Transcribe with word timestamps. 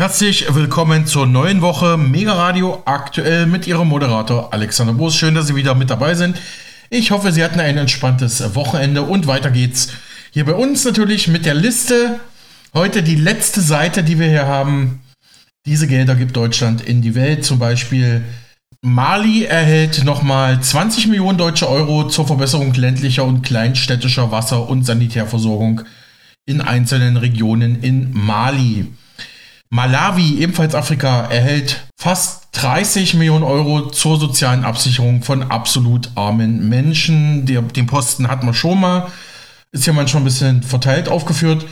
Herzlich 0.00 0.46
willkommen 0.54 1.04
zur 1.04 1.26
neuen 1.26 1.60
Woche 1.60 1.98
Mega 1.98 2.32
Radio 2.32 2.80
aktuell 2.86 3.44
mit 3.44 3.66
Ihrem 3.66 3.88
Moderator 3.88 4.50
Alexander 4.50 4.94
Boos. 4.94 5.14
Schön, 5.14 5.34
dass 5.34 5.46
Sie 5.46 5.56
wieder 5.56 5.74
mit 5.74 5.90
dabei 5.90 6.14
sind. 6.14 6.38
Ich 6.88 7.10
hoffe, 7.10 7.32
Sie 7.32 7.44
hatten 7.44 7.60
ein 7.60 7.76
entspanntes 7.76 8.54
Wochenende 8.54 9.02
und 9.02 9.26
weiter 9.26 9.50
geht's 9.50 9.88
hier 10.30 10.46
bei 10.46 10.54
uns 10.54 10.86
natürlich 10.86 11.28
mit 11.28 11.44
der 11.44 11.52
Liste. 11.52 12.18
Heute 12.72 13.02
die 13.02 13.14
letzte 13.14 13.60
Seite, 13.60 14.02
die 14.02 14.18
wir 14.18 14.28
hier 14.28 14.46
haben. 14.46 15.02
Diese 15.66 15.86
Gelder 15.86 16.14
gibt 16.14 16.34
Deutschland 16.34 16.80
in 16.80 17.02
die 17.02 17.14
Welt. 17.14 17.44
Zum 17.44 17.58
Beispiel 17.58 18.24
Mali 18.80 19.44
erhält 19.44 20.02
nochmal 20.04 20.62
20 20.62 21.08
Millionen 21.08 21.36
deutsche 21.36 21.68
Euro 21.68 22.08
zur 22.08 22.26
Verbesserung 22.26 22.72
ländlicher 22.72 23.24
und 23.24 23.42
kleinstädtischer 23.42 24.30
Wasser- 24.32 24.66
und 24.66 24.86
Sanitärversorgung 24.86 25.82
in 26.46 26.62
einzelnen 26.62 27.18
Regionen 27.18 27.82
in 27.82 28.14
Mali. 28.14 28.86
Malawi, 29.72 30.40
ebenfalls 30.40 30.74
Afrika, 30.74 31.26
erhält 31.26 31.86
fast 31.96 32.48
30 32.52 33.14
Millionen 33.14 33.44
Euro 33.44 33.88
zur 33.90 34.18
sozialen 34.18 34.64
Absicherung 34.64 35.22
von 35.22 35.44
absolut 35.44 36.10
armen 36.16 36.68
Menschen. 36.68 37.46
Den 37.46 37.86
Posten 37.86 38.26
hat 38.26 38.42
man 38.42 38.52
schon 38.52 38.80
mal, 38.80 39.06
ist 39.70 39.86
ja 39.86 39.92
manchmal 39.92 40.22
ein 40.22 40.24
bisschen 40.24 40.62
verteilt 40.64 41.08
aufgeführt. 41.08 41.66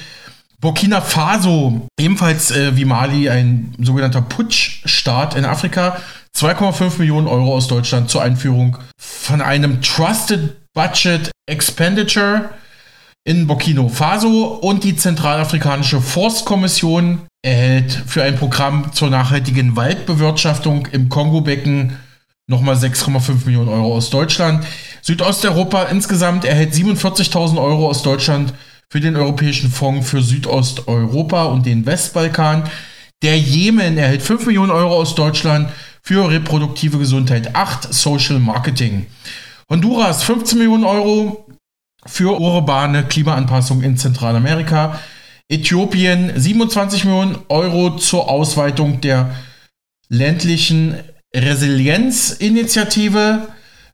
Burkina 0.61 1.01
Faso, 1.01 1.89
ebenfalls 1.99 2.53
äh, 2.53 2.77
wie 2.77 2.85
Mali 2.85 3.29
ein 3.29 3.75
sogenannter 3.81 4.23
Putschstaat 4.23 5.35
in 5.35 5.45
Afrika, 5.45 5.99
2,5 6.37 6.99
Millionen 6.99 7.27
Euro 7.27 7.55
aus 7.55 7.67
Deutschland 7.67 8.11
zur 8.11 8.23
Einführung 8.23 8.79
von 9.01 9.41
einem 9.41 9.83
Trusted 9.83 10.57
Budget 10.73 11.31
Expenditure 11.47 12.51
in 13.25 13.47
Burkina 13.47 13.89
Faso 13.89 14.45
und 14.47 14.85
die 14.85 14.97
Zentralafrikanische 14.97 16.01
Forstkommission 16.01 17.28
erhält 17.43 17.93
für 18.07 18.23
ein 18.23 18.37
Programm 18.37 18.93
zur 18.93 19.11
nachhaltigen 19.11 19.77
Waldbewirtschaftung 19.77 20.87
im 20.87 21.09
Kongo-Becken 21.09 21.97
nochmal 22.47 22.77
6,5 22.77 23.47
Millionen 23.47 23.69
Euro 23.69 23.95
aus 23.95 24.11
Deutschland. 24.11 24.67
Südosteuropa 25.03 25.85
insgesamt 25.85 26.45
erhält 26.45 26.75
47.000 26.75 27.63
Euro 27.63 27.89
aus 27.89 28.03
Deutschland 28.03 28.55
für 28.91 29.01
den 29.01 29.17
Europäischen 29.17 29.71
Fonds 29.71 30.09
für 30.09 30.23
Südosteuropa 30.23 31.45
und 31.45 31.67
den 31.67 31.87
Westbalkan. 31.87 32.65
Der 33.23 33.39
Jemen 33.39 33.99
erhält 33.99 34.23
5 34.23 34.47
Millionen 34.47 34.71
Euro 34.71 34.97
aus 34.97 35.15
Deutschland 35.15 35.71
für 36.03 36.29
reproduktive 36.31 36.99
Gesundheit 36.99 37.55
8 37.55 37.93
Social 37.93 38.39
Marketing. 38.39 39.07
Honduras 39.69 40.23
15 40.23 40.59
Millionen 40.59 40.85
Euro 40.85 41.47
für 42.07 42.41
urbane 42.41 43.05
Klimaanpassung 43.05 43.83
in 43.83 43.99
Zentralamerika. 43.99 44.99
Äthiopien 45.51 46.39
27 46.39 47.07
Millionen 47.07 47.39
Euro 47.49 47.97
zur 47.97 48.29
Ausweitung 48.29 49.01
der 49.01 49.35
ländlichen 50.11 50.97
Resilienzinitiative. 51.35 53.49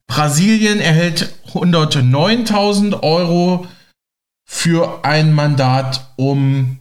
Brasilien 0.08 0.80
erhält 0.80 1.32
109.000 1.52 3.00
Euro 3.02 3.68
für 4.44 5.04
ein 5.04 5.32
Mandat, 5.32 6.10
um 6.16 6.78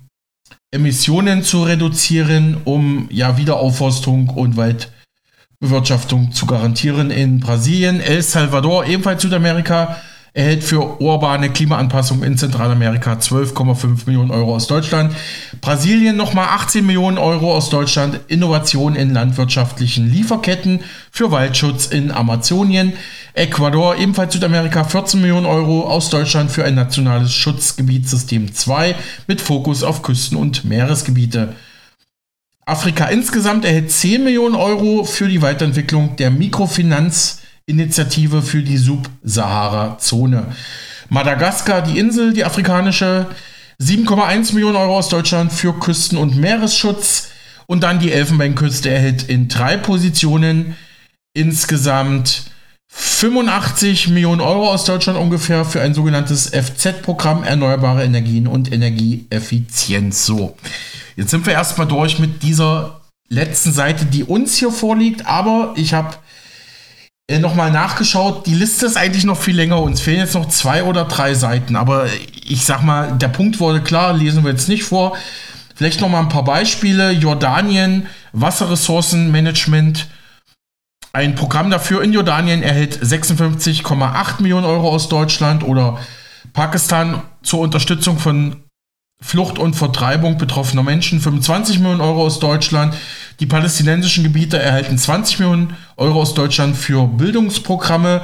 Emissionen 0.71 1.43
zu 1.43 1.61
reduzieren, 1.63 2.57
um 2.65 3.07
ja 3.11 3.37
Wiederaufforstung 3.37 4.29
und 4.29 4.57
Waldbewirtschaftung 4.57 6.31
zu 6.31 6.47
garantieren 6.47 7.11
in 7.11 7.39
Brasilien. 7.39 8.01
El 8.01 8.23
Salvador, 8.23 8.87
ebenfalls 8.87 9.21
Südamerika, 9.21 10.01
erhält 10.33 10.63
für 10.63 10.99
urbane 10.99 11.51
Klimaanpassung 11.51 12.23
in 12.23 12.37
Zentralamerika 12.37 13.13
12,5 13.13 14.07
Millionen 14.07 14.31
Euro 14.31 14.55
aus 14.55 14.65
Deutschland. 14.65 15.15
Brasilien 15.61 16.17
nochmal 16.17 16.47
18 16.49 16.83
Millionen 16.83 17.19
Euro 17.19 17.55
aus 17.55 17.69
Deutschland. 17.69 18.19
Innovation 18.29 18.95
in 18.95 19.13
landwirtschaftlichen 19.13 20.11
Lieferketten 20.11 20.79
für 21.11 21.29
Waldschutz 21.29 21.85
in 21.85 22.11
Amazonien. 22.11 22.93
Ecuador, 23.35 23.95
ebenfalls 23.97 24.33
Südamerika, 24.33 24.83
14 24.83 25.21
Millionen 25.21 25.45
Euro 25.45 25.81
aus 25.81 26.09
Deutschland 26.09 26.49
für 26.49 26.65
ein 26.65 26.75
nationales 26.75 27.31
Schutzgebietssystem 27.33 28.55
2 28.55 28.95
mit 29.27 29.39
Fokus 29.39 29.83
auf 29.83 30.01
Küsten- 30.01 30.37
und 30.37 30.65
Meeresgebiete. 30.65 31.53
Afrika 32.65 33.05
insgesamt 33.05 33.65
erhält 33.65 33.91
10 33.91 34.23
Millionen 34.23 34.55
Euro 34.55 35.03
für 35.03 35.27
die 35.27 35.43
Weiterentwicklung 35.43 36.15
der 36.15 36.31
Mikrofinanz- 36.31 37.42
Initiative 37.65 38.41
für 38.41 38.61
die 38.61 38.77
Sub-Sahara-Zone. 38.77 40.47
Madagaskar, 41.09 41.81
die 41.81 41.97
Insel, 41.99 42.33
die 42.33 42.43
afrikanische, 42.43 43.27
7,1 43.81 44.53
Millionen 44.53 44.75
Euro 44.75 44.97
aus 44.97 45.09
Deutschland 45.09 45.51
für 45.51 45.73
Küsten- 45.73 46.17
und 46.17 46.35
Meeresschutz. 46.35 47.29
Und 47.65 47.83
dann 47.83 47.99
die 47.99 48.11
Elfenbeinküste 48.11 48.89
erhält 48.89 49.23
in 49.23 49.47
drei 49.47 49.77
Positionen 49.77 50.75
insgesamt 51.33 52.43
85 52.89 54.09
Millionen 54.09 54.41
Euro 54.41 54.69
aus 54.69 54.85
Deutschland 54.85 55.17
ungefähr 55.17 55.65
für 55.65 55.81
ein 55.81 55.93
sogenanntes 55.93 56.49
FZ-Programm 56.49 57.43
Erneuerbare 57.43 58.03
Energien 58.03 58.47
und 58.47 58.71
Energieeffizienz. 58.71 60.25
So, 60.25 60.55
jetzt 61.15 61.31
sind 61.31 61.45
wir 61.45 61.53
erstmal 61.53 61.87
durch 61.87 62.19
mit 62.19 62.43
dieser 62.43 63.01
letzten 63.29 63.71
Seite, 63.71 64.05
die 64.05 64.23
uns 64.23 64.57
hier 64.57 64.71
vorliegt. 64.71 65.25
Aber 65.25 65.73
ich 65.75 65.93
habe 65.93 66.15
äh, 67.27 67.39
nochmal 67.39 67.71
nachgeschaut. 67.71 68.45
Die 68.47 68.53
Liste 68.53 68.85
ist 68.85 68.97
eigentlich 68.97 69.23
noch 69.23 69.37
viel 69.37 69.55
länger. 69.55 69.81
Uns 69.81 70.01
fehlen 70.01 70.19
jetzt 70.19 70.35
noch 70.35 70.47
zwei 70.49 70.83
oder 70.83 71.05
drei 71.05 71.33
Seiten. 71.33 71.75
Aber 71.75 72.07
ich 72.45 72.65
sag 72.65 72.83
mal, 72.83 73.13
der 73.13 73.29
Punkt 73.29 73.59
wurde 73.59 73.81
klar, 73.81 74.13
lesen 74.13 74.43
wir 74.43 74.51
jetzt 74.51 74.67
nicht 74.67 74.83
vor. 74.83 75.15
Vielleicht 75.75 76.01
noch 76.01 76.09
mal 76.09 76.19
ein 76.19 76.29
paar 76.29 76.43
Beispiele. 76.43 77.11
Jordanien, 77.11 78.07
Wasserressourcenmanagement. 78.33 80.07
Ein 81.13 81.35
Programm 81.35 81.69
dafür 81.69 82.01
in 82.01 82.11
Jordanien 82.11 82.63
erhält 82.63 82.97
56,8 82.97 84.41
Millionen 84.41 84.65
Euro 84.65 84.89
aus 84.89 85.09
Deutschland 85.09 85.63
oder 85.63 85.99
Pakistan 86.53 87.21
zur 87.43 87.59
Unterstützung 87.59 88.17
von 88.17 88.63
Flucht 89.21 89.57
und 89.57 89.75
Vertreibung 89.75 90.37
betroffener 90.37 90.83
Menschen 90.83 91.21
25 91.21 91.79
Millionen 91.79 92.01
Euro 92.01 92.23
aus 92.23 92.39
Deutschland. 92.39 92.95
Die 93.39 93.45
palästinensischen 93.45 94.23
Gebiete 94.23 94.59
erhalten 94.59 94.97
20 94.97 95.39
Millionen 95.39 95.75
Euro 95.97 96.21
aus 96.21 96.33
Deutschland 96.33 96.77
für 96.77 97.07
Bildungsprogramme. 97.07 98.21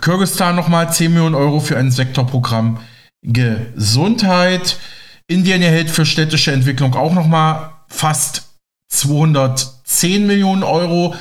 Kirgistan 0.00 0.56
nochmal 0.56 0.92
10 0.92 1.12
Millionen 1.12 1.34
Euro 1.34 1.60
für 1.60 1.76
ein 1.76 1.90
Sektorprogramm 1.90 2.78
Gesundheit. 3.22 4.78
Indien 5.26 5.62
erhält 5.62 5.90
für 5.90 6.06
städtische 6.06 6.52
Entwicklung 6.52 6.94
auch 6.94 7.12
nochmal 7.12 7.72
fast 7.88 8.48
210 8.88 10.26
Millionen 10.26 10.62
Euro. 10.62 11.14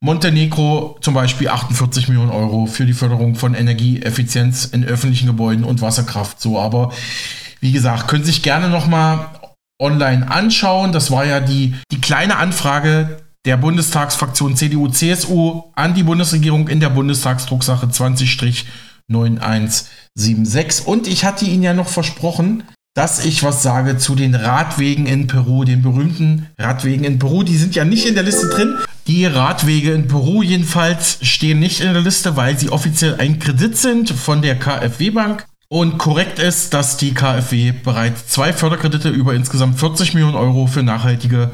Montenegro 0.00 0.96
zum 1.00 1.14
Beispiel 1.14 1.48
48 1.48 2.08
Millionen 2.08 2.30
Euro 2.30 2.66
für 2.66 2.86
die 2.86 2.92
Förderung 2.92 3.34
von 3.34 3.54
Energieeffizienz 3.54 4.66
in 4.66 4.84
öffentlichen 4.84 5.26
Gebäuden 5.26 5.64
und 5.64 5.82
Wasserkraft. 5.82 6.40
So, 6.40 6.60
aber 6.60 6.92
wie 7.60 7.72
gesagt, 7.72 8.06
können 8.06 8.24
sich 8.24 8.42
gerne 8.42 8.68
nochmal 8.68 9.26
online 9.78 10.30
anschauen. 10.30 10.92
Das 10.92 11.10
war 11.10 11.24
ja 11.24 11.40
die, 11.40 11.74
die 11.90 12.00
kleine 12.00 12.36
Anfrage 12.36 13.18
der 13.44 13.56
Bundestagsfraktion 13.56 14.56
CDU-CSU 14.56 15.62
an 15.74 15.94
die 15.94 16.02
Bundesregierung 16.02 16.68
in 16.68 16.80
der 16.80 16.90
Bundestagsdrucksache 16.90 17.86
20-9176. 19.10 20.84
Und 20.84 21.06
ich 21.06 21.24
hatte 21.24 21.44
Ihnen 21.44 21.62
ja 21.62 21.72
noch 21.74 21.88
versprochen, 21.88 22.64
dass 22.94 23.24
ich 23.24 23.42
was 23.44 23.62
sage 23.62 23.96
zu 23.96 24.16
den 24.16 24.34
Radwegen 24.34 25.06
in 25.06 25.28
Peru, 25.28 25.62
den 25.64 25.82
berühmten 25.82 26.48
Radwegen 26.58 27.04
in 27.04 27.20
Peru. 27.20 27.44
Die 27.44 27.56
sind 27.56 27.76
ja 27.76 27.84
nicht 27.84 28.06
in 28.06 28.14
der 28.14 28.24
Liste 28.24 28.48
drin. 28.48 28.74
Die 29.06 29.24
Radwege 29.24 29.92
in 29.92 30.08
Peru 30.08 30.42
jedenfalls 30.42 31.18
stehen 31.22 31.60
nicht 31.60 31.80
in 31.80 31.92
der 31.92 32.02
Liste, 32.02 32.36
weil 32.36 32.58
sie 32.58 32.70
offiziell 32.70 33.14
ein 33.18 33.38
Kredit 33.38 33.76
sind 33.76 34.10
von 34.10 34.42
der 34.42 34.58
KfW 34.58 35.10
Bank. 35.10 35.46
Und 35.70 35.98
korrekt 35.98 36.38
ist, 36.38 36.72
dass 36.72 36.96
die 36.96 37.12
KfW 37.12 37.72
bereits 37.72 38.26
zwei 38.28 38.54
Förderkredite 38.54 39.10
über 39.10 39.34
insgesamt 39.34 39.78
40 39.78 40.14
Millionen 40.14 40.34
Euro 40.34 40.66
für 40.66 40.82
nachhaltige 40.82 41.50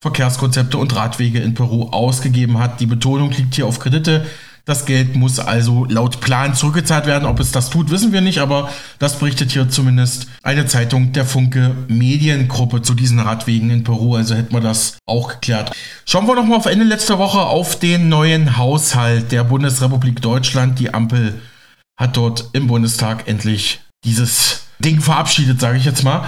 Verkehrskonzepte 0.00 0.78
und 0.78 0.94
Radwege 0.94 1.40
in 1.40 1.54
Peru 1.54 1.88
ausgegeben 1.90 2.58
hat. 2.58 2.80
Die 2.80 2.86
Betonung 2.86 3.32
liegt 3.32 3.56
hier 3.56 3.66
auf 3.66 3.80
Kredite. 3.80 4.24
Das 4.66 4.84
Geld 4.84 5.16
muss 5.16 5.40
also 5.40 5.84
laut 5.84 6.20
Plan 6.20 6.54
zurückgezahlt 6.54 7.06
werden. 7.06 7.24
Ob 7.24 7.40
es 7.40 7.50
das 7.50 7.70
tut, 7.70 7.90
wissen 7.90 8.12
wir 8.12 8.20
nicht, 8.20 8.38
aber 8.38 8.68
das 9.00 9.18
berichtet 9.18 9.50
hier 9.50 9.68
zumindest 9.68 10.28
eine 10.44 10.66
Zeitung 10.66 11.12
der 11.12 11.24
Funke 11.24 11.74
Mediengruppe 11.88 12.82
zu 12.82 12.94
diesen 12.94 13.18
Radwegen 13.18 13.70
in 13.70 13.82
Peru. 13.82 14.14
Also 14.14 14.36
hätten 14.36 14.54
wir 14.54 14.60
das 14.60 14.98
auch 15.06 15.28
geklärt. 15.28 15.72
Schauen 16.04 16.28
wir 16.28 16.36
nochmal 16.36 16.58
auf 16.58 16.66
Ende 16.66 16.84
letzter 16.84 17.18
Woche 17.18 17.40
auf 17.40 17.78
den 17.78 18.08
neuen 18.08 18.56
Haushalt 18.58 19.32
der 19.32 19.42
Bundesrepublik 19.42 20.20
Deutschland. 20.20 20.78
Die 20.78 20.94
Ampel 20.94 21.40
hat 21.96 22.16
dort 22.16 22.50
im 22.52 22.66
Bundestag 22.66 23.28
endlich 23.28 23.80
dieses 24.04 24.66
Ding 24.78 25.00
verabschiedet, 25.00 25.60
sage 25.60 25.78
ich 25.78 25.84
jetzt 25.84 26.04
mal. 26.04 26.26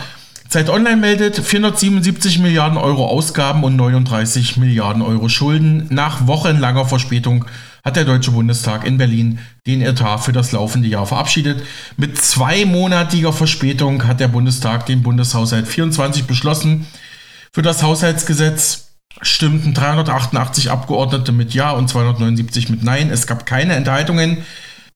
Zeit 0.49 0.71
Online 0.71 0.97
meldet 0.97 1.39
477 1.39 2.39
Milliarden 2.39 2.79
Euro 2.79 3.07
Ausgaben 3.07 3.65
und 3.65 3.77
39 3.77 4.57
Milliarden 4.57 5.03
Euro 5.03 5.29
Schulden. 5.29 5.87
Nach 5.91 6.27
wochenlanger 6.27 6.87
Verspätung 6.87 7.45
hat 7.85 7.97
der 7.97 8.07
Deutsche 8.07 8.31
Bundestag 8.31 8.87
in 8.87 8.97
Berlin 8.97 9.41
den 9.67 9.83
Etat 9.83 10.19
für 10.19 10.33
das 10.33 10.53
laufende 10.53 10.89
Jahr 10.89 11.05
verabschiedet. 11.05 11.63
Mit 11.99 12.17
zweimonatiger 12.17 13.35
Verspätung 13.35 14.07
hat 14.07 14.21
der 14.21 14.29
Bundestag 14.29 14.87
den 14.87 15.03
Bundeshaushalt 15.03 15.69
24 15.69 16.25
beschlossen. 16.25 16.87
Für 17.53 17.63
das 17.63 17.83
Haushaltsgesetz 17.83 18.89
stimmten 19.21 19.75
388 19.75 20.71
Abgeordnete 20.71 21.33
mit 21.33 21.53
Ja 21.53 21.73
und 21.73 21.89
279 21.89 22.71
mit 22.71 22.83
Nein. 22.83 23.11
Es 23.11 23.27
gab 23.27 23.45
keine 23.45 23.75
Enthaltungen. 23.75 24.39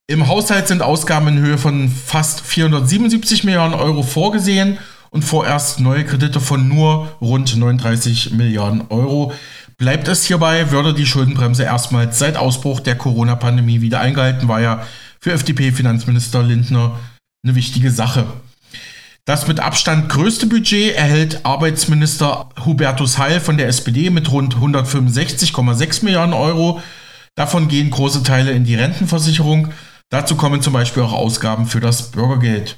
Im 0.07 0.27
Haushalt 0.27 0.67
sind 0.67 0.81
Ausgaben 0.81 1.29
in 1.29 1.39
Höhe 1.39 1.57
von 1.57 1.87
fast 1.87 2.41
477 2.41 3.45
Milliarden 3.45 3.73
Euro 3.73 4.03
vorgesehen 4.03 4.77
und 5.11 5.23
vorerst 5.23 5.79
neue 5.79 6.03
Kredite 6.03 6.41
von 6.41 6.67
nur 6.67 7.15
rund 7.21 7.55
39 7.55 8.31
Milliarden 8.31 8.83
Euro. 8.89 9.31
Bleibt 9.77 10.09
es 10.09 10.25
hierbei, 10.25 10.71
würde 10.71 10.93
die 10.93 11.05
Schuldenbremse 11.05 11.63
erstmals 11.63 12.19
seit 12.19 12.35
Ausbruch 12.35 12.81
der 12.81 12.97
Corona-Pandemie 12.97 13.79
wieder 13.79 14.01
eingehalten, 14.01 14.49
war 14.49 14.59
ja 14.59 14.85
für 15.21 15.31
FDP-Finanzminister 15.31 16.43
Lindner 16.43 16.99
eine 17.45 17.55
wichtige 17.55 17.89
Sache. 17.89 18.25
Das 19.23 19.47
mit 19.47 19.61
Abstand 19.61 20.09
größte 20.09 20.47
Budget 20.47 20.97
erhält 20.97 21.45
Arbeitsminister 21.45 22.49
Hubertus 22.65 23.19
Heil 23.19 23.39
von 23.39 23.57
der 23.57 23.69
SPD 23.69 24.09
mit 24.09 24.29
rund 24.33 24.55
165,6 24.55 26.03
Milliarden 26.03 26.33
Euro. 26.33 26.83
Davon 27.35 27.69
gehen 27.69 27.89
große 27.89 28.23
Teile 28.23 28.51
in 28.51 28.65
die 28.65 28.75
Rentenversicherung. 28.75 29.69
Dazu 30.13 30.35
kommen 30.35 30.61
zum 30.61 30.73
Beispiel 30.73 31.01
auch 31.01 31.11
Ausgaben 31.11 31.65
für 31.65 31.79
das 31.79 32.11
Bürgergeld. 32.11 32.77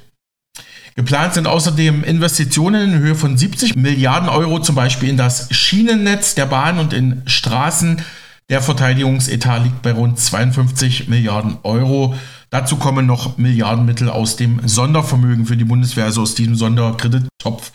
Geplant 0.94 1.34
sind 1.34 1.46
außerdem 1.46 2.02
Investitionen 2.02 2.94
in 2.94 2.98
Höhe 2.98 3.14
von 3.14 3.36
70 3.36 3.76
Milliarden 3.76 4.30
Euro, 4.30 4.58
zum 4.60 4.74
Beispiel 4.74 5.10
in 5.10 5.18
das 5.18 5.54
Schienennetz 5.54 6.34
der 6.34 6.46
Bahn 6.46 6.78
und 6.78 6.94
in 6.94 7.20
Straßen. 7.26 8.00
Der 8.48 8.62
Verteidigungsetat 8.62 9.64
liegt 9.64 9.82
bei 9.82 9.92
rund 9.92 10.18
52 10.18 11.08
Milliarden 11.08 11.58
Euro. 11.62 12.14
Dazu 12.48 12.76
kommen 12.76 13.04
noch 13.04 13.36
Milliardenmittel 13.36 14.08
aus 14.08 14.36
dem 14.36 14.66
Sondervermögen 14.66 15.44
für 15.44 15.58
die 15.58 15.64
Bundeswehr, 15.64 16.06
also 16.06 16.22
aus 16.22 16.36
diesem 16.36 16.54
Sonderkredittopf. 16.54 17.70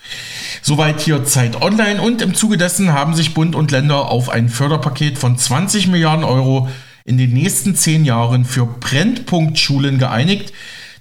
Soweit 0.63 1.01
hier 1.01 1.23
Zeit 1.25 1.61
Online 1.61 2.01
und 2.01 2.23
im 2.23 2.33
Zuge 2.33 2.57
dessen 2.57 2.93
haben 2.93 3.13
sich 3.13 3.35
Bund 3.35 3.53
und 3.53 3.69
Länder 3.69 4.09
auf 4.09 4.29
ein 4.29 4.49
Förderpaket 4.49 5.19
von 5.19 5.37
20 5.37 5.85
Milliarden 5.85 6.23
Euro 6.23 6.67
in 7.05 7.17
den 7.17 7.33
nächsten 7.33 7.75
zehn 7.75 8.05
Jahren 8.05 8.45
für 8.45 8.65
Brennpunktschulen 8.65 9.97
geeinigt. 9.97 10.53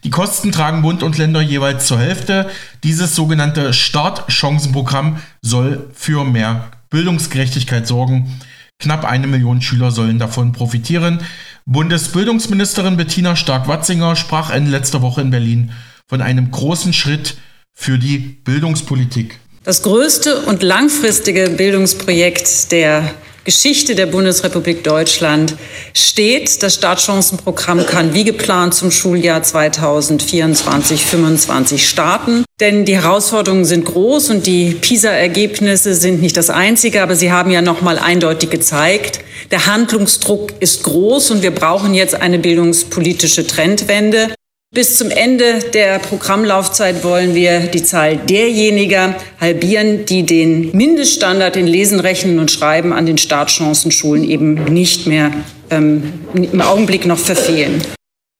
Die 0.05 0.11
Kosten 0.11 0.51
tragen 0.51 0.83
Bund 0.83 1.03
und 1.03 1.19
Länder 1.19 1.43
jeweils 1.43 1.87
zur 1.87 1.99
Hälfte. 1.99 2.51
Dieses 2.85 3.15
sogenannte 3.15 3.75
Startchancenprogramm 3.75 5.21
soll 5.43 5.91
für 5.93 6.25
mehr 6.25 6.71
Bildungsgerechtigkeit 6.89 7.87
sorgen. 7.87 8.41
Knapp 8.79 9.05
eine 9.05 9.27
Million 9.27 9.61
Schüler 9.61 9.91
sollen 9.91 10.19
davon 10.19 10.53
profitieren. 10.53 11.21
Bundesbildungsministerin 11.67 12.97
Bettina 12.97 13.37
Stark-Watzinger 13.37 14.17
sprach 14.17 14.51
Ende 14.51 14.71
letzter 14.71 15.03
Woche 15.03 15.21
in 15.21 15.31
Berlin 15.31 15.73
von 16.09 16.23
einem 16.23 16.51
großen 16.51 16.93
Schritt 16.95 17.37
für 17.75 17.99
die 17.99 18.19
Bildungspolitik. 18.19 19.39
Das 19.63 19.83
größte 19.83 20.41
und 20.41 20.63
langfristige 20.63 21.51
Bildungsprojekt 21.51 22.73
der 22.73 23.15
Geschichte 23.45 23.95
der 23.95 24.07
Bundesrepublik 24.07 24.83
Deutschland 24.85 25.57
steht. 25.95 26.63
Das 26.63 26.75
Startchancenprogramm 26.75 27.87
kann 27.87 28.13
wie 28.13 28.25
geplant 28.25 28.75
zum 28.75 28.91
Schuljahr 28.91 29.41
2024-25 29.41 31.79
starten. 31.79 32.45
Denn 32.61 32.85
die 32.85 32.97
Herausforderungen 32.97 33.65
sind 33.65 33.87
groß 33.87 34.29
und 34.31 34.47
die 34.47 34.75
PISA-Ergebnisse 34.75 35.95
sind 35.95 36.21
nicht 36.21 36.37
das 36.37 36.51
einzige, 36.51 37.03
aber 37.03 37.17
sie 37.17 37.33
haben 37.33 37.51
ja 37.51 37.63
noch 37.63 37.81
mal 37.81 37.99
eindeutig 37.99 38.51
gezeigt, 38.51 39.21
der 39.51 39.65
Handlungsdruck 39.67 40.53
ist 40.61 40.83
groß 40.83 41.31
und 41.31 41.43
wir 41.43 41.53
brauchen 41.53 41.95
jetzt 41.95 42.15
eine 42.15 42.39
bildungspolitische 42.39 43.47
Trendwende. 43.47 44.35
Bis 44.73 44.99
zum 44.99 45.11
Ende 45.11 45.59
der 45.75 45.99
Programmlaufzeit 45.99 47.03
wollen 47.03 47.35
wir 47.35 47.59
die 47.59 47.83
Zahl 47.83 48.19
derjenigen 48.19 49.17
halbieren, 49.41 50.05
die 50.05 50.23
den 50.23 50.71
Mindeststandard 50.71 51.57
in 51.57 51.67
Lesen, 51.67 51.99
Rechnen 51.99 52.39
und 52.39 52.53
Schreiben 52.53 52.93
an 52.93 53.05
den 53.05 53.19
Startchancenschulen 53.19 54.23
eben 54.23 54.73
nicht 54.73 55.09
mehr 55.09 55.33
ähm, 55.71 56.13
im 56.35 56.61
Augenblick 56.61 57.05
noch 57.05 57.19
verfehlen. 57.19 57.83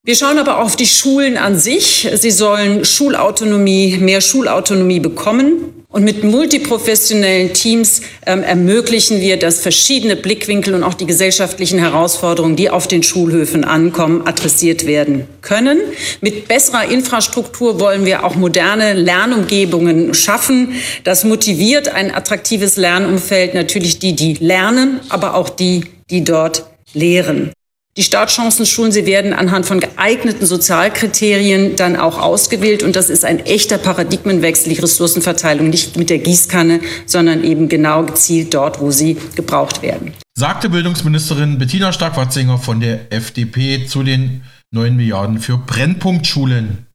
Wir 0.05 0.15
schauen 0.15 0.39
aber 0.39 0.59
auf 0.59 0.77
die 0.77 0.85
Schulen 0.85 1.35
an 1.37 1.59
sich. 1.59 2.09
Sie 2.13 2.31
sollen 2.31 2.85
Schulautonomie, 2.85 3.97
mehr 3.97 4.21
Schulautonomie 4.21 5.01
bekommen. 5.01 5.70
Und 5.91 6.05
mit 6.05 6.23
multiprofessionellen 6.23 7.53
Teams 7.53 8.01
ähm, 8.25 8.43
ermöglichen 8.43 9.19
wir, 9.19 9.37
dass 9.37 9.59
verschiedene 9.59 10.15
Blickwinkel 10.15 10.73
und 10.73 10.83
auch 10.83 10.93
die 10.93 11.05
gesellschaftlichen 11.05 11.79
Herausforderungen, 11.79 12.55
die 12.55 12.69
auf 12.69 12.87
den 12.87 13.03
Schulhöfen 13.03 13.65
ankommen, 13.65 14.25
adressiert 14.25 14.85
werden 14.85 15.27
können. 15.41 15.79
Mit 16.21 16.47
besserer 16.47 16.85
Infrastruktur 16.89 17.81
wollen 17.81 18.05
wir 18.05 18.23
auch 18.23 18.35
moderne 18.35 18.93
Lernumgebungen 18.93 20.13
schaffen. 20.13 20.75
Das 21.03 21.25
motiviert 21.25 21.89
ein 21.89 22.15
attraktives 22.15 22.77
Lernumfeld 22.77 23.53
natürlich 23.53 23.99
die, 23.99 24.15
die 24.15 24.35
lernen, 24.35 25.01
aber 25.09 25.35
auch 25.35 25.49
die, 25.49 25.83
die 26.09 26.23
dort 26.23 26.63
lehren. 26.93 27.51
Die 27.97 28.03
Startchancenschulen, 28.03 28.93
sie 28.93 29.05
werden 29.05 29.33
anhand 29.33 29.65
von 29.65 29.81
geeigneten 29.81 30.45
Sozialkriterien 30.45 31.75
dann 31.75 31.97
auch 31.97 32.17
ausgewählt. 32.17 32.83
Und 32.83 32.95
das 32.95 33.09
ist 33.09 33.25
ein 33.25 33.45
echter 33.45 33.77
Paradigmenwechsel, 33.77 34.73
die 34.73 34.79
Ressourcenverteilung 34.79 35.69
nicht 35.69 35.97
mit 35.97 36.09
der 36.09 36.19
Gießkanne, 36.19 36.79
sondern 37.05 37.43
eben 37.43 37.67
genau 37.67 38.03
gezielt 38.03 38.53
dort, 38.53 38.79
wo 38.79 38.91
sie 38.91 39.17
gebraucht 39.35 39.81
werden. 39.81 40.13
Sagte 40.37 40.69
Bildungsministerin 40.69 41.57
Bettina 41.57 41.91
Stark-Watzinger 41.91 42.59
von 42.59 42.79
der 42.79 43.11
FDP 43.11 43.85
zu 43.85 44.03
den 44.03 44.43
9 44.71 44.95
Milliarden 44.95 45.39
für 45.39 45.57
Brennpunktschulen. 45.57 46.85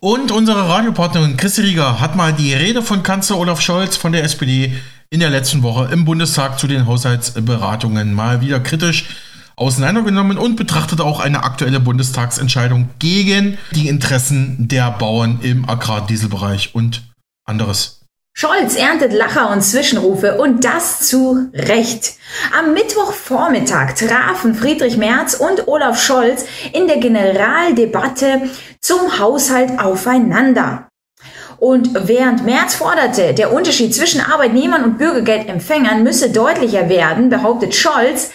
Und 0.00 0.32
unsere 0.32 0.68
Radiopartnerin 0.68 1.38
Christi 1.38 1.62
Rieger 1.62 1.98
hat 1.98 2.14
mal 2.14 2.34
die 2.34 2.52
Rede 2.52 2.82
von 2.82 3.02
Kanzler 3.02 3.38
Olaf 3.38 3.62
Scholz 3.62 3.96
von 3.96 4.12
der 4.12 4.24
SPD 4.24 4.74
in 5.08 5.20
der 5.20 5.30
letzten 5.30 5.62
Woche 5.62 5.90
im 5.92 6.04
Bundestag 6.04 6.58
zu 6.58 6.66
den 6.66 6.86
Haushaltsberatungen 6.86 8.12
mal 8.12 8.42
wieder 8.42 8.60
kritisch 8.60 9.06
auseinandergenommen 9.56 10.38
und 10.38 10.56
betrachtete 10.56 11.04
auch 11.04 11.20
eine 11.20 11.44
aktuelle 11.44 11.80
Bundestagsentscheidung 11.80 12.90
gegen 12.98 13.58
die 13.72 13.88
Interessen 13.88 14.68
der 14.68 14.90
Bauern 14.90 15.40
im 15.42 15.68
Agrardieselbereich 15.68 16.74
und 16.74 17.02
anderes. 17.44 18.02
Scholz 18.34 18.76
erntet 18.76 19.12
Lacher 19.12 19.50
und 19.50 19.60
Zwischenrufe 19.60 20.38
und 20.40 20.64
das 20.64 21.00
zu 21.00 21.50
Recht. 21.52 22.14
Am 22.58 22.72
Mittwochvormittag 22.72 23.94
trafen 23.94 24.54
Friedrich 24.54 24.96
Merz 24.96 25.34
und 25.34 25.68
Olaf 25.68 26.02
Scholz 26.02 26.46
in 26.72 26.86
der 26.86 26.96
Generaldebatte 26.96 28.48
zum 28.80 29.18
Haushalt 29.18 29.78
aufeinander. 29.78 30.88
Und 31.58 31.90
während 32.08 32.44
Merz 32.44 32.74
forderte, 32.74 33.34
der 33.34 33.52
Unterschied 33.52 33.94
zwischen 33.94 34.20
Arbeitnehmern 34.20 34.82
und 34.82 34.98
Bürgergeldempfängern 34.98 36.02
müsse 36.02 36.30
deutlicher 36.30 36.88
werden, 36.88 37.28
behauptet 37.28 37.74
Scholz, 37.74 38.32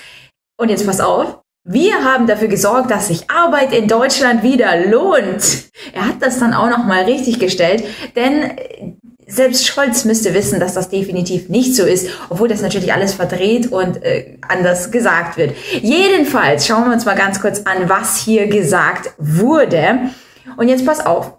und 0.58 0.70
jetzt 0.70 0.86
pass 0.86 1.00
auf. 1.00 1.40
Wir 1.64 2.04
haben 2.04 2.28
dafür 2.28 2.48
gesorgt, 2.48 2.92
dass 2.92 3.10
sich 3.10 3.30
Arbeit 3.30 3.74
in 3.74 3.88
Deutschland 3.88 4.42
wieder 4.42 4.86
lohnt. 4.86 5.66
Er 5.94 6.08
hat 6.08 6.22
das 6.22 6.40
dann 6.40 6.54
auch 6.54 6.70
nochmal 6.70 7.04
richtig 7.04 7.40
gestellt, 7.40 7.84
denn 8.16 8.58
selbst 9.28 9.68
Scholz 9.68 10.06
müsste 10.06 10.34
wissen, 10.34 10.60
dass 10.60 10.74
das 10.74 10.90
definitiv 10.90 11.50
nicht 11.50 11.76
so 11.76 11.84
ist, 11.84 12.08
obwohl 12.30 12.48
das 12.48 12.62
natürlich 12.62 12.94
alles 12.94 13.14
verdreht 13.14 13.72
und 13.72 14.02
äh, 14.02 14.38
anders 14.48 14.92
gesagt 14.92 15.38
wird. 15.38 15.56
Jedenfalls 15.82 16.66
schauen 16.66 16.86
wir 16.86 16.94
uns 16.94 17.06
mal 17.06 17.18
ganz 17.18 17.42
kurz 17.42 17.64
an, 17.66 17.90
was 17.90 18.18
hier 18.18 18.48
gesagt 18.48 19.12
wurde. 19.18 20.10
Und 20.56 20.70
jetzt 20.70 20.86
pass 20.86 21.06
auf. 21.06 21.38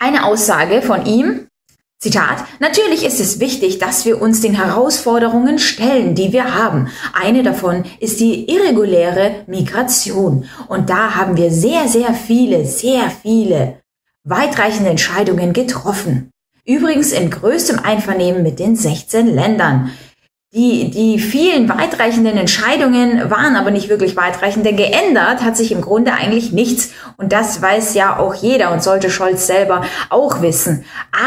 Eine 0.00 0.24
Aussage 0.26 0.82
von 0.82 1.06
ihm, 1.06 1.46
Zitat, 1.98 2.44
natürlich 2.60 3.04
ist 3.04 3.18
es 3.18 3.40
wichtig, 3.40 3.78
dass 3.78 4.04
wir 4.04 4.20
uns 4.20 4.40
den 4.42 4.54
Herausforderungen 4.54 5.58
stellen, 5.58 6.14
die 6.14 6.32
wir 6.32 6.54
haben. 6.54 6.88
Eine 7.14 7.42
davon 7.42 7.84
ist 7.98 8.20
die 8.20 8.50
irreguläre 8.50 9.44
Migration. 9.46 10.44
Und 10.68 10.90
da 10.90 11.14
haben 11.14 11.36
wir 11.36 11.50
sehr, 11.50 11.88
sehr 11.88 12.12
viele, 12.12 12.66
sehr 12.66 13.10
viele 13.22 13.80
weitreichende 14.22 14.90
Entscheidungen 14.90 15.52
getroffen. 15.52 16.30
Übrigens 16.66 17.12
in 17.12 17.30
größtem 17.30 17.78
Einvernehmen 17.78 18.42
mit 18.42 18.58
den 18.58 18.74
16 18.76 19.26
Ländern. 19.26 19.90
Die, 20.56 20.88
die 20.88 21.18
vielen 21.18 21.68
weitreichenden 21.68 22.36
Entscheidungen 22.36 23.28
waren 23.28 23.56
aber 23.56 23.72
nicht 23.72 23.88
wirklich 23.88 24.16
weitreichend, 24.16 24.64
denn 24.64 24.76
geändert 24.76 25.42
hat 25.42 25.56
sich 25.56 25.72
im 25.72 25.80
Grunde 25.80 26.12
eigentlich 26.12 26.52
nichts. 26.52 26.90
Und 27.16 27.32
das 27.32 27.60
weiß 27.60 27.94
ja 27.94 28.20
auch 28.20 28.34
jeder 28.34 28.70
und 28.70 28.80
sollte 28.80 29.10
Scholz 29.10 29.48
selber 29.48 29.82
auch 30.10 30.42
wissen. 30.42 30.84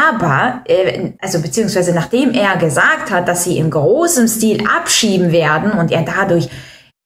Aber, 0.08 0.62
äh, 0.64 1.10
also 1.20 1.42
beziehungsweise 1.42 1.92
nachdem 1.92 2.32
er 2.32 2.56
gesagt 2.56 3.10
hat, 3.10 3.28
dass 3.28 3.44
sie 3.44 3.58
im 3.58 3.68
großen 3.68 4.28
Stil 4.28 4.64
abschieben 4.66 5.30
werden 5.30 5.72
und 5.72 5.92
er 5.92 6.04
dadurch 6.04 6.48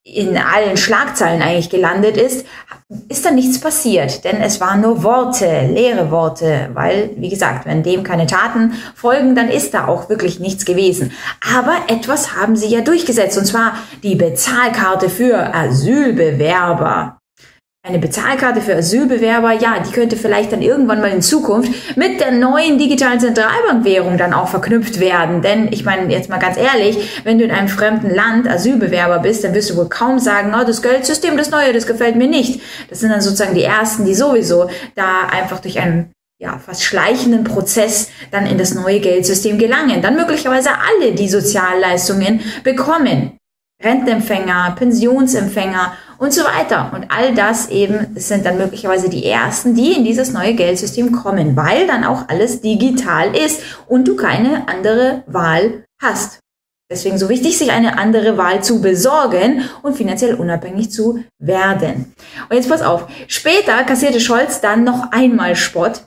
in 0.04 0.36
allen 0.36 0.76
Schlagzeilen 0.76 1.42
eigentlich 1.42 1.70
gelandet 1.70 2.16
ist, 2.16 2.44
ist 3.08 3.24
dann 3.24 3.36
nichts 3.36 3.60
passiert. 3.60 4.24
Denn 4.24 4.40
es 4.40 4.60
waren 4.60 4.80
nur 4.80 5.04
Worte, 5.04 5.68
leere 5.72 6.10
Worte, 6.10 6.70
weil, 6.74 7.10
wie 7.16 7.28
gesagt, 7.28 7.66
wenn 7.66 7.84
dem 7.84 8.02
keine 8.02 8.26
Taten 8.26 8.74
folgen, 8.96 9.36
dann 9.36 9.48
ist 9.48 9.74
da 9.74 9.86
auch 9.86 10.08
wirklich 10.08 10.40
nichts 10.40 10.64
gewesen. 10.64 11.12
Aber 11.56 11.76
etwas 11.86 12.34
haben 12.36 12.56
sie 12.56 12.66
ja 12.66 12.80
durchgesetzt, 12.80 13.38
und 13.38 13.44
zwar 13.44 13.74
die 14.02 14.16
Bezahlkarte 14.16 15.08
für 15.08 15.54
Asylbewerber. 15.54 17.21
Eine 17.84 17.98
Bezahlkarte 17.98 18.60
für 18.60 18.76
Asylbewerber, 18.76 19.54
ja, 19.54 19.80
die 19.80 19.90
könnte 19.90 20.16
vielleicht 20.16 20.52
dann 20.52 20.62
irgendwann 20.62 21.00
mal 21.00 21.10
in 21.10 21.20
Zukunft 21.20 21.96
mit 21.96 22.20
der 22.20 22.30
neuen 22.30 22.78
digitalen 22.78 23.18
Zentralbankwährung 23.18 24.16
dann 24.16 24.32
auch 24.34 24.46
verknüpft 24.46 25.00
werden. 25.00 25.42
Denn 25.42 25.66
ich 25.72 25.84
meine, 25.84 26.12
jetzt 26.12 26.28
mal 26.28 26.38
ganz 26.38 26.56
ehrlich, 26.56 27.20
wenn 27.24 27.38
du 27.38 27.44
in 27.44 27.50
einem 27.50 27.66
fremden 27.66 28.14
Land 28.14 28.48
Asylbewerber 28.48 29.18
bist, 29.18 29.42
dann 29.42 29.52
wirst 29.52 29.70
du 29.70 29.76
wohl 29.76 29.88
kaum 29.88 30.20
sagen, 30.20 30.54
oh, 30.54 30.64
das 30.64 30.80
Geldsystem, 30.80 31.36
das 31.36 31.50
neue, 31.50 31.72
das 31.72 31.88
gefällt 31.88 32.14
mir 32.14 32.28
nicht. 32.28 32.62
Das 32.88 33.00
sind 33.00 33.10
dann 33.10 33.20
sozusagen 33.20 33.56
die 33.56 33.64
ersten, 33.64 34.04
die 34.04 34.14
sowieso 34.14 34.70
da 34.94 35.26
einfach 35.32 35.58
durch 35.58 35.80
einen 35.80 36.12
ja, 36.40 36.58
fast 36.58 36.84
schleichenden 36.84 37.42
Prozess 37.42 38.10
dann 38.30 38.46
in 38.46 38.58
das 38.58 38.74
neue 38.74 39.00
Geldsystem 39.00 39.58
gelangen. 39.58 40.02
Dann 40.02 40.14
möglicherweise 40.14 40.70
alle 40.70 41.16
die 41.16 41.28
Sozialleistungen 41.28 42.42
bekommen. 42.62 43.38
Rentenempfänger, 43.82 44.76
Pensionsempfänger 44.78 45.94
und 46.22 46.32
so 46.32 46.44
weiter. 46.44 46.92
Und 46.94 47.06
all 47.08 47.34
das 47.34 47.68
eben 47.68 48.14
sind 48.14 48.46
dann 48.46 48.56
möglicherweise 48.56 49.10
die 49.10 49.26
ersten, 49.26 49.74
die 49.74 49.92
in 49.92 50.04
dieses 50.04 50.32
neue 50.32 50.54
Geldsystem 50.54 51.10
kommen, 51.10 51.56
weil 51.56 51.88
dann 51.88 52.04
auch 52.04 52.28
alles 52.28 52.60
digital 52.60 53.34
ist 53.34 53.60
und 53.88 54.06
du 54.06 54.14
keine 54.14 54.68
andere 54.68 55.24
Wahl 55.26 55.84
hast. 56.00 56.38
Deswegen 56.88 57.18
so 57.18 57.28
wichtig, 57.28 57.58
sich 57.58 57.72
eine 57.72 57.98
andere 57.98 58.38
Wahl 58.38 58.62
zu 58.62 58.80
besorgen 58.80 59.68
und 59.82 59.96
finanziell 59.96 60.34
unabhängig 60.34 60.92
zu 60.92 61.24
werden. 61.40 62.14
Und 62.48 62.54
jetzt 62.54 62.68
pass 62.68 62.82
auf. 62.82 63.08
Später 63.26 63.82
kassierte 63.82 64.20
Scholz 64.20 64.60
dann 64.60 64.84
noch 64.84 65.10
einmal 65.10 65.56
Spott. 65.56 66.02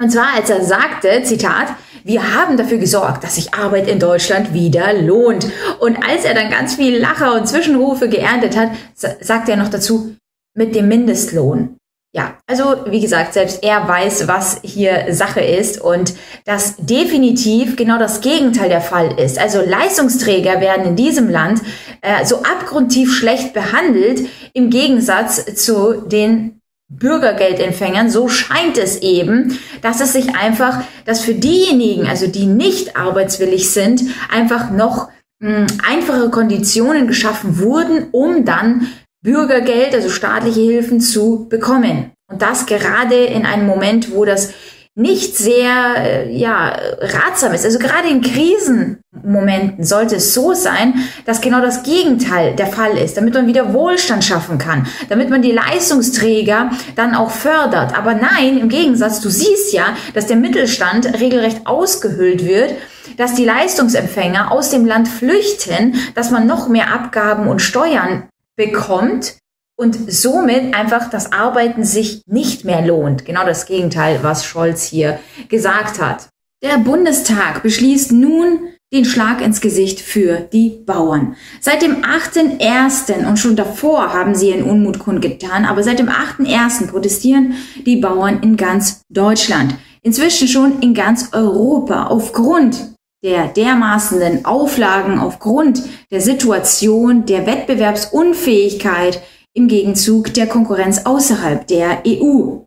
Und 0.00 0.10
zwar, 0.10 0.34
als 0.34 0.48
er 0.48 0.64
sagte, 0.64 1.22
Zitat, 1.24 1.68
wir 2.04 2.34
haben 2.34 2.56
dafür 2.56 2.78
gesorgt, 2.78 3.22
dass 3.22 3.34
sich 3.34 3.52
Arbeit 3.52 3.86
in 3.86 3.98
Deutschland 3.98 4.54
wieder 4.54 4.94
lohnt. 4.94 5.46
Und 5.78 5.98
als 6.08 6.24
er 6.24 6.34
dann 6.34 6.50
ganz 6.50 6.74
viel 6.74 6.96
Lacher 6.98 7.34
und 7.34 7.46
Zwischenrufe 7.46 8.08
geerntet 8.08 8.56
hat, 8.56 8.70
sagt 8.94 9.48
er 9.48 9.56
noch 9.56 9.68
dazu, 9.68 10.16
mit 10.56 10.74
dem 10.74 10.88
Mindestlohn. 10.88 11.76
Ja, 12.12 12.38
also 12.48 12.86
wie 12.86 13.00
gesagt, 13.00 13.34
selbst 13.34 13.62
er 13.62 13.86
weiß, 13.86 14.26
was 14.26 14.60
hier 14.64 15.14
Sache 15.14 15.42
ist 15.42 15.80
und 15.80 16.14
dass 16.44 16.74
definitiv 16.78 17.76
genau 17.76 17.98
das 17.98 18.20
Gegenteil 18.20 18.68
der 18.68 18.80
Fall 18.80 19.20
ist. 19.20 19.38
Also 19.38 19.60
Leistungsträger 19.60 20.60
werden 20.60 20.86
in 20.86 20.96
diesem 20.96 21.28
Land 21.28 21.60
äh, 22.00 22.24
so 22.24 22.38
abgrundtief 22.38 23.14
schlecht 23.14 23.52
behandelt 23.52 24.28
im 24.54 24.70
Gegensatz 24.70 25.54
zu 25.54 26.00
den 26.00 26.59
Bürgergeldempfängern, 26.90 28.10
so 28.10 28.28
scheint 28.28 28.76
es 28.76 29.00
eben, 29.00 29.58
dass 29.80 30.00
es 30.00 30.12
sich 30.12 30.34
einfach, 30.34 30.82
dass 31.04 31.20
für 31.20 31.34
diejenigen, 31.34 32.06
also 32.06 32.26
die 32.26 32.46
nicht 32.46 32.96
arbeitswillig 32.96 33.70
sind, 33.70 34.02
einfach 34.30 34.70
noch 34.70 35.08
mh, 35.38 35.56
hm, 35.56 35.66
einfache 35.88 36.30
Konditionen 36.30 37.06
geschaffen 37.06 37.58
wurden, 37.58 38.08
um 38.10 38.44
dann 38.44 38.88
Bürgergeld, 39.22 39.94
also 39.94 40.08
staatliche 40.08 40.60
Hilfen 40.60 41.00
zu 41.00 41.46
bekommen. 41.48 42.10
Und 42.30 42.42
das 42.42 42.66
gerade 42.66 43.16
in 43.16 43.46
einem 43.46 43.66
Moment, 43.66 44.14
wo 44.14 44.24
das 44.24 44.52
nicht 44.96 45.36
sehr 45.36 45.94
äh, 45.98 46.36
ja, 46.36 46.76
ratsam 47.00 47.52
ist. 47.54 47.64
Also 47.64 47.78
gerade 47.78 48.08
in 48.08 48.22
Krisenmomenten 48.22 49.84
sollte 49.84 50.16
es 50.16 50.34
so 50.34 50.52
sein, 50.52 50.94
dass 51.26 51.40
genau 51.40 51.60
das 51.60 51.84
Gegenteil 51.84 52.56
der 52.56 52.66
Fall 52.66 52.98
ist, 52.98 53.16
damit 53.16 53.34
man 53.34 53.46
wieder 53.46 53.72
Wohlstand 53.72 54.24
schaffen 54.24 54.58
kann, 54.58 54.86
damit 55.08 55.30
man 55.30 55.42
die 55.42 55.52
Leistungsträger 55.52 56.70
dann 56.96 57.14
auch 57.14 57.30
fördert. 57.30 57.96
Aber 57.96 58.14
nein, 58.14 58.58
im 58.58 58.68
Gegensatz, 58.68 59.20
du 59.20 59.30
siehst 59.30 59.72
ja, 59.72 59.96
dass 60.12 60.26
der 60.26 60.36
Mittelstand 60.36 61.20
regelrecht 61.20 61.66
ausgehöhlt 61.66 62.44
wird, 62.44 62.74
dass 63.16 63.34
die 63.34 63.44
Leistungsempfänger 63.44 64.50
aus 64.50 64.70
dem 64.70 64.86
Land 64.86 65.08
flüchten, 65.08 65.94
dass 66.14 66.30
man 66.30 66.46
noch 66.46 66.68
mehr 66.68 66.92
Abgaben 66.92 67.46
und 67.48 67.60
Steuern 67.60 68.28
bekommt 68.56 69.34
und 69.80 70.12
somit 70.12 70.74
einfach 70.74 71.08
das 71.08 71.32
Arbeiten 71.32 71.84
sich 71.84 72.20
nicht 72.26 72.66
mehr 72.66 72.86
lohnt. 72.86 73.24
Genau 73.24 73.46
das 73.46 73.64
Gegenteil, 73.64 74.18
was 74.20 74.44
Scholz 74.44 74.84
hier 74.84 75.18
gesagt 75.48 76.02
hat. 76.02 76.28
Der 76.62 76.76
Bundestag 76.76 77.62
beschließt 77.62 78.12
nun 78.12 78.58
den 78.92 79.06
Schlag 79.06 79.40
ins 79.40 79.62
Gesicht 79.62 80.00
für 80.00 80.40
die 80.52 80.82
Bauern. 80.84 81.34
Seit 81.62 81.80
dem 81.80 82.02
8.1. 82.02 83.26
und 83.26 83.38
schon 83.38 83.56
davor 83.56 84.12
haben 84.12 84.34
sie 84.34 84.50
ihren 84.50 84.64
Unmut 84.64 84.98
kundgetan, 84.98 85.64
aber 85.64 85.82
seit 85.82 85.98
dem 85.98 86.10
8.1. 86.10 86.88
protestieren 86.88 87.54
die 87.86 87.96
Bauern 87.96 88.40
in 88.42 88.58
ganz 88.58 89.00
Deutschland. 89.08 89.76
Inzwischen 90.02 90.46
schon 90.46 90.80
in 90.80 90.92
ganz 90.92 91.30
Europa 91.32 92.08
aufgrund 92.08 92.76
der 93.24 93.48
dermaßenen 93.48 94.44
Auflagen, 94.44 95.18
aufgrund 95.18 95.82
der 96.10 96.20
Situation, 96.20 97.24
der 97.24 97.46
Wettbewerbsunfähigkeit, 97.46 99.22
im 99.54 99.68
Gegenzug 99.68 100.34
der 100.34 100.46
Konkurrenz 100.46 101.04
außerhalb 101.04 101.66
der 101.66 102.02
EU. 102.06 102.60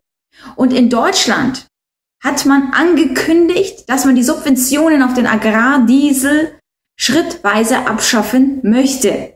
Und 0.56 0.72
in 0.72 0.90
Deutschland 0.90 1.66
hat 2.22 2.46
man 2.46 2.72
angekündigt, 2.72 3.88
dass 3.88 4.04
man 4.04 4.16
die 4.16 4.22
Subventionen 4.22 5.02
auf 5.02 5.14
den 5.14 5.26
Agrardiesel 5.26 6.58
schrittweise 6.96 7.86
abschaffen 7.86 8.60
möchte. 8.62 9.34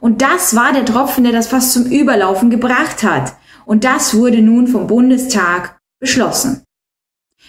Und 0.00 0.22
das 0.22 0.54
war 0.54 0.72
der 0.72 0.84
Tropfen, 0.84 1.24
der 1.24 1.32
das 1.32 1.48
fast 1.48 1.72
zum 1.72 1.86
Überlaufen 1.86 2.50
gebracht 2.50 3.02
hat. 3.02 3.34
Und 3.64 3.84
das 3.84 4.14
wurde 4.14 4.40
nun 4.40 4.68
vom 4.68 4.86
Bundestag 4.86 5.78
beschlossen. 6.00 6.62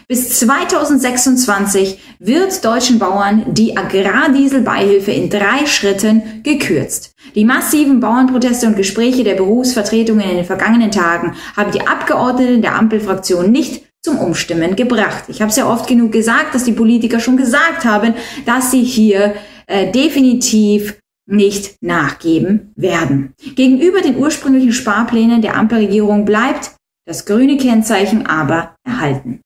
Bis 0.08 0.40
2026 0.40 2.00
wird 2.20 2.64
deutschen 2.66 3.00
Bauern 3.00 3.54
die 3.54 3.78
Agrardieselbeihilfe 3.78 5.12
in 5.12 5.30
drei 5.30 5.66
Schritten 5.66 6.42
gekürzt. 6.42 7.12
Die 7.36 7.46
massiven 7.46 8.00
Bauernproteste 8.00 8.68
und 8.68 8.76
Gespräche 8.76 9.24
der 9.24 9.36
Berufsvertretungen 9.36 10.30
in 10.30 10.38
den 10.38 10.46
vergangenen 10.46 10.92
Tagen 10.92 11.36
haben 11.56 11.72
die 11.72 11.86
Abgeordneten 11.86 12.62
der 12.62 12.76
Ampelfraktion 12.76 13.52
nicht 13.52 13.84
zum 14.02 14.18
Umstimmen 14.18 14.76
gebracht. 14.76 15.26
Ich 15.28 15.42
habe 15.42 15.50
es 15.50 15.58
ja 15.58 15.70
oft 15.70 15.88
genug 15.88 16.12
gesagt, 16.12 16.56
dass 16.56 16.64
die 16.64 16.72
Politiker 16.72 17.20
schon 17.20 17.38
gesagt 17.38 17.86
haben, 17.86 18.14
dass 18.46 18.72
sie 18.72 18.84
hier 18.84 19.36
äh, 19.68 19.92
definitiv 19.92 21.00
nicht 21.28 21.76
nachgeben 21.82 22.72
werden. 22.76 23.34
Gegenüber 23.56 24.02
den 24.02 24.18
ursprünglichen 24.18 24.74
Sparplänen 24.74 25.42
der 25.42 25.56
Ampelregierung 25.56 26.26
bleibt 26.26 26.72
das 27.06 27.26
grüne 27.26 27.58
Kennzeichen 27.58 28.26
aber 28.26 28.76
erhalten. 28.84 29.42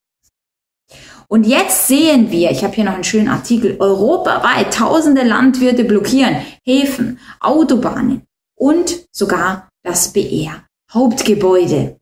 Und 1.30 1.46
jetzt 1.46 1.86
sehen 1.86 2.32
wir, 2.32 2.50
ich 2.50 2.64
habe 2.64 2.74
hier 2.74 2.82
noch 2.82 2.94
einen 2.94 3.04
schönen 3.04 3.28
Artikel, 3.28 3.76
europaweit 3.78 4.74
tausende 4.74 5.22
Landwirte 5.22 5.84
blockieren 5.84 6.38
Häfen, 6.64 7.20
Autobahnen 7.38 8.22
und 8.56 9.06
sogar 9.12 9.68
das 9.84 10.12
BR 10.12 10.64
Hauptgebäude. 10.92 12.00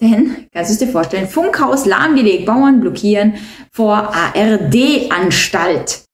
Denn, 0.00 0.46
kannst 0.52 0.80
du 0.80 0.86
dir 0.86 0.92
vorstellen, 0.92 1.26
Funkhaus 1.26 1.84
lahmgelegt, 1.84 2.46
Bauern 2.46 2.80
blockieren 2.80 3.34
vor 3.72 4.14
ARD-Anstalt. 4.14 6.05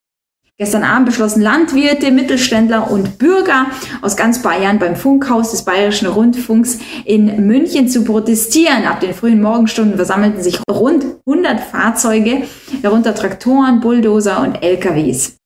Gestern 0.58 0.84
Abend 0.84 1.06
beschlossen 1.06 1.42
Landwirte, 1.42 2.12
Mittelständler 2.12 2.90
und 2.90 3.18
Bürger 3.18 3.66
aus 4.00 4.16
ganz 4.16 4.42
Bayern 4.42 4.78
beim 4.78 4.94
Funkhaus 4.94 5.50
des 5.50 5.64
Bayerischen 5.64 6.06
Rundfunks 6.06 6.78
in 7.04 7.46
München 7.46 7.88
zu 7.88 8.04
protestieren. 8.04 8.86
Ab 8.86 9.00
den 9.00 9.14
frühen 9.14 9.42
Morgenstunden 9.42 9.96
versammelten 9.96 10.42
sich 10.42 10.60
rund 10.70 11.04
100 11.26 11.58
Fahrzeuge, 11.58 12.42
darunter 12.82 13.14
Traktoren, 13.14 13.80
Bulldozer 13.80 14.40
und 14.40 14.62
LKWs. 14.62 15.41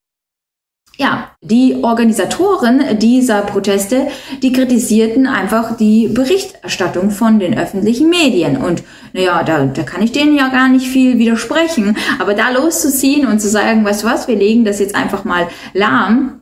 Ja, 0.99 1.33
die 1.43 1.77
Organisatoren 1.83 2.99
dieser 2.99 3.43
Proteste, 3.43 4.09
die 4.43 4.53
kritisierten 4.53 5.27
einfach 5.27 5.77
die 5.77 6.09
Berichterstattung 6.09 7.11
von 7.11 7.39
den 7.39 7.59
öffentlichen 7.59 8.09
Medien. 8.09 8.57
Und 8.57 8.83
naja, 9.13 9.43
da, 9.43 9.67
da 9.67 9.83
kann 9.83 10.01
ich 10.01 10.13
denen 10.13 10.35
ja 10.35 10.49
gar 10.49 10.69
nicht 10.69 10.87
viel 10.87 11.19
widersprechen. 11.19 11.99
Aber 12.19 12.33
da 12.33 12.51
loszuziehen 12.51 13.27
und 13.27 13.41
zu 13.41 13.49
sagen, 13.49 13.85
weißt 13.85 14.05
du 14.05 14.07
was, 14.07 14.27
wir 14.27 14.37
legen 14.37 14.65
das 14.65 14.79
jetzt 14.79 14.95
einfach 14.95 15.25
mal 15.25 15.49
lahm, 15.75 16.41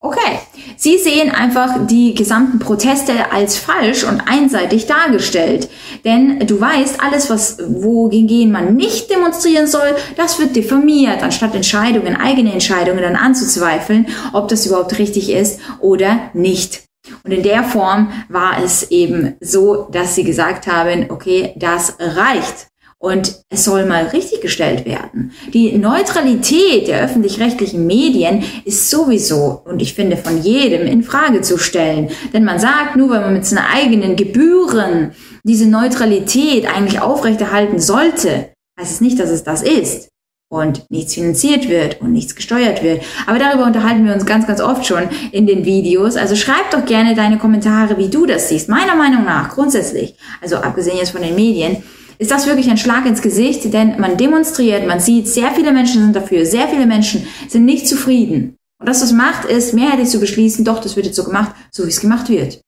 Okay, 0.00 0.38
Sie 0.76 0.96
sehen 0.96 1.32
einfach 1.32 1.88
die 1.88 2.14
gesamten 2.14 2.60
Proteste 2.60 3.32
als 3.32 3.58
falsch 3.58 4.04
und 4.04 4.20
einseitig 4.20 4.86
dargestellt. 4.86 5.68
Denn 6.04 6.46
du 6.46 6.60
weißt, 6.60 7.00
alles, 7.02 7.30
was 7.30 7.58
wogegen 7.66 8.52
man 8.52 8.76
nicht 8.76 9.10
demonstrieren 9.10 9.66
soll, 9.66 9.96
das 10.16 10.38
wird 10.38 10.54
diffamiert, 10.54 11.20
anstatt 11.24 11.56
Entscheidungen, 11.56 12.14
eigene 12.14 12.52
Entscheidungen 12.52 13.02
dann 13.02 13.16
anzuzweifeln, 13.16 14.06
ob 14.32 14.46
das 14.46 14.66
überhaupt 14.66 14.96
richtig 15.00 15.32
ist 15.32 15.58
oder 15.80 16.30
nicht. 16.32 16.84
Und 17.24 17.32
in 17.32 17.42
der 17.42 17.64
Form 17.64 18.12
war 18.28 18.62
es 18.62 18.92
eben 18.92 19.34
so, 19.40 19.88
dass 19.90 20.14
sie 20.14 20.22
gesagt 20.22 20.68
haben, 20.68 21.06
okay, 21.10 21.54
das 21.56 21.96
reicht. 21.98 22.68
Und 23.00 23.42
es 23.48 23.64
soll 23.64 23.86
mal 23.86 24.06
richtig 24.06 24.40
gestellt 24.40 24.84
werden. 24.84 25.32
Die 25.54 25.78
Neutralität 25.78 26.88
der 26.88 27.00
öffentlich-rechtlichen 27.02 27.86
Medien 27.86 28.42
ist 28.64 28.90
sowieso, 28.90 29.62
und 29.64 29.80
ich 29.80 29.94
finde 29.94 30.16
von 30.16 30.42
jedem, 30.42 30.84
in 30.84 31.04
Frage 31.04 31.40
zu 31.42 31.58
stellen. 31.58 32.10
Denn 32.32 32.42
man 32.42 32.58
sagt, 32.58 32.96
nur 32.96 33.10
wenn 33.10 33.20
man 33.20 33.34
mit 33.34 33.46
seinen 33.46 33.64
eigenen 33.72 34.16
Gebühren 34.16 35.12
diese 35.44 35.68
Neutralität 35.68 36.66
eigentlich 36.66 37.00
aufrechterhalten 37.00 37.78
sollte, 37.78 38.50
heißt 38.80 38.92
es 38.92 39.00
nicht, 39.00 39.20
dass 39.20 39.30
es 39.30 39.44
das 39.44 39.62
ist 39.62 40.08
und 40.50 40.90
nichts 40.90 41.14
finanziert 41.14 41.68
wird 41.68 42.00
und 42.00 42.12
nichts 42.12 42.34
gesteuert 42.34 42.82
wird. 42.82 43.02
Aber 43.26 43.38
darüber 43.38 43.64
unterhalten 43.64 44.06
wir 44.06 44.14
uns 44.14 44.24
ganz, 44.26 44.46
ganz 44.46 44.60
oft 44.60 44.86
schon 44.86 45.08
in 45.30 45.46
den 45.46 45.64
Videos. 45.64 46.16
Also 46.16 46.36
schreib 46.36 46.70
doch 46.70 46.84
gerne 46.84 47.14
deine 47.14 47.38
Kommentare, 47.38 47.98
wie 47.98 48.08
du 48.08 48.26
das 48.26 48.48
siehst. 48.48 48.68
Meiner 48.68 48.96
Meinung 48.96 49.24
nach, 49.24 49.50
grundsätzlich, 49.50 50.16
also 50.40 50.56
abgesehen 50.56 50.96
jetzt 50.96 51.10
von 51.10 51.22
den 51.22 51.34
Medien, 51.34 51.82
ist 52.18 52.30
das 52.30 52.46
wirklich 52.46 52.70
ein 52.70 52.78
Schlag 52.78 53.06
ins 53.06 53.22
Gesicht, 53.22 53.72
denn 53.72 54.00
man 54.00 54.16
demonstriert, 54.16 54.86
man 54.86 55.00
sieht, 55.00 55.28
sehr 55.28 55.52
viele 55.52 55.72
Menschen 55.72 56.02
sind 56.02 56.16
dafür, 56.16 56.44
sehr 56.44 56.68
viele 56.68 56.86
Menschen 56.86 57.26
sind 57.48 57.64
nicht 57.64 57.88
zufrieden. 57.88 58.56
Und 58.80 58.88
das, 58.88 59.02
was 59.02 59.12
macht, 59.12 59.44
ist 59.44 59.74
mehrheitlich 59.74 60.08
zu 60.08 60.20
beschließen, 60.20 60.64
doch, 60.64 60.80
das 60.80 60.96
wird 60.96 61.06
jetzt 61.06 61.16
so 61.16 61.24
gemacht, 61.24 61.52
so 61.70 61.84
wie 61.84 61.88
es 61.88 62.00
gemacht 62.00 62.28
wird. 62.28 62.60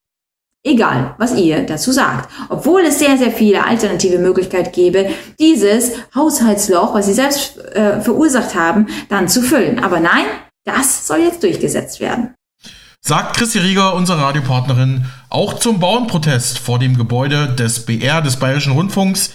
Egal, 0.66 1.14
was 1.18 1.36
ihr 1.36 1.62
dazu 1.62 1.90
sagt. 1.90 2.28
Obwohl 2.50 2.82
es 2.82 2.98
sehr, 2.98 3.16
sehr 3.16 3.30
viele 3.30 3.64
alternative 3.64 4.18
Möglichkeiten 4.18 4.72
gäbe, 4.72 5.10
dieses 5.38 5.92
Haushaltsloch, 6.14 6.94
was 6.94 7.06
sie 7.06 7.14
selbst 7.14 7.58
äh, 7.74 8.00
verursacht 8.00 8.54
haben, 8.54 8.88
dann 9.08 9.28
zu 9.28 9.40
füllen. 9.40 9.78
Aber 9.78 10.00
nein, 10.00 10.26
das 10.66 11.06
soll 11.06 11.20
jetzt 11.20 11.42
durchgesetzt 11.42 12.00
werden 12.00 12.34
sagt 13.00 13.36
Christi 13.36 13.58
Rieger, 13.58 13.94
unsere 13.94 14.20
Radiopartnerin, 14.20 15.06
auch 15.28 15.58
zum 15.58 15.80
Bauernprotest 15.80 16.58
vor 16.58 16.78
dem 16.78 16.96
Gebäude 16.96 17.48
des 17.54 17.86
BR, 17.86 18.22
des 18.22 18.36
Bayerischen 18.36 18.72
Rundfunks 18.72 19.32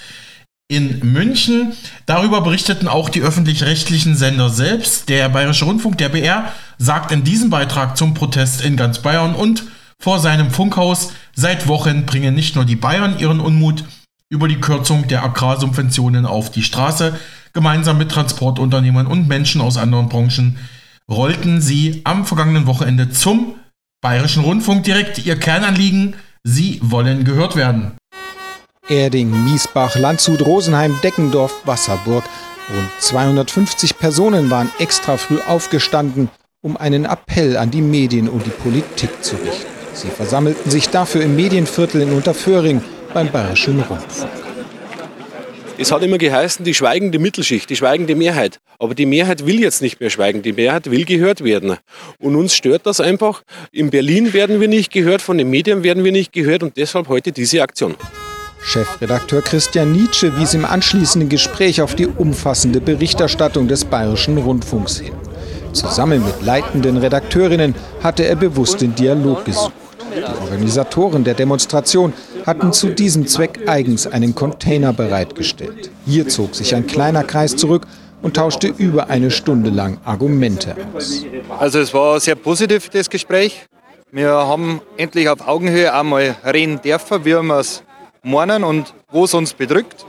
in 0.68 1.00
München. 1.14 1.74
Darüber 2.06 2.42
berichteten 2.42 2.88
auch 2.88 3.10
die 3.10 3.22
öffentlich-rechtlichen 3.22 4.16
Sender 4.16 4.50
selbst. 4.50 5.10
Der 5.10 5.30
Bayerische 5.30 5.66
Rundfunk, 5.66 5.98
der 5.98 6.10
BR, 6.10 6.52
sagt 6.78 7.12
in 7.12 7.24
diesem 7.24 7.50
Beitrag 7.50 7.98
zum 7.98 8.14
Protest 8.14 8.64
in 8.64 8.78
ganz 8.78 9.00
Bayern 9.00 9.36
und 9.36 9.64
vor 10.00 10.20
seinem 10.20 10.52
Funkhaus, 10.52 11.14
seit 11.36 11.68
Wochen 11.68 12.06
bringen 12.06 12.36
nicht 12.36 12.56
nur 12.56 12.66
die 12.66 12.76
Bayern 12.76 13.20
ihren 13.20 13.40
Unmut 13.40 13.84
über 14.30 14.48
die 14.48 14.60
Kürzung 14.60 15.08
der 15.08 15.24
Agrarsubventionen 15.24 16.26
auf 16.26 16.52
die 16.52 16.64
Straße, 16.64 17.18
gemeinsam 17.54 17.98
mit 17.98 18.12
Transportunternehmern 18.12 19.08
und 19.08 19.28
Menschen 19.28 19.62
aus 19.62 19.78
anderen 19.78 20.10
Branchen 20.10 20.58
rollten 21.12 21.62
sie 21.62 22.02
am 22.04 22.26
vergangenen 22.26 22.68
Wochenende 22.68 23.10
zum 23.10 23.56
Bayerischen 24.02 24.44
Rundfunk 24.44 24.84
direkt 24.84 25.26
ihr 25.26 25.36
Kernanliegen, 25.36 26.16
sie 26.44 26.80
wollen 26.84 27.24
gehört 27.24 27.56
werden. 27.56 27.98
Erding, 28.88 29.46
Miesbach, 29.46 29.96
Landshut, 29.96 30.46
Rosenheim, 30.46 30.96
Deckendorf, 31.04 31.66
Wasserburg. 31.66 32.24
Rund 32.70 32.90
250 33.00 33.98
Personen 33.98 34.52
waren 34.52 34.72
extra 34.78 35.18
früh 35.18 35.40
aufgestanden, 35.48 36.30
um 36.62 36.78
einen 36.78 37.06
Appell 37.06 37.58
an 37.58 37.72
die 37.72 37.82
Medien 37.82 38.30
und 38.30 38.46
die 38.46 38.52
Politik 38.52 39.24
zu 39.24 39.36
richten. 39.38 39.66
Sie 39.94 40.10
versammelten 40.10 40.70
sich 40.70 40.90
dafür 40.90 41.24
im 41.24 41.36
Medienviertel 41.36 42.02
in 42.02 42.14
Unterföhring 42.14 42.84
beim 43.14 43.32
Bayerischen 43.32 43.80
Rundfunk. 43.80 44.45
Es 45.78 45.92
hat 45.92 46.04
immer 46.04 46.18
geheißen, 46.18 46.64
die 46.64 46.74
schweigende 46.74 47.20
Mittelschicht, 47.20 47.70
die 47.70 47.76
schweigende 47.76 48.16
Mehrheit. 48.16 48.60
Aber 48.80 48.96
die 48.96 49.06
Mehrheit 49.06 49.46
will 49.46 49.60
jetzt 49.60 49.82
nicht 49.82 50.00
mehr 50.00 50.10
schweigen, 50.10 50.42
die 50.42 50.54
Mehrheit 50.54 50.90
will 50.90 51.04
gehört 51.04 51.44
werden. 51.44 51.76
Und 52.18 52.36
uns 52.38 52.56
stört 52.56 52.86
das 52.86 53.02
einfach. 53.02 53.44
In 53.72 53.90
Berlin 53.90 54.32
werden 54.32 54.62
wir 54.62 54.70
nicht 54.70 54.92
gehört, 54.92 55.22
von 55.22 55.38
den 55.38 55.50
Medien 55.50 55.84
werden 55.84 56.06
wir 56.06 56.14
nicht 56.14 56.32
gehört 56.32 56.64
und 56.64 56.78
deshalb 56.78 57.10
heute 57.10 57.34
diese 57.34 57.62
Aktion. 57.62 57.96
Chefredakteur 58.62 59.42
Christian 59.42 59.92
Nietzsche 59.92 60.38
wies 60.38 60.54
im 60.54 60.64
anschließenden 60.64 61.30
Gespräch 61.30 61.82
auf 61.82 61.94
die 61.94 62.08
umfassende 62.08 62.80
Berichterstattung 62.80 63.68
des 63.68 63.84
Bayerischen 63.84 64.38
Rundfunks 64.38 65.00
hin. 65.00 65.14
Zusammen 65.74 66.24
mit 66.24 66.42
leitenden 66.42 66.96
Redakteurinnen 66.98 67.76
hatte 68.02 68.26
er 68.26 68.38
bewusst 68.38 68.80
den 68.80 68.96
Dialog 68.96 69.44
gesucht. 69.44 69.74
Die 70.16 70.24
Organisatoren 70.24 71.26
der 71.26 71.34
Demonstration 71.34 72.14
hatten 72.46 72.72
zu 72.74 72.90
diesem 72.90 73.28
Zweck 73.28 73.62
eigens 73.68 74.06
einen 74.08 74.36
Container 74.36 74.94
bereitgestellt. 74.94 75.90
Hier 76.06 76.28
zog 76.28 76.56
sich 76.56 76.76
ein 76.76 76.86
kleiner 76.86 77.24
Kreis 77.24 77.56
zurück 77.56 77.88
und 78.22 78.36
tauschte 78.36 78.68
über 78.68 79.10
eine 79.10 79.32
Stunde 79.32 79.70
lang 79.70 79.98
Argumente 80.06 80.76
aus. 80.94 81.26
Also 81.58 81.80
es 81.80 81.94
war 81.94 82.20
sehr 82.20 82.36
positiv, 82.36 82.90
das 82.90 83.10
Gespräch. 83.10 83.66
Wir 84.12 84.30
haben 84.30 84.82
endlich 84.98 85.28
auf 85.28 85.48
Augenhöhe 85.48 85.94
einmal 85.94 86.36
reden 86.46 86.80
dürfen, 86.82 87.26
wie 87.26 87.34
wir 87.34 87.60
es 87.60 87.84
meinen 88.24 88.64
und 88.64 88.94
wo 89.12 89.26
es 89.26 89.34
uns 89.34 89.54
bedrückt, 89.54 90.06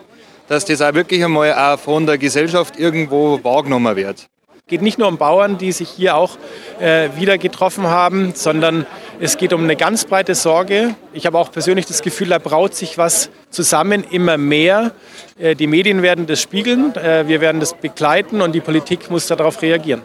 dass 0.49 0.65
das 0.65 0.81
auch 0.81 0.95
wirklich 0.95 1.25
einmal 1.25 1.53
auch 1.53 1.79
von 1.79 2.07
der 2.07 2.19
Gesellschaft 2.19 2.79
irgendwo 2.79 3.43
wahrgenommen 3.43 3.97
wird. 3.97 4.29
Es 4.69 4.71
geht 4.71 4.83
nicht 4.83 4.99
nur 4.99 5.07
um 5.07 5.17
Bauern, 5.17 5.59
die 5.59 5.71
sich 5.71 5.89
hier 5.89 6.17
auch 6.17 6.39
äh, 6.81 7.11
wieder 7.15 7.39
getroffen 7.39 7.87
haben, 7.87 8.33
sondern 8.35 8.85
es 9.21 9.37
geht 9.37 9.53
um 9.53 9.63
eine 9.63 9.77
ganz 9.77 10.07
breite 10.07 10.35
Sorge. 10.35 10.97
Ich 11.13 11.25
habe 11.25 11.39
auch 11.39 11.53
persönlich 11.53 11.87
das 11.87 12.03
Gefühl, 12.03 12.31
da 12.31 12.39
braut 12.39 12.75
sich 12.75 12.99
was 12.99 13.31
zusammen, 13.51 14.03
immer 14.11 14.39
mehr. 14.39 14.91
Äh, 15.39 15.55
die 15.55 15.69
Medien 15.69 16.03
werden 16.03 16.27
das 16.27 16.43
spiegeln, 16.43 16.97
äh, 16.97 17.29
wir 17.29 17.41
werden 17.41 17.61
das 17.61 17.75
begleiten 17.75 18.43
und 18.43 18.57
die 18.57 18.61
Politik 18.61 19.09
muss 19.09 19.29
darauf 19.29 19.63
reagieren. 19.63 20.03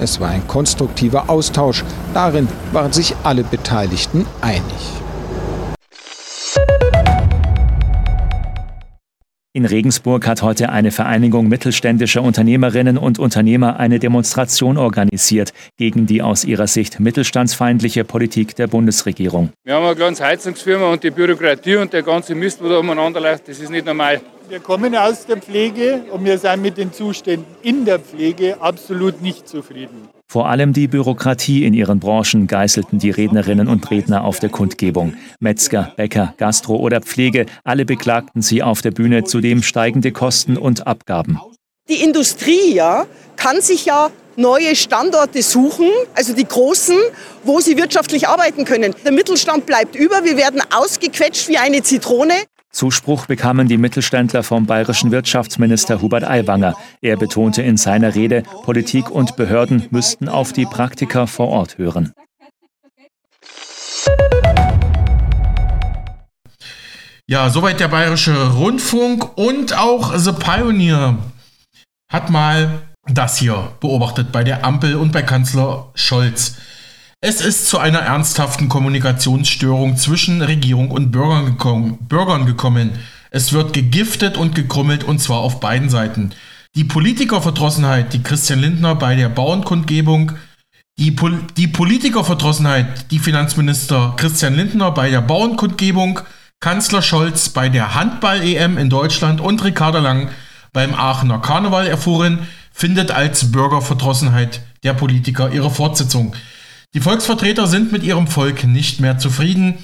Es 0.00 0.18
war 0.18 0.30
ein 0.30 0.48
konstruktiver 0.48 1.30
Austausch. 1.30 1.84
Darin 2.12 2.48
waren 2.72 2.92
sich 2.92 3.14
alle 3.22 3.44
Beteiligten 3.44 4.26
einig. 4.40 4.64
In 9.52 9.64
Regensburg 9.64 10.28
hat 10.28 10.42
heute 10.42 10.68
eine 10.68 10.92
Vereinigung 10.92 11.48
mittelständischer 11.48 12.22
Unternehmerinnen 12.22 12.96
und 12.96 13.18
Unternehmer 13.18 13.80
eine 13.80 13.98
Demonstration 13.98 14.78
organisiert 14.78 15.52
gegen 15.76 16.06
die 16.06 16.22
aus 16.22 16.44
ihrer 16.44 16.68
Sicht 16.68 17.00
mittelstandsfeindliche 17.00 18.04
Politik 18.04 18.54
der 18.54 18.68
Bundesregierung. 18.68 19.50
Wir 19.64 19.74
haben 19.74 19.86
eine 19.86 19.96
kleine 19.96 20.16
Heizungsfirma 20.20 20.92
und 20.92 21.02
die 21.02 21.10
Bürokratie 21.10 21.74
und 21.74 21.92
der 21.92 22.04
ganze 22.04 22.36
Mist, 22.36 22.60
der 22.60 22.68
da 22.68 22.78
umeinander 22.78 23.20
läuft, 23.20 23.48
das 23.48 23.58
ist 23.58 23.70
nicht 23.70 23.86
normal. 23.86 24.20
Wir 24.48 24.60
kommen 24.60 24.94
aus 24.94 25.26
der 25.26 25.38
Pflege 25.38 26.04
und 26.12 26.24
wir 26.24 26.38
sind 26.38 26.62
mit 26.62 26.76
den 26.76 26.92
Zuständen 26.92 27.46
in 27.62 27.84
der 27.84 27.98
Pflege 27.98 28.56
absolut 28.60 29.20
nicht 29.20 29.48
zufrieden. 29.48 30.08
Vor 30.30 30.48
allem 30.48 30.72
die 30.72 30.86
Bürokratie 30.86 31.64
in 31.64 31.74
ihren 31.74 31.98
Branchen 31.98 32.46
geißelten 32.46 33.00
die 33.00 33.10
Rednerinnen 33.10 33.66
und 33.66 33.90
Redner 33.90 34.22
auf 34.22 34.38
der 34.38 34.48
Kundgebung. 34.48 35.14
Metzger, 35.40 35.92
Bäcker, 35.96 36.34
Gastro 36.36 36.76
oder 36.76 37.00
Pflege, 37.00 37.46
alle 37.64 37.84
beklagten 37.84 38.40
sie 38.40 38.62
auf 38.62 38.80
der 38.80 38.92
Bühne 38.92 39.24
zudem 39.24 39.64
steigende 39.64 40.12
Kosten 40.12 40.56
und 40.56 40.86
Abgaben. 40.86 41.40
Die 41.88 42.04
Industrie 42.04 42.72
ja, 42.72 43.06
kann 43.34 43.60
sich 43.60 43.86
ja 43.86 44.08
neue 44.36 44.76
Standorte 44.76 45.42
suchen, 45.42 45.88
also 46.14 46.32
die 46.32 46.46
großen, 46.46 46.96
wo 47.42 47.58
sie 47.58 47.76
wirtschaftlich 47.76 48.28
arbeiten 48.28 48.64
können. 48.64 48.94
Der 49.04 49.10
Mittelstand 49.10 49.66
bleibt 49.66 49.96
über, 49.96 50.22
wir 50.22 50.36
werden 50.36 50.62
ausgequetscht 50.72 51.48
wie 51.48 51.58
eine 51.58 51.82
Zitrone. 51.82 52.34
Zuspruch 52.72 53.26
bekamen 53.26 53.68
die 53.68 53.78
Mittelständler 53.78 54.42
vom 54.42 54.66
bayerischen 54.66 55.10
Wirtschaftsminister 55.10 56.00
Hubert 56.00 56.24
Aiwanger. 56.24 56.76
Er 57.00 57.16
betonte 57.16 57.62
in 57.62 57.76
seiner 57.76 58.14
Rede, 58.14 58.44
Politik 58.62 59.10
und 59.10 59.36
Behörden 59.36 59.86
müssten 59.90 60.28
auf 60.28 60.52
die 60.52 60.66
Praktiker 60.66 61.26
vor 61.26 61.48
Ort 61.48 61.78
hören. 61.78 62.12
Ja, 67.26 67.48
soweit 67.48 67.78
der 67.78 67.88
bayerische 67.88 68.54
Rundfunk 68.54 69.38
und 69.38 69.76
auch 69.76 70.16
The 70.16 70.32
Pioneer 70.32 71.16
hat 72.10 72.28
mal 72.30 72.82
das 73.06 73.38
hier 73.38 73.72
beobachtet 73.80 74.32
bei 74.32 74.44
der 74.44 74.64
Ampel 74.64 74.96
und 74.96 75.12
bei 75.12 75.22
Kanzler 75.22 75.90
Scholz. 75.94 76.56
Es 77.22 77.42
ist 77.42 77.68
zu 77.68 77.76
einer 77.76 77.98
ernsthaften 77.98 78.70
Kommunikationsstörung 78.70 79.98
zwischen 79.98 80.40
Regierung 80.40 80.90
und 80.90 81.10
Bürgern 81.10 81.44
gekommen. 81.44 81.98
Bürgern 82.08 82.46
gekommen. 82.46 82.92
Es 83.30 83.52
wird 83.52 83.74
gegiftet 83.74 84.38
und 84.38 84.54
gekrummelt 84.54 85.04
und 85.04 85.18
zwar 85.18 85.40
auf 85.40 85.60
beiden 85.60 85.90
Seiten. 85.90 86.30
Die 86.76 86.84
Politikerverdrossenheit, 86.84 88.14
die 88.14 88.22
Christian 88.22 88.60
Lindner 88.60 88.94
bei 88.94 89.16
der 89.16 89.28
Bauernkundgebung, 89.28 90.32
die, 90.98 91.10
Pol 91.10 91.40
die 91.58 91.68
Politikerverdrossenheit, 91.68 93.10
die 93.10 93.18
Finanzminister 93.18 94.14
Christian 94.16 94.54
Lindner 94.54 94.90
bei 94.90 95.10
der 95.10 95.20
Bauernkundgebung, 95.20 96.20
Kanzler 96.58 97.02
Scholz 97.02 97.50
bei 97.50 97.68
der 97.68 97.94
Handball-EM 97.94 98.78
in 98.78 98.88
Deutschland 98.88 99.42
und 99.42 99.62
Ricarda 99.62 99.98
Lang 99.98 100.30
beim 100.72 100.94
Aachener 100.94 101.40
Karneval 101.40 101.86
erfuhren, 101.86 102.46
findet 102.72 103.10
als 103.10 103.52
Bürgerverdrossenheit 103.52 104.62
der 104.84 104.94
Politiker 104.94 105.52
ihre 105.52 105.70
Fortsetzung. 105.70 106.34
Die 106.92 107.00
Volksvertreter 107.00 107.68
sind 107.68 107.92
mit 107.92 108.02
ihrem 108.02 108.26
Volk 108.26 108.64
nicht 108.64 108.98
mehr 108.98 109.16
zufrieden. 109.16 109.78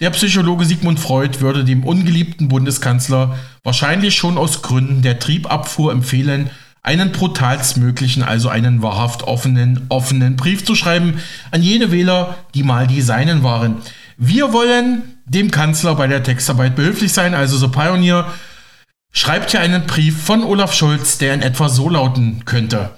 Der 0.00 0.10
Psychologe 0.10 0.64
Sigmund 0.64 0.98
Freud 0.98 1.40
würde 1.40 1.62
dem 1.62 1.84
ungeliebten 1.84 2.48
Bundeskanzler 2.48 3.38
wahrscheinlich 3.62 4.16
schon 4.16 4.36
aus 4.36 4.60
Gründen 4.60 5.00
der 5.00 5.20
Triebabfuhr 5.20 5.92
empfehlen, 5.92 6.50
einen 6.82 7.12
brutalstmöglichen, 7.12 8.24
also 8.24 8.48
einen 8.48 8.82
wahrhaft 8.82 9.22
offenen, 9.22 9.86
offenen 9.90 10.34
Brief 10.34 10.64
zu 10.64 10.74
schreiben 10.74 11.20
an 11.52 11.62
jene 11.62 11.92
Wähler, 11.92 12.34
die 12.54 12.64
mal 12.64 12.88
die 12.88 13.02
Seinen 13.02 13.44
waren. 13.44 13.76
Wir 14.16 14.52
wollen 14.52 15.02
dem 15.26 15.52
Kanzler 15.52 15.94
bei 15.94 16.08
der 16.08 16.24
Textarbeit 16.24 16.74
behilflich 16.74 17.12
sein, 17.12 17.34
also 17.34 17.58
so 17.58 17.70
Pioneer 17.70 18.26
schreibt 19.12 19.52
hier 19.52 19.60
einen 19.60 19.86
Brief 19.86 20.20
von 20.20 20.42
Olaf 20.42 20.74
Scholz, 20.74 21.18
der 21.18 21.32
in 21.32 21.42
etwa 21.42 21.68
so 21.68 21.88
lauten 21.88 22.44
könnte. 22.44 22.90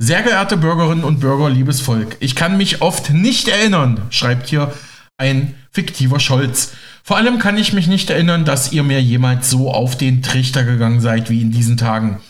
Sehr 0.00 0.22
geehrte 0.22 0.56
Bürgerinnen 0.56 1.02
und 1.02 1.18
Bürger, 1.18 1.50
liebes 1.50 1.80
Volk, 1.80 2.18
ich 2.20 2.36
kann 2.36 2.56
mich 2.56 2.82
oft 2.82 3.10
nicht 3.10 3.48
erinnern, 3.48 4.02
schreibt 4.10 4.46
hier 4.46 4.72
ein 5.16 5.54
fiktiver 5.72 6.20
Scholz. 6.20 6.70
Vor 7.02 7.16
allem 7.16 7.40
kann 7.40 7.58
ich 7.58 7.72
mich 7.72 7.88
nicht 7.88 8.08
erinnern, 8.08 8.44
dass 8.44 8.70
ihr 8.70 8.84
mir 8.84 9.02
jemals 9.02 9.50
so 9.50 9.72
auf 9.72 9.98
den 9.98 10.22
Trichter 10.22 10.62
gegangen 10.62 11.00
seid 11.00 11.30
wie 11.30 11.42
in 11.42 11.50
diesen 11.50 11.76
Tagen. 11.76 12.20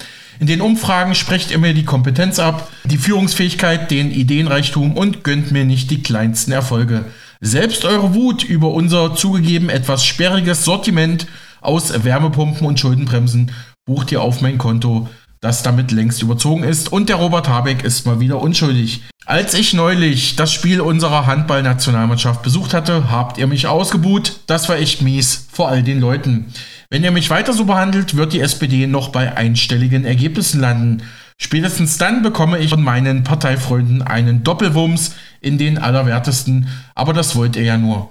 In 0.40 0.46
den 0.46 0.62
Umfragen 0.62 1.14
sprecht 1.14 1.50
ihr 1.50 1.59
mir 1.59 1.74
die 1.74 1.85
Kompetenz 1.85 2.38
ab, 2.38 2.70
die 2.85 2.96
Führungsfähigkeit, 2.96 3.90
den 3.90 4.12
Ideenreichtum 4.12 4.96
und 4.96 5.22
gönnt 5.22 5.52
mir 5.52 5.66
nicht 5.66 5.90
die 5.90 6.02
kleinsten 6.02 6.52
Erfolge. 6.52 7.04
Selbst 7.42 7.85
eure 7.85 8.14
Wut 8.14 8.44
über 8.44 8.70
unser 8.70 9.14
zugegeben 9.14 9.68
etwas 9.68 10.07
sperriges 10.07 10.64
Sortiment 10.64 11.26
aus 11.61 12.02
Wärmepumpen 12.02 12.66
und 12.66 12.81
Schuldenbremsen 12.81 13.50
bucht 13.85 14.11
ihr 14.11 14.22
auf 14.22 14.40
mein 14.40 14.57
Konto 14.57 15.07
das 15.40 15.62
damit 15.62 15.92
längst 15.92 16.22
überzogen 16.22 16.64
ist 16.64 16.92
und 16.92 17.09
der 17.09 17.16
Robert 17.16 17.48
Habeck 17.48 17.85
ist 17.85 18.07
mal 18.07 18.20
wieder 18.20 18.40
unschuldig. 18.40 19.03
Als 19.27 19.55
ich 19.55 19.74
neulich 19.74 20.37
das 20.37 20.53
Spiel 20.53 20.81
unserer 20.81 21.27
Handballnationalmannschaft 21.27 22.42
besucht 22.42 22.72
hatte, 22.72 23.11
habt 23.11 23.38
ihr 23.38 23.46
mich 23.46 23.66
ausgebuht. 23.66 24.40
Das 24.46 24.68
war 24.68 24.77
echt 24.77 25.03
mies 25.03 25.46
vor 25.53 25.68
all 25.68 25.83
den 25.83 26.01
Leuten. 26.01 26.53
Wenn 26.90 27.05
ihr 27.05 27.11
mich 27.11 27.29
weiter 27.29 27.53
so 27.53 27.66
behandelt, 27.66 28.16
wird 28.16 28.33
die 28.33 28.40
SPD 28.40 28.87
noch 28.87 29.11
bei 29.11 29.37
einstelligen 29.37 30.07
Ergebnissen 30.07 30.61
landen. 30.61 31.03
Spätestens 31.37 31.98
dann 31.98 32.22
bekomme 32.22 32.59
ich 32.59 32.70
von 32.70 32.83
meinen 32.83 33.22
Parteifreunden 33.22 34.03
einen 34.03 34.42
Doppelwumms 34.42 35.14
in 35.40 35.59
den 35.59 35.79
Allerwertesten, 35.79 36.68
aber 36.94 37.12
das 37.12 37.37
wollt 37.37 37.55
ihr 37.55 37.62
ja 37.62 37.77
nur. 37.77 38.11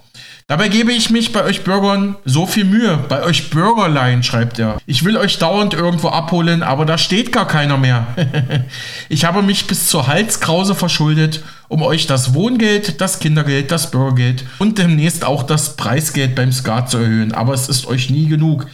Dabei 0.50 0.70
gebe 0.70 0.94
ich 0.94 1.10
mich 1.10 1.34
bei 1.34 1.44
euch 1.44 1.66
Bürgern 1.66 2.16
so 2.24 2.48
viel 2.48 2.64
Mühe. 2.64 2.98
Bei 3.10 3.22
euch 3.24 3.50
Bürgerlein, 3.50 4.24
schreibt 4.24 4.58
er. 4.60 4.78
Ich 4.86 5.04
will 5.04 5.18
euch 5.18 5.40
dauernd 5.40 5.74
irgendwo 5.74 6.08
abholen, 6.08 6.64
aber 6.64 6.86
da 6.86 6.98
steht 6.98 7.34
gar 7.34 7.46
keiner 7.46 7.76
mehr. 7.76 8.08
ich 9.10 9.26
habe 9.26 9.42
mich 9.42 9.68
bis 9.68 9.88
zur 9.88 10.08
Halskrause 10.08 10.74
verschuldet, 10.74 11.44
um 11.68 11.82
euch 11.82 12.08
das 12.08 12.34
Wohngeld, 12.34 13.02
das 13.02 13.20
Kindergeld, 13.20 13.72
das 13.72 13.92
Bürgergeld 13.92 14.46
und 14.58 14.78
demnächst 14.78 15.26
auch 15.26 15.44
das 15.44 15.76
Preisgeld 15.76 16.34
beim 16.36 16.54
Skat 16.54 16.90
zu 16.90 17.00
erhöhen. 17.00 17.34
Aber 17.34 17.54
es 17.54 17.68
ist 17.68 17.86
euch 17.86 18.10
nie 18.10 18.28
genug. 18.28 18.68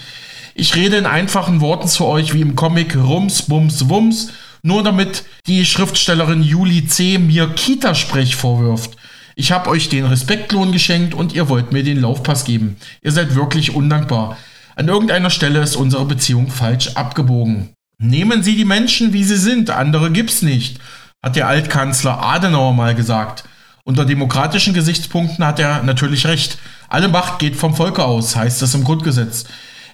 Ich 0.54 0.76
rede 0.76 0.98
in 0.98 1.08
einfachen 1.08 1.60
Worten 1.60 1.88
zu 1.88 2.06
euch 2.06 2.36
wie 2.36 2.42
im 2.42 2.56
Comic 2.56 2.96
Rums, 2.96 3.42
Bums, 3.42 3.90
Wums, 3.90 4.30
nur 4.62 4.84
damit 4.84 5.24
die 5.48 5.66
Schriftstellerin 5.66 6.44
Julie 6.44 6.86
C. 6.86 7.18
mir 7.18 7.48
Kita-Sprech 7.48 8.36
vorwirft. 8.36 8.92
Ich 9.36 9.52
habe 9.52 9.70
euch 9.70 9.90
den 9.90 10.06
Respektlohn 10.06 10.72
geschenkt 10.72 11.14
und 11.14 11.34
ihr 11.34 11.50
wollt 11.50 11.72
mir 11.72 11.84
den 11.84 12.02
Laufpass 12.02 12.46
geben. 12.46 12.78
Ihr 13.02 13.12
seid 13.12 13.36
wirklich 13.36 13.76
undankbar. 13.76 14.38
An 14.76 14.88
irgendeiner 14.88 15.30
Stelle 15.30 15.62
ist 15.62 15.76
unsere 15.76 16.06
Beziehung 16.06 16.50
falsch 16.50 16.90
abgebogen. 16.96 17.74
Nehmen 18.00 18.44
Sie 18.44 18.56
die 18.56 18.66
Menschen, 18.66 19.14
wie 19.14 19.24
sie 19.24 19.38
sind, 19.38 19.70
andere 19.70 20.12
gibt's 20.12 20.42
nicht, 20.42 20.80
hat 21.22 21.36
der 21.36 21.48
Altkanzler 21.48 22.22
Adenauer 22.22 22.74
mal 22.74 22.96
gesagt. 22.96 23.44
Unter 23.86 24.06
demokratischen 24.06 24.74
Gesichtspunkten 24.74 25.46
hat 25.46 25.60
er 25.60 25.84
natürlich 25.84 26.26
recht. 26.26 26.58
Alle 26.90 27.08
Macht 27.08 27.40
geht 27.40 27.56
vom 27.56 27.76
Volke 27.76 28.04
aus, 28.04 28.36
heißt 28.36 28.62
es 28.62 28.74
im 28.74 28.84
Grundgesetz. 28.84 29.46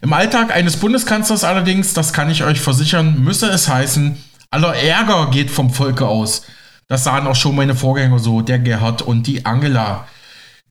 Im 0.02 0.14
Alltag 0.14 0.56
eines 0.56 0.78
Bundeskanzlers 0.78 1.44
allerdings, 1.44 1.94
das 1.94 2.14
kann 2.14 2.30
ich 2.30 2.44
euch 2.44 2.62
versichern, 2.62 3.22
müsse 3.22 3.50
es 3.50 3.68
heißen, 3.68 4.18
aller 4.50 4.76
Ärger 4.76 5.30
geht 5.32 5.52
vom 5.52 5.72
Volke 5.72 6.08
aus. 6.08 6.44
Das 6.90 7.04
sahen 7.04 7.28
auch 7.28 7.36
schon 7.36 7.56
meine 7.56 7.76
Vorgänger 7.76 8.18
so, 8.18 8.42
der 8.42 8.58
Gerhard 8.58 9.04
und 9.04 9.28
die 9.28 9.46
Angela. 9.46 10.08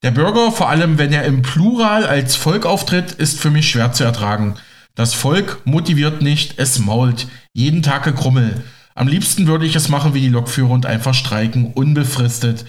Der 0.03 0.11
Bürger, 0.11 0.51
vor 0.51 0.69
allem 0.69 0.99
wenn 0.99 1.13
er 1.13 1.25
im 1.25 1.43
Plural 1.43 2.05
als 2.05 2.35
Volk 2.35 2.67
auftritt, 2.67 3.13
ist 3.13 3.41
für 3.41 3.51
mich 3.51 3.71
schwer 3.71 3.93
zu 3.93 4.03
ertragen. 4.03 4.57
Das 4.97 5.15
Volk 5.15 5.61
motiviert 5.65 6.21
nicht, 6.21 6.59
es 6.59 6.81
mault. 6.81 7.29
Jeden 7.53 7.85
Tag 7.85 8.03
gekrummel. 8.03 8.65
Am 8.97 9.07
liebsten 9.07 9.47
würde 9.47 9.65
ich 9.65 9.77
es 9.77 9.89
machen 9.89 10.13
wie 10.13 10.21
die 10.21 10.29
Lokführer 10.29 10.71
und 10.71 10.87
einfach 10.87 11.15
streiken, 11.15 11.73
unbefristet. 11.73 12.65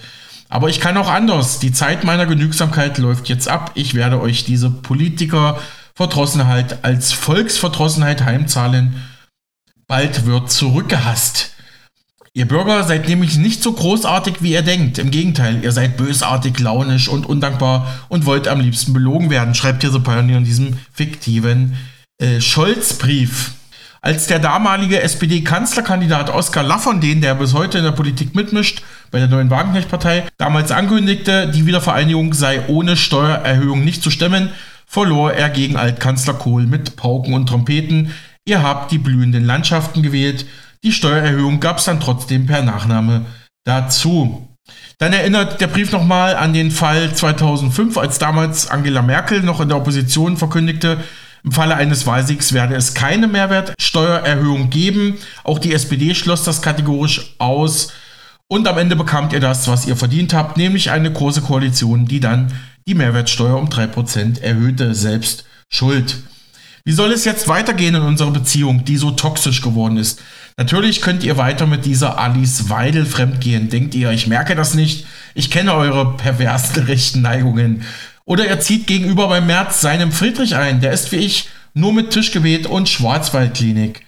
Aber 0.48 0.68
ich 0.68 0.78
kann 0.78 0.96
auch 0.96 1.10
anders. 1.10 1.58
Die 1.58 1.72
Zeit 1.72 2.04
meiner 2.04 2.26
Genügsamkeit 2.26 2.98
läuft 2.98 3.28
jetzt 3.28 3.48
ab. 3.48 3.72
Ich 3.74 3.94
werde 3.94 4.20
euch 4.20 4.44
diese 4.44 4.70
Politiker-Verdrossenheit 4.70 6.84
als 6.84 7.12
Volksverdrossenheit 7.12 8.24
heimzahlen. 8.24 9.02
Bald 9.88 10.24
wird 10.24 10.52
zurückgehasst. 10.52 11.50
Ihr 12.32 12.46
Bürger 12.46 12.84
seid 12.84 13.08
nämlich 13.08 13.38
nicht 13.38 13.60
so 13.60 13.72
großartig, 13.72 14.36
wie 14.40 14.52
ihr 14.52 14.62
denkt. 14.62 14.98
Im 14.98 15.10
Gegenteil, 15.10 15.64
ihr 15.64 15.72
seid 15.72 15.96
bösartig, 15.96 16.60
launisch 16.60 17.08
und 17.08 17.26
undankbar 17.26 17.92
und 18.08 18.24
wollt 18.24 18.46
am 18.46 18.60
liebsten 18.60 18.92
belogen 18.92 19.30
werden, 19.30 19.56
schreibt 19.56 19.82
hier 19.82 19.90
The 19.90 19.98
Pioneer 19.98 20.38
in 20.38 20.44
diesem 20.44 20.78
fiktiven 20.92 21.76
äh, 22.18 22.40
Scholz-Brief. 22.40 23.54
Als 24.00 24.28
der 24.28 24.38
damalige 24.38 25.02
SPD-Kanzlerkandidat 25.02 26.30
Oskar 26.30 26.62
Lafontaine, 26.62 27.20
der 27.20 27.34
bis 27.34 27.52
heute 27.52 27.78
in 27.78 27.84
der 27.84 27.90
Politik 27.90 28.36
mitmischt, 28.36 28.82
bei 29.10 29.18
der 29.18 29.26
neuen 29.28 29.50
Wagenknecht-Partei, 29.50 30.22
damals 30.38 30.70
ankündigte, 30.70 31.48
die 31.48 31.66
Wiedervereinigung 31.66 32.32
sei 32.32 32.68
ohne 32.68 32.96
Steuererhöhung 32.96 33.84
nicht 33.84 34.04
zu 34.04 34.10
stemmen, 34.10 34.50
verlor 34.86 35.32
er 35.32 35.50
gegen 35.50 35.76
Altkanzler 35.76 36.34
Kohl 36.34 36.66
mit 36.66 36.94
Pauken 36.94 37.34
und 37.34 37.48
Trompeten. 37.48 38.14
Ihr 38.44 38.62
habt 38.62 38.92
die 38.92 38.98
blühenden 38.98 39.44
Landschaften 39.44 40.02
gewählt 40.02 40.46
die 40.84 40.92
Steuererhöhung 40.92 41.60
gab 41.60 41.78
es 41.78 41.84
dann 41.84 42.00
trotzdem 42.00 42.46
per 42.46 42.62
Nachname 42.62 43.26
dazu. 43.64 44.46
Dann 44.98 45.12
erinnert 45.12 45.60
der 45.60 45.66
Brief 45.66 45.92
nochmal 45.92 46.36
an 46.36 46.52
den 46.52 46.70
Fall 46.70 47.14
2005, 47.14 47.96
als 47.98 48.18
damals 48.18 48.68
Angela 48.70 49.02
Merkel 49.02 49.42
noch 49.42 49.60
in 49.60 49.68
der 49.68 49.78
Opposition 49.78 50.36
verkündigte, 50.36 50.98
im 51.42 51.52
Falle 51.52 51.76
eines 51.76 52.06
Wahlsiegs 52.06 52.52
werde 52.52 52.74
es 52.74 52.94
keine 52.94 53.26
Mehrwertsteuererhöhung 53.26 54.68
geben. 54.68 55.16
Auch 55.42 55.58
die 55.58 55.72
SPD 55.72 56.14
schloss 56.14 56.44
das 56.44 56.60
kategorisch 56.60 57.34
aus. 57.38 57.92
Und 58.46 58.68
am 58.68 58.78
Ende 58.78 58.96
bekamt 58.96 59.32
ihr 59.32 59.40
das, 59.40 59.68
was 59.68 59.86
ihr 59.86 59.96
verdient 59.96 60.34
habt, 60.34 60.56
nämlich 60.56 60.90
eine 60.90 61.10
große 61.10 61.40
Koalition, 61.40 62.04
die 62.04 62.20
dann 62.20 62.52
die 62.86 62.94
Mehrwertsteuer 62.94 63.56
um 63.56 63.68
3% 63.68 64.40
erhöhte. 64.42 64.94
Selbst 64.94 65.44
schuld. 65.70 66.18
Wie 66.84 66.92
soll 66.92 67.12
es 67.12 67.24
jetzt 67.24 67.48
weitergehen 67.48 67.94
in 67.94 68.02
unserer 68.02 68.32
Beziehung, 68.32 68.84
die 68.84 68.96
so 68.96 69.10
toxisch 69.12 69.62
geworden 69.62 69.96
ist? 69.96 70.20
Natürlich 70.60 71.00
könnt 71.00 71.24
ihr 71.24 71.38
weiter 71.38 71.66
mit 71.66 71.86
dieser 71.86 72.18
Alice 72.18 72.68
Weidel 72.68 73.06
fremdgehen. 73.06 73.70
Denkt 73.70 73.94
ihr, 73.94 74.10
ich 74.10 74.26
merke 74.26 74.54
das 74.54 74.74
nicht? 74.74 75.06
Ich 75.32 75.50
kenne 75.50 75.72
eure 75.72 76.18
perversen 76.18 76.82
rechten 76.86 77.22
Neigungen. 77.22 77.82
Oder 78.26 78.46
er 78.46 78.60
zieht 78.60 78.86
gegenüber 78.86 79.28
beim 79.28 79.46
März 79.46 79.80
seinem 79.80 80.12
Friedrich 80.12 80.56
ein. 80.56 80.82
Der 80.82 80.92
ist 80.92 81.12
wie 81.12 81.16
ich 81.16 81.48
nur 81.72 81.94
mit 81.94 82.10
Tischgebet 82.10 82.66
und 82.66 82.90
Schwarzwaldklinik. 82.90 84.04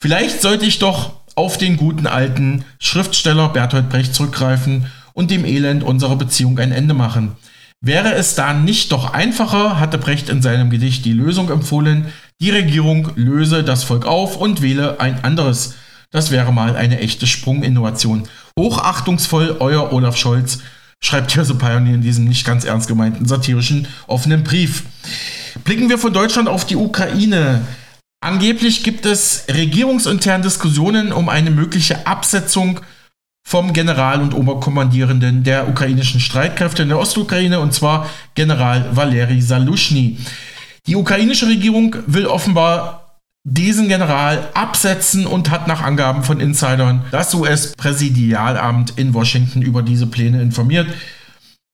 Vielleicht 0.00 0.40
sollte 0.40 0.64
ich 0.64 0.78
doch 0.78 1.20
auf 1.34 1.58
den 1.58 1.76
guten 1.76 2.06
alten 2.06 2.64
Schriftsteller 2.78 3.50
Bertolt 3.50 3.90
Brecht 3.90 4.14
zurückgreifen 4.14 4.86
und 5.12 5.30
dem 5.30 5.44
Elend 5.44 5.82
unserer 5.82 6.16
Beziehung 6.16 6.58
ein 6.60 6.72
Ende 6.72 6.94
machen. 6.94 7.32
Wäre 7.82 8.14
es 8.14 8.34
da 8.34 8.54
nicht 8.54 8.90
doch 8.92 9.12
einfacher, 9.12 9.78
hatte 9.78 9.98
Brecht 9.98 10.30
in 10.30 10.40
seinem 10.40 10.70
Gedicht 10.70 11.04
die 11.04 11.12
Lösung 11.12 11.50
empfohlen, 11.50 12.06
die 12.40 12.50
Regierung 12.50 13.10
löse 13.16 13.62
das 13.64 13.84
Volk 13.84 14.06
auf 14.06 14.38
und 14.38 14.62
wähle 14.62 14.98
ein 14.98 15.22
anderes. 15.24 15.74
Das 16.12 16.32
wäre 16.32 16.52
mal 16.52 16.76
eine 16.76 16.98
echte 16.98 17.26
Sprunginnovation. 17.28 18.28
Hochachtungsvoll, 18.58 19.56
euer 19.60 19.92
Olaf 19.92 20.16
Scholz, 20.16 20.58
schreibt 21.00 21.32
Joseph 21.32 21.58
Pioneer 21.58 21.94
in 21.94 22.02
diesem 22.02 22.24
nicht 22.24 22.44
ganz 22.44 22.64
ernst 22.64 22.88
gemeinten 22.88 23.26
satirischen 23.26 23.86
offenen 24.08 24.42
Brief. 24.42 24.82
Blicken 25.62 25.88
wir 25.88 25.98
von 25.98 26.12
Deutschland 26.12 26.48
auf 26.48 26.64
die 26.64 26.76
Ukraine. 26.76 27.62
Angeblich 28.20 28.82
gibt 28.82 29.06
es 29.06 29.44
regierungsintern 29.48 30.42
Diskussionen 30.42 31.12
um 31.12 31.28
eine 31.28 31.50
mögliche 31.50 32.06
Absetzung 32.06 32.80
vom 33.46 33.72
General 33.72 34.20
und 34.20 34.34
Oberkommandierenden 34.34 35.44
der 35.44 35.68
ukrainischen 35.68 36.20
Streitkräfte 36.20 36.82
in 36.82 36.88
der 36.88 36.98
Ostukraine, 36.98 37.60
und 37.60 37.72
zwar 37.72 38.10
General 38.34 38.94
Valeri 38.94 39.40
Salushny. 39.40 40.18
Die 40.86 40.96
ukrainische 40.96 41.46
Regierung 41.46 41.96
will 42.06 42.26
offenbar 42.26 42.99
diesen 43.44 43.88
General 43.88 44.48
absetzen 44.54 45.26
und 45.26 45.50
hat 45.50 45.66
nach 45.66 45.82
Angaben 45.82 46.22
von 46.22 46.40
Insidern 46.40 47.04
das 47.10 47.34
US-Präsidialamt 47.34 48.98
in 48.98 49.14
Washington 49.14 49.62
über 49.62 49.82
diese 49.82 50.06
Pläne 50.06 50.42
informiert. 50.42 50.86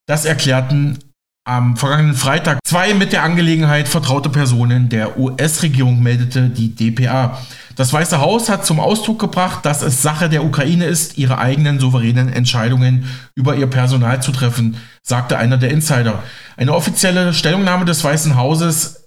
Das 0.07 0.24
erklärten 0.24 0.98
am 1.46 1.76
vergangenen 1.76 2.16
Freitag 2.16 2.59
zwei 2.66 2.92
mit 2.94 3.12
der 3.12 3.22
Angelegenheit 3.22 3.87
vertraute 3.87 4.29
Personen 4.29 4.88
der 4.88 5.16
US-Regierung, 5.16 6.02
meldete 6.02 6.48
die 6.48 6.74
DPA. 6.74 7.38
Das 7.76 7.92
Weiße 7.92 8.20
Haus 8.20 8.48
hat 8.48 8.66
zum 8.66 8.81
Ausdruck 8.81 9.20
gebracht, 9.20 9.64
dass 9.64 9.83
es 9.83 10.02
Sache 10.02 10.29
der 10.29 10.44
Ukraine 10.44 10.87
ist, 10.87 11.18
ihre 11.18 11.38
eigenen 11.38 11.79
souveränen 11.79 12.33
Entscheidungen 12.33 13.05
über 13.37 13.55
ihr 13.55 13.68
Personal 13.68 14.20
zu 14.20 14.33
treffen, 14.33 14.76
sagte 15.02 15.38
einer 15.38 15.57
der 15.57 15.70
Insider. 15.70 16.22
Eine 16.57 16.74
offizielle 16.74 17.33
Stellungnahme 17.33 17.85
des 17.85 18.02
Weißen 18.02 18.37
Hauses 18.37 19.06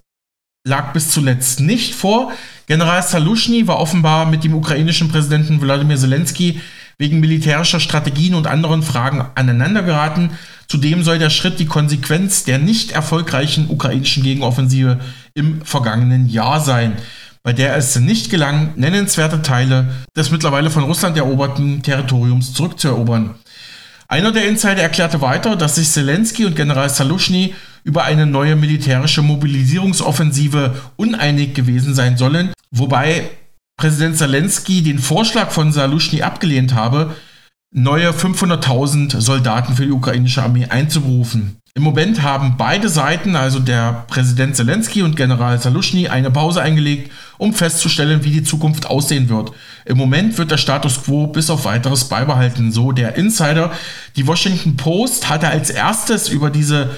lag 0.63 0.93
bis 0.93 1.11
zuletzt 1.11 1.59
nicht 1.59 1.95
vor. 1.95 2.31
General 2.67 3.01
Salushny 3.01 3.67
war 3.67 3.79
offenbar 3.79 4.25
mit 4.25 4.43
dem 4.43 4.53
ukrainischen 4.53 5.09
Präsidenten 5.09 5.61
Wladimir 5.61 5.97
Zelensky 5.97 6.61
wegen 6.97 7.19
militärischer 7.19 7.79
Strategien 7.79 8.35
und 8.35 8.45
anderen 8.45 8.83
Fragen 8.83 9.25
aneinandergeraten. 9.35 10.31
Zudem 10.67 11.03
soll 11.03 11.17
der 11.17 11.29
Schritt 11.29 11.59
die 11.59 11.65
Konsequenz 11.65 12.43
der 12.43 12.59
nicht 12.59 12.91
erfolgreichen 12.91 13.69
ukrainischen 13.69 14.23
Gegenoffensive 14.23 14.99
im 15.33 15.61
vergangenen 15.61 16.27
Jahr 16.27 16.59
sein 16.59 16.97
bei 17.43 17.53
der 17.53 17.75
es 17.75 17.95
nicht 17.97 18.29
gelang, 18.29 18.73
nennenswerte 18.75 19.41
Teile 19.41 19.89
des 20.15 20.29
mittlerweile 20.31 20.69
von 20.69 20.83
Russland 20.83 21.17
eroberten 21.17 21.81
Territoriums 21.81 22.53
zurückzuerobern. 22.53 23.35
Einer 24.07 24.31
der 24.31 24.47
Insider 24.47 24.81
erklärte 24.81 25.21
weiter, 25.21 25.55
dass 25.55 25.75
sich 25.75 25.89
Zelensky 25.89 26.45
und 26.45 26.55
General 26.55 26.89
Salushny 26.89 27.55
über 27.83 28.03
eine 28.03 28.25
neue 28.25 28.55
militärische 28.55 29.21
Mobilisierungsoffensive 29.21 30.75
uneinig 30.95 31.53
gewesen 31.53 31.93
sein 31.93 32.17
sollen, 32.17 32.51
wobei 32.71 33.29
Präsident 33.77 34.17
Zelensky 34.17 34.83
den 34.83 34.99
Vorschlag 34.99 35.51
von 35.51 35.71
Salushny 35.71 36.21
abgelehnt 36.21 36.73
habe, 36.73 37.15
neue 37.71 38.11
500.000 38.11 39.21
Soldaten 39.21 39.75
für 39.75 39.85
die 39.85 39.91
ukrainische 39.91 40.43
Armee 40.43 40.65
einzuberufen. 40.65 41.59
Im 41.75 41.83
Moment 41.83 42.23
haben 42.23 42.55
beide 42.57 42.89
Seiten, 42.89 43.37
also 43.37 43.59
der 43.59 44.05
Präsident 44.09 44.55
Zelensky 44.55 45.01
und 45.01 45.15
General 45.15 45.61
Salushny, 45.61 46.09
eine 46.09 46.29
Pause 46.29 46.61
eingelegt, 46.61 47.11
um 47.37 47.53
festzustellen, 47.53 48.23
wie 48.25 48.31
die 48.31 48.43
Zukunft 48.43 48.87
aussehen 48.87 49.29
wird. 49.29 49.53
Im 49.85 49.97
Moment 49.97 50.37
wird 50.37 50.51
der 50.51 50.57
Status 50.57 51.03
quo 51.03 51.27
bis 51.27 51.49
auf 51.49 51.63
weiteres 51.63 52.09
beibehalten, 52.09 52.73
so 52.73 52.91
der 52.91 53.15
Insider. 53.15 53.71
Die 54.17 54.27
Washington 54.27 54.75
Post 54.75 55.29
hatte 55.29 55.47
als 55.47 55.69
erstes 55.69 56.27
über 56.27 56.49
diese 56.49 56.89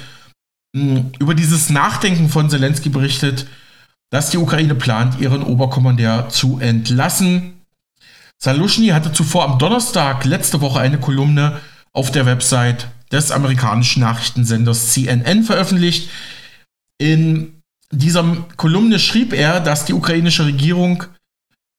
über 0.74 1.36
dieses 1.36 1.70
Nachdenken 1.70 2.30
von 2.30 2.50
Zelensky 2.50 2.90
berichtet, 2.90 3.48
dass 4.10 4.30
die 4.30 4.38
Ukraine 4.38 4.76
plant, 4.76 5.20
ihren 5.20 5.44
Oberkommandeur 5.44 6.30
zu 6.30 6.60
entlassen. 6.60 7.62
Salushny 8.38 8.88
hatte 8.88 9.12
zuvor 9.12 9.46
am 9.46 9.60
Donnerstag 9.60 10.26
letzte 10.26 10.62
Woche 10.62 10.80
eine 10.80 11.00
Kolumne 11.00 11.60
auf 11.94 12.12
der 12.12 12.26
Website 12.26 12.88
des 13.12 13.32
amerikanischen 13.32 14.02
Nachrichtensenders 14.02 14.94
CNN 14.94 15.44
veröffentlicht. 15.44 16.10
In 16.98 17.62
dieser 17.92 18.24
Kolumne 18.56 19.00
schrieb 19.00 19.34
er, 19.34 19.60
dass 19.60 19.86
die 19.86 19.94
ukrainische 19.94 20.46
Regierung 20.46 21.04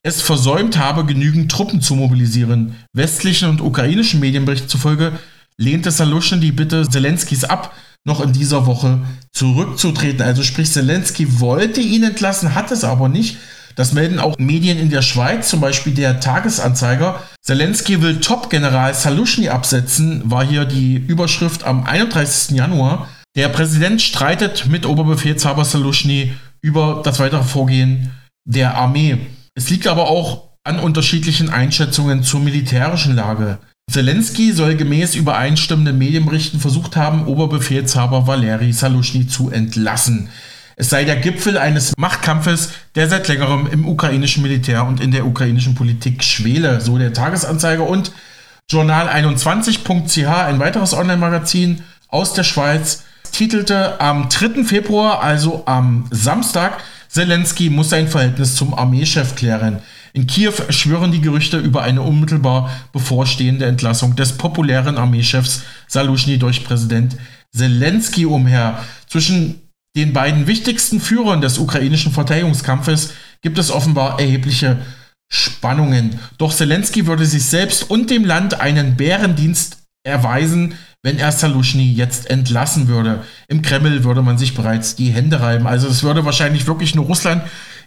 es 0.03 0.21
versäumt 0.21 0.79
habe, 0.79 1.07
genügend 1.07 1.51
Truppen 1.51 1.81
zu 1.81 1.95
mobilisieren. 1.95 2.77
Westlichen 2.93 3.49
und 3.49 3.61
ukrainischen 3.61 4.21
Medienberichten 4.21 4.69
zufolge 4.69 5.19
lehnte 5.57 5.91
Salushny 5.91 6.41
die 6.41 6.53
Bitte 6.53 6.89
Zelenskys 6.89 7.45
ab, 7.45 7.75
noch 8.05 8.21
in 8.21 8.33
dieser 8.33 8.67
Woche 8.67 9.01
zurückzutreten. 9.33 10.23
Also 10.23 10.43
sprich, 10.43 10.71
Zelensky 10.71 11.41
wollte 11.41 11.81
ihn 11.81 12.05
entlassen, 12.05 12.55
hat 12.55 12.71
es 12.71 12.85
aber 12.85 13.09
nicht. 13.09 13.37
Das 13.75 13.93
melden 13.93 14.19
auch 14.19 14.37
Medien 14.39 14.79
in 14.79 14.91
der 14.91 15.03
Schweiz, 15.03 15.49
zum 15.49 15.61
Beispiel 15.61 15.95
der 15.95 16.21
Tagesanzeiger. 16.21 17.23
Zelensky 17.41 18.03
will 18.03 18.21
Top-General 18.21 18.93
Salushny 18.95 19.49
absetzen, 19.49 20.23
war 20.31 20.45
hier 20.45 20.65
die 20.65 20.97
Überschrift 20.97 21.65
am 21.65 21.85
31. 21.85 22.57
Januar. 22.57 23.09
Der 23.35 23.49
Präsident 23.49 24.03
streitet 24.03 24.67
mit 24.67 24.85
Oberbefehlshaber 24.85 25.65
Salushny 25.65 26.35
über 26.61 27.01
das 27.03 27.19
weitere 27.19 27.45
Vorgehen 27.45 28.11
der 28.45 28.77
Armee. 28.77 29.19
Es 29.55 29.71
liegt 29.71 29.87
aber 29.87 30.09
auch 30.09 30.51
an 30.65 30.79
unterschiedlichen 30.79 31.49
Einschätzungen 31.49 32.23
zur 32.23 32.41
militärischen 32.41 33.17
Lage. 33.17 33.59
Zelensky 33.91 34.53
soll 34.53 34.77
gemäß 34.77 35.15
übereinstimmenden 35.15 35.99
Medienberichten 35.99 36.61
versucht 36.61 36.97
haben, 36.97 37.27
Oberbefehlshaber 37.27 38.27
Valeri 38.27 38.73
Salushny 38.73 39.27
zu 39.27 39.51
entlassen. 39.51 40.31
Es 40.77 40.89
sei 40.89 41.05
der 41.05 41.17
Gipfel 41.17 41.59
eines 41.59 41.93
Machtkampfes, 41.99 42.71
der 42.95 43.09
seit 43.09 43.29
längerem 43.29 43.69
im 43.71 43.87
ukrainischen 43.87 44.43
Militär 44.43 44.87
und 44.87 45.01
in 45.01 45.11
der 45.11 45.27
ukrainischen 45.27 45.75
Politik 45.75 46.25
schwele, 46.25 46.81
so 46.81 46.97
der 46.97 47.13
Tagesanzeiger 47.13 47.87
und 47.87 48.13
Journal21.ch, 48.71 50.27
ein 50.27 50.59
weiteres 50.59 50.95
Online-Magazin 50.95 51.83
aus 52.09 52.33
der 52.33 52.45
Schweiz, 52.45 53.05
titelte 53.33 54.01
am 54.01 54.31
3. 54.31 54.65
Februar, 54.65 55.23
also 55.23 55.65
am 55.67 56.07
Samstag, 56.11 56.83
Zelensky 57.09 57.69
muss 57.69 57.91
sein 57.91 58.09
Verhältnis 58.09 58.57
zum 58.57 58.73
Armeechef 58.73 59.35
klären. 59.35 59.81
In 60.15 60.27
Kiew 60.27 60.53
schwören 60.69 61.13
die 61.13 61.21
Gerüchte 61.21 61.59
über 61.59 61.83
eine 61.83 62.03
unmittelbar 62.03 62.71
bevorstehende 62.93 63.65
Entlassung 63.65 64.15
des 64.15 64.37
populären 64.37 64.99
Armeechefs 64.99 65.63
Salushny 65.89 66.39
durch 66.39 66.65
Präsident 66.65 67.17
Zelensky 67.55 68.27
umher. 68.27 68.85
Zwischen 69.07 69.61
den 69.97 70.13
beiden 70.13 70.47
wichtigsten 70.47 71.01
Führern 71.01 71.41
des 71.41 71.59
ukrainischen 71.59 72.13
Verteidigungskampfes 72.13 73.13
gibt 73.41 73.59
es 73.59 73.71
offenbar 73.71 74.21
erhebliche 74.21 74.79
Spannungen. 75.31 76.19
Doch 76.39 76.53
Zelensky 76.53 77.07
würde 77.07 77.25
sich 77.25 77.45
selbst 77.45 77.91
und 77.91 78.11
dem 78.11 78.25
Land 78.25 78.61
einen 78.61 78.97
Bärendienst 78.97 79.79
erweisen, 80.05 80.75
wenn 81.03 81.19
er 81.19 81.33
Salushny 81.33 81.93
jetzt 81.93 82.29
entlassen 82.31 82.89
würde. 82.89 83.25
Im 83.49 83.63
Kreml 83.63 84.05
würde 84.05 84.23
man 84.23 84.39
sich 84.39 84.55
bereits 84.55 84.95
die 84.95 85.11
Hände 85.11 85.41
reiben. 85.41 85.67
Also 85.67 85.89
es 85.89 86.03
würde 86.03 86.25
wahrscheinlich 86.25 86.67
wirklich 86.67 86.95
nur 86.95 87.07
Russland 87.07 87.43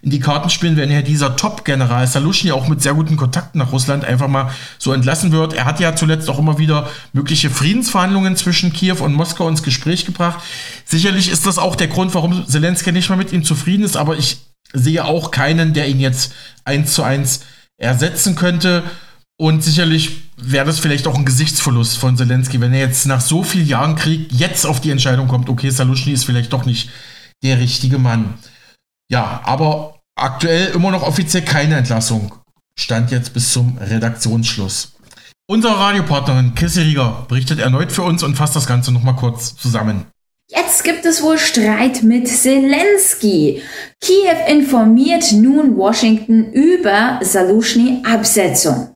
in 0.05 0.11
die 0.11 0.19
Karten 0.19 0.51
spielen, 0.51 0.77
wenn 0.77 0.91
er 0.91 1.01
dieser 1.01 1.35
Top-General 1.35 2.05
Salushny 2.05 2.51
auch 2.51 2.67
mit 2.67 2.79
sehr 2.79 2.93
guten 2.93 3.17
Kontakten 3.17 3.57
nach 3.57 3.71
Russland 3.71 4.05
einfach 4.05 4.27
mal 4.27 4.51
so 4.77 4.93
entlassen 4.93 5.31
wird. 5.31 5.53
Er 5.53 5.65
hat 5.65 5.79
ja 5.79 5.95
zuletzt 5.95 6.29
auch 6.29 6.37
immer 6.37 6.59
wieder 6.59 6.87
mögliche 7.11 7.49
Friedensverhandlungen 7.49 8.37
zwischen 8.37 8.71
Kiew 8.71 9.03
und 9.03 9.15
Moskau 9.15 9.49
ins 9.49 9.63
Gespräch 9.63 10.05
gebracht. 10.05 10.43
Sicherlich 10.85 11.27
ist 11.27 11.47
das 11.47 11.57
auch 11.57 11.75
der 11.75 11.87
Grund, 11.87 12.13
warum 12.13 12.47
Zelensky 12.47 12.91
nicht 12.91 13.09
mal 13.09 13.15
mit 13.15 13.33
ihm 13.33 13.43
zufrieden 13.43 13.83
ist, 13.83 13.97
aber 13.97 14.15
ich 14.15 14.37
sehe 14.73 15.03
auch 15.03 15.31
keinen, 15.31 15.73
der 15.73 15.87
ihn 15.87 15.99
jetzt 15.99 16.33
eins 16.65 16.93
zu 16.93 17.01
eins 17.01 17.41
ersetzen 17.77 18.35
könnte. 18.35 18.83
Und 19.37 19.63
sicherlich 19.63 20.21
wäre 20.37 20.67
das 20.67 20.77
vielleicht 20.77 21.07
auch 21.07 21.15
ein 21.15 21.25
Gesichtsverlust 21.25 21.97
von 21.97 22.15
Zelensky, 22.15 22.61
wenn 22.61 22.75
er 22.75 22.81
jetzt 22.81 23.07
nach 23.07 23.21
so 23.21 23.41
vielen 23.41 23.67
Jahren 23.67 23.95
Krieg 23.95 24.31
jetzt 24.31 24.67
auf 24.67 24.81
die 24.81 24.91
Entscheidung 24.91 25.27
kommt, 25.27 25.49
okay, 25.49 25.71
Salushny 25.71 26.13
ist 26.13 26.25
vielleicht 26.25 26.53
doch 26.53 26.65
nicht 26.65 26.91
der 27.43 27.59
richtige 27.59 27.97
Mann. 27.97 28.35
Ja, 29.09 29.41
aber 29.45 29.94
aktuell 30.15 30.73
immer 30.73 30.91
noch 30.91 31.03
offiziell 31.03 31.43
keine 31.43 31.75
Entlassung. 31.75 32.33
Stand 32.77 33.11
jetzt 33.11 33.33
bis 33.33 33.51
zum 33.51 33.77
Redaktionsschluss. 33.77 34.93
Unsere 35.47 35.77
Radiopartnerin 35.77 36.55
Chrissy 36.55 36.81
Rieger 36.81 37.25
berichtet 37.27 37.59
erneut 37.59 37.91
für 37.91 38.01
uns 38.01 38.23
und 38.23 38.35
fasst 38.35 38.55
das 38.55 38.65
Ganze 38.65 38.91
nochmal 38.91 39.15
kurz 39.15 39.55
zusammen. 39.55 40.05
Jetzt 40.49 40.83
gibt 40.83 41.05
es 41.05 41.21
wohl 41.21 41.37
Streit 41.37 42.03
mit 42.03 42.27
Zelensky. 42.27 43.61
Kiew 44.01 44.47
informiert 44.47 45.31
nun 45.31 45.77
Washington 45.77 46.51
über 46.51 47.19
Salushny-Absetzung. 47.21 48.94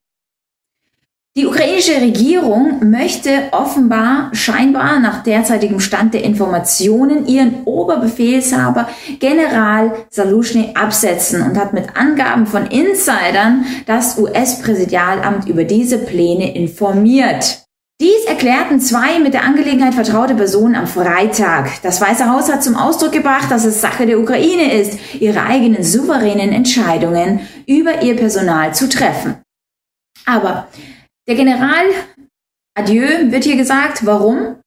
Die 1.39 1.45
ukrainische 1.45 2.01
Regierung 2.01 2.89
möchte 2.89 3.43
offenbar 3.51 4.29
scheinbar 4.33 4.99
nach 4.99 5.23
derzeitigem 5.23 5.79
Stand 5.79 6.13
der 6.13 6.25
Informationen 6.25 7.25
ihren 7.27 7.63
Oberbefehlshaber 7.63 8.89
General 9.21 9.93
Salushny 10.09 10.71
absetzen 10.73 11.41
und 11.41 11.57
hat 11.57 11.71
mit 11.71 11.95
Angaben 11.95 12.45
von 12.45 12.65
Insidern 12.65 13.63
das 13.85 14.17
US-Präsidialamt 14.17 15.47
über 15.47 15.63
diese 15.63 15.99
Pläne 15.99 16.53
informiert. 16.57 17.63
Dies 18.01 18.25
erklärten 18.27 18.81
zwei 18.81 19.19
mit 19.19 19.33
der 19.33 19.45
Angelegenheit 19.45 19.93
vertraute 19.93 20.35
Personen 20.35 20.75
am 20.75 20.87
Freitag. 20.87 21.69
Das 21.83 22.01
Weiße 22.01 22.29
Haus 22.29 22.51
hat 22.51 22.65
zum 22.65 22.75
Ausdruck 22.75 23.13
gebracht, 23.13 23.49
dass 23.49 23.63
es 23.63 23.79
Sache 23.79 24.05
der 24.05 24.19
Ukraine 24.19 24.73
ist, 24.73 24.99
ihre 25.21 25.43
eigenen 25.43 25.85
souveränen 25.85 26.51
Entscheidungen 26.51 27.39
über 27.65 28.01
ihr 28.01 28.17
Personal 28.17 28.75
zu 28.75 28.89
treffen. 28.89 29.37
Aber 30.25 30.67
der 31.29 31.35
General 31.35 31.85
Adieu 32.75 33.31
wird 33.31 33.43
hier 33.43 33.55
gesagt. 33.55 34.05
Warum? 34.05 34.57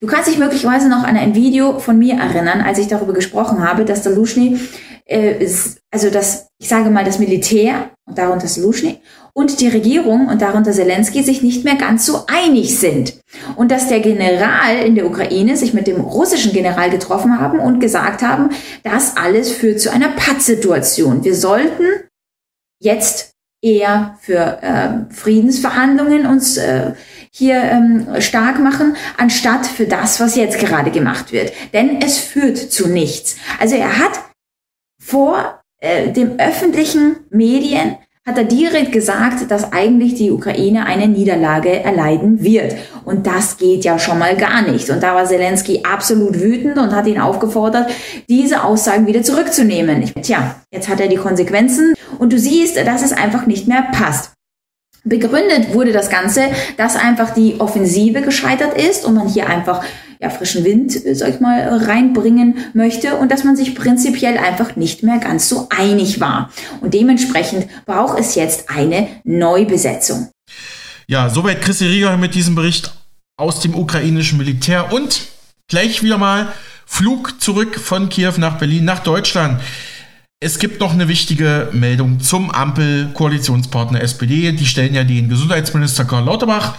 Du 0.00 0.06
kannst 0.06 0.28
dich 0.28 0.38
möglicherweise 0.38 0.88
noch 0.88 1.02
an 1.02 1.16
ein 1.16 1.34
Video 1.34 1.78
von 1.80 1.98
mir 1.98 2.14
erinnern, 2.14 2.60
als 2.60 2.78
ich 2.78 2.86
darüber 2.86 3.12
gesprochen 3.12 3.66
habe, 3.66 3.84
dass 3.84 4.02
der 4.02 4.12
Luschny, 4.12 4.58
äh, 5.06 5.48
also 5.90 6.10
das, 6.10 6.48
ich 6.58 6.68
sage 6.68 6.90
mal, 6.90 7.04
das 7.04 7.18
Militär 7.18 7.90
und 8.06 8.16
darunter 8.16 8.48
Luschny 8.60 9.00
und 9.32 9.60
die 9.60 9.68
Regierung 9.68 10.28
und 10.28 10.40
darunter 10.40 10.72
Zelensky 10.72 11.22
sich 11.22 11.42
nicht 11.42 11.64
mehr 11.64 11.76
ganz 11.76 12.06
so 12.06 12.26
einig 12.26 12.78
sind. 12.78 13.20
Und 13.56 13.70
dass 13.70 13.88
der 13.88 14.00
General 14.00 14.76
in 14.84 14.94
der 14.94 15.06
Ukraine 15.06 15.56
sich 15.56 15.74
mit 15.74 15.86
dem 15.86 16.00
russischen 16.00 16.52
General 16.52 16.90
getroffen 16.90 17.40
haben 17.40 17.58
und 17.58 17.80
gesagt 17.80 18.22
haben, 18.22 18.50
das 18.84 19.16
alles 19.16 19.50
führt 19.50 19.80
zu 19.80 19.90
einer 19.90 20.08
Pattsituation. 20.10 21.24
Wir 21.24 21.34
sollten 21.34 21.84
jetzt 22.80 23.35
eher 23.62 24.16
für 24.20 24.62
äh, 24.62 25.12
Friedensverhandlungen 25.12 26.26
uns 26.26 26.56
äh, 26.56 26.92
hier 27.30 27.56
ähm, 27.56 28.20
stark 28.20 28.58
machen, 28.58 28.96
anstatt 29.16 29.66
für 29.66 29.86
das, 29.86 30.20
was 30.20 30.36
jetzt 30.36 30.58
gerade 30.58 30.90
gemacht 30.90 31.32
wird. 31.32 31.52
Denn 31.72 32.00
es 32.00 32.18
führt 32.18 32.58
zu 32.58 32.88
nichts. 32.88 33.36
Also 33.58 33.76
er 33.76 33.98
hat 33.98 34.20
vor 35.00 35.60
äh, 35.80 36.12
dem 36.12 36.38
öffentlichen 36.38 37.16
Medien 37.30 37.96
hat 38.26 38.38
er 38.38 38.44
direkt 38.44 38.90
gesagt, 38.90 39.52
dass 39.52 39.72
eigentlich 39.72 40.16
die 40.16 40.32
Ukraine 40.32 40.84
eine 40.84 41.06
Niederlage 41.06 41.84
erleiden 41.84 42.42
wird. 42.42 42.74
Und 43.04 43.24
das 43.24 43.56
geht 43.56 43.84
ja 43.84 44.00
schon 44.00 44.18
mal 44.18 44.36
gar 44.36 44.62
nicht. 44.62 44.90
Und 44.90 45.00
da 45.00 45.14
war 45.14 45.26
Zelensky 45.26 45.82
absolut 45.84 46.40
wütend 46.40 46.76
und 46.76 46.92
hat 46.92 47.06
ihn 47.06 47.20
aufgefordert, 47.20 47.88
diese 48.28 48.64
Aussagen 48.64 49.06
wieder 49.06 49.22
zurückzunehmen. 49.22 50.10
Tja, 50.22 50.56
jetzt 50.72 50.88
hat 50.88 50.98
er 50.98 51.06
die 51.06 51.16
Konsequenzen 51.16 51.94
und 52.18 52.32
du 52.32 52.38
siehst, 52.38 52.76
dass 52.76 53.04
es 53.04 53.12
einfach 53.12 53.46
nicht 53.46 53.68
mehr 53.68 53.86
passt. 53.92 54.32
Begründet 55.04 55.72
wurde 55.72 55.92
das 55.92 56.10
Ganze, 56.10 56.46
dass 56.76 56.96
einfach 56.96 57.32
die 57.32 57.60
Offensive 57.60 58.22
gescheitert 58.22 58.76
ist 58.76 59.04
und 59.04 59.14
man 59.14 59.28
hier 59.28 59.48
einfach 59.48 59.84
ja, 60.20 60.30
frischen 60.30 60.64
Wind, 60.64 61.04
äh, 61.04 61.14
sag 61.14 61.30
ich 61.30 61.40
mal, 61.40 61.84
reinbringen 61.84 62.56
möchte 62.74 63.16
und 63.16 63.30
dass 63.30 63.44
man 63.44 63.56
sich 63.56 63.74
prinzipiell 63.74 64.38
einfach 64.38 64.76
nicht 64.76 65.02
mehr 65.02 65.18
ganz 65.18 65.48
so 65.48 65.68
einig 65.70 66.20
war. 66.20 66.50
Und 66.80 66.94
dementsprechend 66.94 67.66
braucht 67.84 68.18
es 68.18 68.34
jetzt 68.34 68.70
eine 68.70 69.08
Neubesetzung. 69.24 70.28
Ja, 71.06 71.28
soweit 71.28 71.62
Christi 71.62 71.86
Rieger 71.86 72.16
mit 72.16 72.34
diesem 72.34 72.54
Bericht 72.54 72.92
aus 73.36 73.60
dem 73.60 73.74
ukrainischen 73.74 74.38
Militär 74.38 74.92
und 74.92 75.28
gleich 75.68 76.02
wieder 76.02 76.18
mal 76.18 76.48
Flug 76.86 77.40
zurück 77.40 77.78
von 77.78 78.08
Kiew 78.08 78.34
nach 78.38 78.58
Berlin, 78.58 78.84
nach 78.84 79.00
Deutschland. 79.00 79.60
Es 80.38 80.58
gibt 80.58 80.80
noch 80.80 80.92
eine 80.92 81.08
wichtige 81.08 81.70
Meldung 81.72 82.20
zum 82.20 82.50
Ampel-Koalitionspartner 82.50 84.02
SPD. 84.02 84.52
Die 84.52 84.66
stellen 84.66 84.94
ja 84.94 85.02
den 85.02 85.28
Gesundheitsminister 85.28 86.04
Karl 86.04 86.24
Lauterbach 86.24 86.74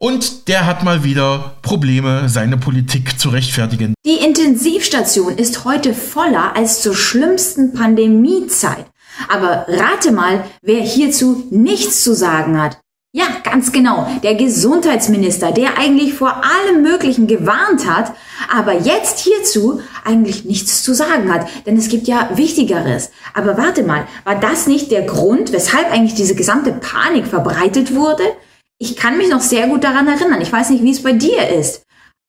und 0.00 0.48
der 0.48 0.66
hat 0.66 0.82
mal 0.82 1.04
wieder 1.04 1.56
Probleme, 1.62 2.28
seine 2.28 2.56
Politik 2.56 3.20
zu 3.20 3.28
rechtfertigen. 3.28 3.94
Die 4.06 4.24
Intensivstation 4.24 5.36
ist 5.36 5.64
heute 5.64 5.92
voller 5.94 6.56
als 6.56 6.80
zur 6.80 6.96
schlimmsten 6.96 7.74
Pandemiezeit. 7.74 8.86
Aber 9.28 9.66
rate 9.68 10.10
mal, 10.10 10.44
wer 10.62 10.80
hierzu 10.80 11.46
nichts 11.50 12.02
zu 12.02 12.14
sagen 12.14 12.60
hat. 12.60 12.78
Ja, 13.12 13.24
ganz 13.42 13.72
genau. 13.72 14.08
Der 14.22 14.36
Gesundheitsminister, 14.36 15.52
der 15.52 15.76
eigentlich 15.76 16.14
vor 16.14 16.42
allem 16.44 16.82
Möglichen 16.82 17.26
gewarnt 17.26 17.86
hat, 17.86 18.14
aber 18.50 18.72
jetzt 18.80 19.18
hierzu 19.18 19.82
eigentlich 20.04 20.44
nichts 20.44 20.82
zu 20.82 20.94
sagen 20.94 21.30
hat. 21.32 21.46
Denn 21.66 21.76
es 21.76 21.88
gibt 21.88 22.08
ja 22.08 22.30
Wichtigeres. 22.36 23.10
Aber 23.34 23.58
warte 23.58 23.82
mal, 23.82 24.06
war 24.24 24.36
das 24.36 24.66
nicht 24.66 24.92
der 24.92 25.02
Grund, 25.02 25.52
weshalb 25.52 25.92
eigentlich 25.92 26.14
diese 26.14 26.36
gesamte 26.36 26.72
Panik 26.72 27.26
verbreitet 27.26 27.94
wurde? 27.94 28.22
Ich 28.82 28.96
kann 28.96 29.18
mich 29.18 29.28
noch 29.28 29.42
sehr 29.42 29.66
gut 29.66 29.84
daran 29.84 30.08
erinnern. 30.08 30.40
Ich 30.40 30.50
weiß 30.50 30.70
nicht, 30.70 30.82
wie 30.82 30.90
es 30.90 31.02
bei 31.02 31.12
dir 31.12 31.48
ist. 31.48 31.82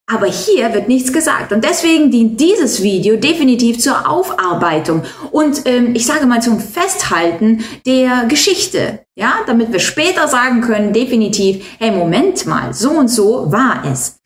Aber 0.05 0.25
hier 0.25 0.73
wird 0.73 0.89
nichts 0.89 1.13
gesagt. 1.13 1.53
Und 1.53 1.63
deswegen 1.63 2.11
dient 2.11 2.41
dieses 2.41 2.83
Video 2.83 3.15
definitiv 3.15 3.79
zur 3.79 4.09
Aufarbeitung 4.09 5.03
und 5.31 5.61
ähm, 5.65 5.95
ich 5.95 6.05
sage 6.05 6.25
mal 6.25 6.41
zum 6.41 6.59
Festhalten 6.59 7.63
der 7.85 8.25
Geschichte. 8.25 9.05
Ja, 9.15 9.35
damit 9.47 9.71
wir 9.71 9.79
später 9.79 10.27
sagen 10.27 10.59
können, 10.59 10.91
definitiv, 10.91 11.65
hey, 11.79 11.91
Moment 11.91 12.45
mal, 12.45 12.73
so 12.73 12.91
und 12.91 13.07
so 13.07 13.49
war 13.49 13.83
es. 13.89 14.17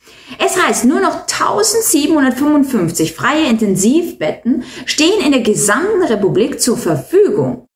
Es 0.44 0.60
heißt, 0.60 0.86
nur 0.86 1.02
noch 1.02 1.28
1755 1.28 3.14
freie 3.14 3.48
Intensivbetten 3.48 4.64
stehen 4.88 5.24
in 5.24 5.32
der 5.32 5.42
gesamten 5.42 6.02
Republik 6.02 6.60
zur 6.60 6.78
Verfügung. 6.78 7.68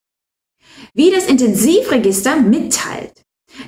Wie 0.96 1.12
das 1.12 1.28
Intensivregister 1.28 2.38
mitteilt, 2.38 3.19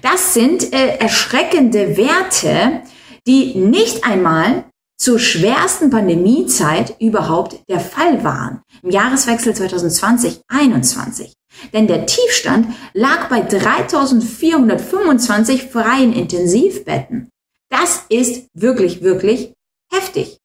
das 0.01 0.33
sind 0.33 0.73
äh, 0.73 0.97
erschreckende 0.97 1.95
Werte, 1.97 2.81
die 3.27 3.53
nicht 3.55 4.03
einmal 4.03 4.65
zur 4.97 5.19
schwersten 5.19 5.89
Pandemiezeit 5.89 6.95
überhaupt 6.99 7.59
der 7.67 7.79
Fall 7.79 8.23
waren, 8.23 8.61
im 8.83 8.91
Jahreswechsel 8.91 9.53
2020-21. 9.53 11.33
Denn 11.73 11.87
der 11.87 12.05
Tiefstand 12.05 12.67
lag 12.93 13.27
bei 13.29 13.41
3425 13.41 15.63
freien 15.63 16.13
Intensivbetten. 16.13 17.29
Das 17.69 18.05
ist 18.09 18.45
wirklich, 18.53 19.01
wirklich 19.01 19.53
heftig. 19.91 20.37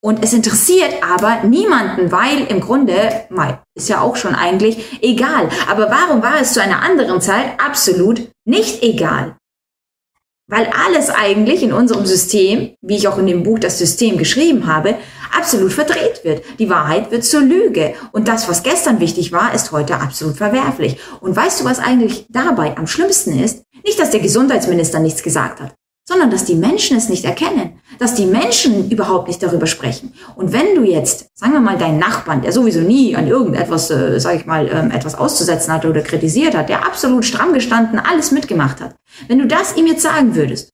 Und 0.00 0.22
es 0.22 0.32
interessiert 0.32 1.02
aber 1.02 1.42
niemanden, 1.42 2.12
weil 2.12 2.46
im 2.48 2.60
Grunde, 2.60 3.26
mal, 3.30 3.62
ist 3.74 3.88
ja 3.88 4.00
auch 4.00 4.14
schon 4.14 4.34
eigentlich 4.34 5.02
egal. 5.02 5.48
Aber 5.68 5.90
warum 5.90 6.22
war 6.22 6.40
es 6.40 6.52
zu 6.52 6.62
einer 6.62 6.82
anderen 6.82 7.20
Zeit 7.20 7.60
absolut 7.60 8.30
nicht 8.44 8.82
egal? 8.84 9.34
Weil 10.50 10.70
alles 10.86 11.10
eigentlich 11.10 11.62
in 11.62 11.72
unserem 11.72 12.06
System, 12.06 12.74
wie 12.80 12.96
ich 12.96 13.08
auch 13.08 13.18
in 13.18 13.26
dem 13.26 13.42
Buch 13.42 13.58
das 13.58 13.78
System 13.78 14.16
geschrieben 14.16 14.66
habe, 14.66 14.94
absolut 15.36 15.72
verdreht 15.72 16.20
wird. 16.22 16.42
Die 16.58 16.70
Wahrheit 16.70 17.10
wird 17.10 17.24
zur 17.24 17.42
Lüge. 17.42 17.94
Und 18.12 18.28
das, 18.28 18.48
was 18.48 18.62
gestern 18.62 19.00
wichtig 19.00 19.32
war, 19.32 19.52
ist 19.52 19.72
heute 19.72 19.96
absolut 19.96 20.36
verwerflich. 20.36 20.96
Und 21.20 21.36
weißt 21.36 21.60
du, 21.60 21.64
was 21.64 21.80
eigentlich 21.80 22.24
dabei 22.30 22.78
am 22.78 22.86
schlimmsten 22.86 23.38
ist? 23.38 23.64
Nicht, 23.84 23.98
dass 23.98 24.10
der 24.10 24.20
Gesundheitsminister 24.20 25.00
nichts 25.00 25.22
gesagt 25.22 25.60
hat 25.60 25.74
sondern 26.08 26.30
dass 26.30 26.46
die 26.46 26.54
Menschen 26.54 26.96
es 26.96 27.10
nicht 27.10 27.26
erkennen, 27.26 27.80
dass 27.98 28.14
die 28.14 28.24
Menschen 28.24 28.90
überhaupt 28.90 29.28
nicht 29.28 29.42
darüber 29.42 29.66
sprechen. 29.66 30.14
Und 30.36 30.54
wenn 30.54 30.74
du 30.74 30.82
jetzt, 30.82 31.26
sagen 31.34 31.52
wir 31.52 31.60
mal, 31.60 31.76
deinen 31.76 31.98
Nachbarn, 31.98 32.40
der 32.40 32.52
sowieso 32.52 32.80
nie 32.80 33.14
an 33.14 33.28
irgendetwas, 33.28 33.90
äh, 33.90 34.18
sage 34.18 34.38
ich 34.38 34.46
mal, 34.46 34.70
ähm, 34.72 34.90
etwas 34.90 35.14
auszusetzen 35.14 35.70
hatte 35.70 35.90
oder 35.90 36.00
kritisiert 36.00 36.56
hat, 36.56 36.70
der 36.70 36.86
absolut 36.86 37.26
stramm 37.26 37.52
gestanden, 37.52 37.98
alles 37.98 38.32
mitgemacht 38.32 38.80
hat, 38.80 38.94
wenn 39.28 39.38
du 39.38 39.46
das 39.46 39.76
ihm 39.76 39.86
jetzt 39.86 40.00
sagen 40.00 40.34
würdest, 40.34 40.70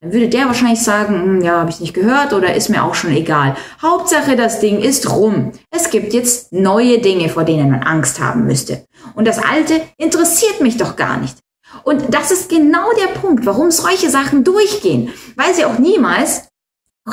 dann 0.00 0.12
würde 0.12 0.28
der 0.28 0.46
wahrscheinlich 0.46 0.82
sagen, 0.82 1.20
hm, 1.20 1.40
ja, 1.42 1.58
habe 1.58 1.70
ich 1.70 1.80
nicht 1.80 1.94
gehört 1.94 2.32
oder 2.32 2.54
ist 2.54 2.68
mir 2.68 2.84
auch 2.84 2.94
schon 2.94 3.10
egal. 3.10 3.56
Hauptsache, 3.82 4.36
das 4.36 4.60
Ding 4.60 4.78
ist 4.78 5.10
rum. 5.10 5.50
Es 5.72 5.90
gibt 5.90 6.14
jetzt 6.14 6.52
neue 6.52 7.00
Dinge, 7.00 7.28
vor 7.28 7.42
denen 7.42 7.72
man 7.72 7.82
Angst 7.82 8.20
haben 8.20 8.46
müsste. 8.46 8.84
Und 9.16 9.26
das 9.26 9.42
Alte 9.42 9.80
interessiert 9.96 10.60
mich 10.60 10.76
doch 10.76 10.94
gar 10.94 11.16
nicht. 11.16 11.38
Und 11.82 12.14
das 12.14 12.30
ist 12.30 12.48
genau 12.48 12.90
der 13.00 13.18
Punkt, 13.20 13.46
warum 13.46 13.70
solche 13.70 14.10
Sachen 14.10 14.44
durchgehen, 14.44 15.12
weil 15.36 15.54
sie 15.54 15.64
auch 15.64 15.78
niemals 15.78 16.48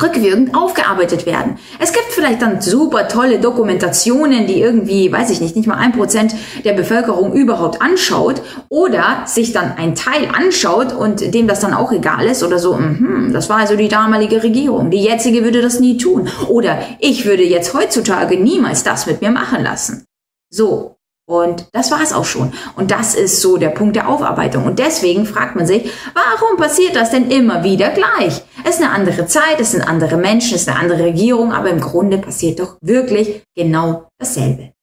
rückwirkend 0.02 0.56
aufgearbeitet 0.56 1.26
werden. 1.26 1.58
Es 1.80 1.94
gibt 1.94 2.06
vielleicht 2.10 2.42
dann 2.42 2.62
super 2.62 3.08
tolle 3.08 3.40
Dokumentationen, 3.40 4.48
die 4.48 4.60
irgendwie, 4.60 5.12
weiß 5.12 5.30
ich 5.30 5.40
nicht, 5.40 5.56
nicht 5.56 5.68
mal 5.68 5.78
ein 5.78 5.92
Prozent 5.92 6.34
der 6.66 6.74
Bevölkerung 6.74 7.34
überhaupt 7.34 7.82
anschaut 7.82 8.42
oder 8.70 9.24
sich 9.28 9.54
dann 9.54 9.74
ein 9.78 9.94
Teil 9.94 10.30
anschaut 10.34 10.94
und 10.94 11.34
dem 11.34 11.48
das 11.48 11.60
dann 11.60 11.76
auch 11.76 11.92
egal 11.92 12.26
ist 12.26 12.44
oder 12.44 12.60
so, 12.60 12.74
mm 12.74 13.14
das 13.34 13.50
war 13.50 13.58
also 13.58 13.76
die 13.76 13.88
damalige 13.88 14.44
Regierung. 14.44 14.92
Die 14.92 15.04
jetzige 15.04 15.44
würde 15.44 15.62
das 15.62 15.80
nie 15.80 15.98
tun. 15.98 16.30
Oder 16.50 16.80
ich 17.00 17.26
würde 17.26 17.44
jetzt 17.44 17.74
heutzutage 17.74 18.38
niemals 18.38 18.84
das 18.84 19.08
mit 19.08 19.22
mir 19.22 19.32
machen 19.32 19.64
lassen. 19.64 20.06
So, 20.50 20.93
und 21.34 21.66
das 21.72 21.90
war 21.90 22.00
es 22.04 22.14
auch 22.14 22.26
schon. 22.26 22.54
Und 22.76 22.92
das 22.92 23.16
ist 23.16 23.42
so 23.42 23.58
der 23.58 23.70
Punkt 23.70 23.96
der 23.96 24.08
Aufarbeitung. 24.08 24.66
Und 24.66 24.78
deswegen 24.78 25.26
fragt 25.26 25.56
man 25.56 25.66
sich, 25.66 25.92
warum 26.14 26.58
passiert 26.58 26.96
das 26.96 27.10
denn 27.10 27.32
immer 27.32 27.64
wieder 27.64 27.90
gleich? 27.90 28.44
Es 28.64 28.76
ist 28.76 28.84
eine 28.84 28.92
andere 28.92 29.26
Zeit, 29.26 29.60
es 29.60 29.72
sind 29.72 29.82
andere 29.82 30.18
Menschen, 30.18 30.54
es 30.54 30.62
ist 30.62 30.70
eine 30.70 30.78
andere 30.78 31.06
Regierung, 31.06 31.52
aber 31.52 31.72
im 31.72 31.80
Grunde 31.80 32.20
passiert 32.20 32.60
doch 32.60 32.78
wirklich 32.82 33.42
genau 33.56 34.10
dasselbe. 34.20 34.74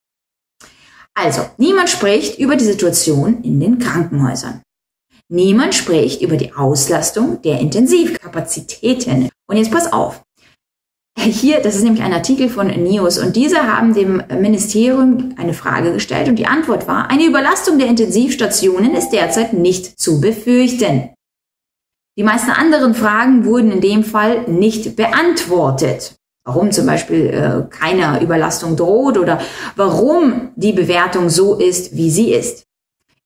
Also, 1.15 1.43
niemand 1.57 1.89
spricht 1.89 2.41
über 2.41 2.57
die 2.57 2.65
Situation 2.65 3.45
in 3.45 3.61
den 3.61 3.79
Krankenhäusern. 3.79 4.63
Niemand 5.29 5.77
spricht 5.77 6.21
über 6.21 6.37
die 6.37 6.53
Auslastung 6.55 7.41
der 7.43 7.61
Intensivkapazitäten. 7.61 9.29
Und 9.49 9.57
jetzt 9.57 9.71
pass 9.71 9.93
auf. 9.93 10.23
Hier, 11.23 11.61
das 11.61 11.77
ist 11.77 11.85
nämlich 11.85 12.03
ein 12.03 12.15
Artikel 12.15 12.49
von 12.49 12.69
News 12.69 13.19
und 13.19 13.37
diese 13.37 13.63
haben 13.63 13.93
dem 13.93 14.23
Ministerium 14.41 15.35
eine 15.37 15.53
Frage 15.53 15.93
gestellt 15.93 16.29
und 16.29 16.37
die 16.37 16.47
Antwort 16.47 16.89
war, 16.89 17.11
eine 17.11 17.27
Überlastung 17.27 17.79
der 17.79 17.89
Intensivstationen 17.89 18.95
ist 18.95 19.11
derzeit 19.11 19.53
nicht 19.53 20.01
zu 20.01 20.21
befürchten. 20.21 21.11
Die 22.17 22.23
meisten 22.23 22.51
anderen 22.51 22.95
Fragen 22.95 23.45
wurden 23.45 23.71
in 23.71 23.81
dem 23.83 24.03
Fall 24.03 24.49
nicht 24.49 24.97
beantwortet. 24.97 26.17
Warum 26.45 26.73
zum 26.73 26.87
Beispiel 26.87 27.27
äh, 27.27 27.69
keine 27.71 28.23
Überlastung 28.23 28.77
droht 28.77 29.19
oder 29.19 29.41
warum 29.77 30.53
die 30.57 30.73
Bewertung 30.73 31.29
so 31.29 31.57
ist, 31.57 31.95
wie 31.97 32.11
sie 32.11 32.33
ist. 32.33 32.65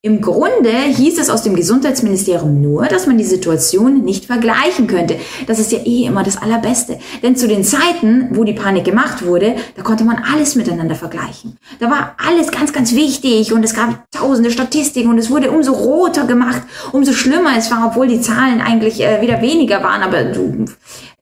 Im 0.04 0.20
Grunde 0.20 0.68
hieß 0.68 1.18
es 1.18 1.30
aus 1.30 1.44
dem 1.44 1.56
Gesundheitsministerium 1.56 2.60
nur, 2.60 2.84
dass 2.88 3.06
man 3.06 3.16
die 3.16 3.24
Situation 3.24 4.04
nicht 4.04 4.26
vergleichen 4.26 4.86
könnte. 4.86 5.16
Das 5.46 5.58
ist 5.58 5.72
ja 5.72 5.78
eh 5.78 6.04
immer 6.04 6.22
das 6.22 6.36
Allerbeste. 6.36 6.98
Denn 7.22 7.36
zu 7.36 7.48
den 7.48 7.64
Zeiten, 7.64 8.28
wo 8.32 8.44
die 8.44 8.52
Panik 8.52 8.84
gemacht 8.84 9.24
wurde, 9.24 9.56
da 9.74 9.82
konnte 9.82 10.04
man 10.04 10.22
alles 10.30 10.56
miteinander 10.56 10.94
vergleichen. 10.94 11.56
Da 11.80 11.88
war 11.90 12.16
alles 12.22 12.50
ganz, 12.50 12.74
ganz 12.74 12.94
wichtig 12.94 13.54
und 13.54 13.64
es 13.64 13.72
gab 13.72 14.04
tausende 14.12 14.50
Statistiken 14.50 15.08
und 15.08 15.16
es 15.16 15.30
wurde 15.30 15.50
umso 15.50 15.72
roter 15.72 16.26
gemacht, 16.26 16.60
umso 16.92 17.14
schlimmer 17.14 17.56
es 17.56 17.70
war, 17.70 17.86
obwohl 17.86 18.06
die 18.06 18.20
Zahlen 18.20 18.60
eigentlich 18.60 19.00
äh, 19.00 19.22
wieder 19.22 19.40
weniger 19.40 19.82
waren. 19.82 20.02
Aber 20.02 20.24
du, 20.24 20.66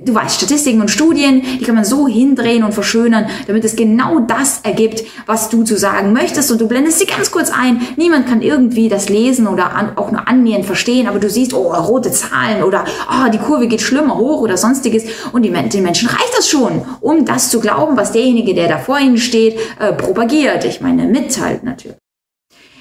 du 0.00 0.12
weißt, 0.12 0.38
Statistiken 0.38 0.80
und 0.80 0.90
Studien, 0.90 1.40
die 1.60 1.64
kann 1.64 1.76
man 1.76 1.84
so 1.84 2.08
hindrehen 2.08 2.64
und 2.64 2.74
verschönern, 2.74 3.26
damit 3.46 3.64
es 3.64 3.76
genau 3.76 4.18
das 4.18 4.58
ergibt, 4.64 5.04
was 5.26 5.50
du 5.50 5.62
zu 5.62 5.78
sagen 5.78 6.12
möchtest 6.12 6.50
und 6.50 6.60
du 6.60 6.66
blendest 6.66 6.98
sie 6.98 7.06
ganz 7.06 7.30
kurz 7.30 7.50
ein. 7.50 7.80
Niemand 7.96 8.26
kann 8.26 8.42
irgendwie 8.42 8.71
das 8.88 9.08
lesen 9.08 9.46
oder 9.46 9.74
an, 9.74 9.96
auch 9.96 10.10
nur 10.10 10.26
annähernd 10.28 10.64
verstehen, 10.64 11.06
aber 11.06 11.18
du 11.18 11.28
siehst, 11.28 11.54
oh, 11.54 11.72
rote 11.72 12.10
Zahlen 12.10 12.62
oder 12.62 12.84
oh, 13.08 13.30
die 13.30 13.38
Kurve 13.38 13.68
geht 13.68 13.80
schlimmer 13.80 14.16
hoch 14.18 14.40
oder 14.40 14.56
sonstiges 14.56 15.04
und 15.32 15.42
die, 15.42 15.50
den 15.50 15.82
Menschen 15.82 16.08
reicht 16.08 16.36
das 16.36 16.48
schon, 16.48 16.84
um 17.00 17.24
das 17.24 17.50
zu 17.50 17.60
glauben, 17.60 17.96
was 17.96 18.12
derjenige, 18.12 18.54
der 18.54 18.68
da 18.68 18.78
vor 18.78 18.98
ihnen 18.98 19.18
steht, 19.18 19.58
äh, 19.78 19.92
propagiert. 19.92 20.64
Ich 20.64 20.80
meine, 20.80 21.06
mitteilt 21.06 21.64
natürlich. 21.64 21.98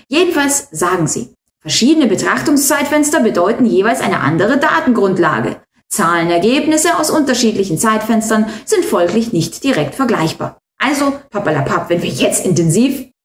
Jedenfalls 0.08 0.68
sagen 0.72 1.08
sie, 1.08 1.34
verschiedene 1.62 2.08
Betrachtungszeitfenster 2.08 3.22
bedeuten 3.22 3.66
jeweils 3.66 4.02
eine 4.02 4.20
andere 4.20 4.58
Datengrundlage. 4.58 5.62
Zahlenergebnisse 5.90 6.98
aus 6.98 7.12
unterschiedlichen 7.12 7.78
Zeitfenstern 7.78 8.46
sind 8.66 8.86
folglich 8.86 9.34
nicht 9.34 9.64
direkt 9.64 9.96
vergleichbar. 9.96 10.58
Also, 10.78 11.14
papalapap, 11.30 11.90
wenn 11.90 12.02
wir 12.02 12.10
jetzt 12.10 12.46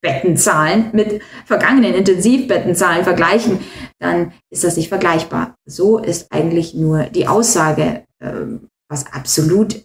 Intensivbettenzahlen 0.02 0.90
mit 0.92 1.22
vergangenen 1.44 1.94
Intensivbettenzahlen 1.94 3.04
vergleichen, 3.04 3.60
dann 3.98 4.32
ist 4.50 4.64
das 4.64 4.76
nicht 4.76 4.88
vergleichbar. 4.88 5.54
So 5.64 5.98
ist 5.98 6.32
eigentlich 6.32 6.74
nur 6.74 7.04
die 7.04 7.26
Aussage, 7.26 8.04
ähm, 8.20 8.68
was 8.88 9.06
absolut 9.12 9.84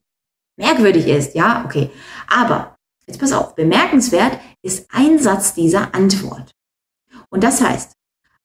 merkwürdig 0.57 1.07
ist. 1.07 1.35
Ja, 1.35 1.63
okay. 1.65 1.89
Aber, 2.27 2.75
jetzt 3.07 3.19
pass 3.19 3.31
auf, 3.31 3.55
bemerkenswert 3.55 4.39
ist 4.61 4.87
ein 4.91 5.19
Satz 5.19 5.53
dieser 5.53 5.95
Antwort. 5.95 6.51
Und 7.29 7.43
das 7.43 7.61
heißt, 7.61 7.93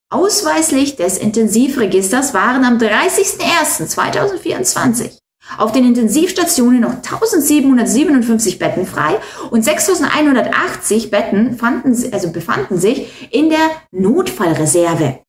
Ausweislich 0.09 0.95
des 0.95 1.17
Intensivregisters 1.17 2.33
waren 2.33 2.63
am 2.63 2.77
30.01.2024 2.77 5.17
auf 5.57 5.71
den 5.71 5.85
Intensivstationen 5.85 6.81
noch 6.81 6.95
1757 6.95 8.59
Betten 8.59 8.85
frei 8.85 9.19
und 9.49 9.63
6180 9.63 11.09
Betten 11.09 11.57
fanden, 11.57 11.95
also 12.11 12.31
befanden 12.31 12.77
sich 12.77 13.31
in 13.31 13.49
der 13.49 13.69
Notfallreserve. 13.91 15.21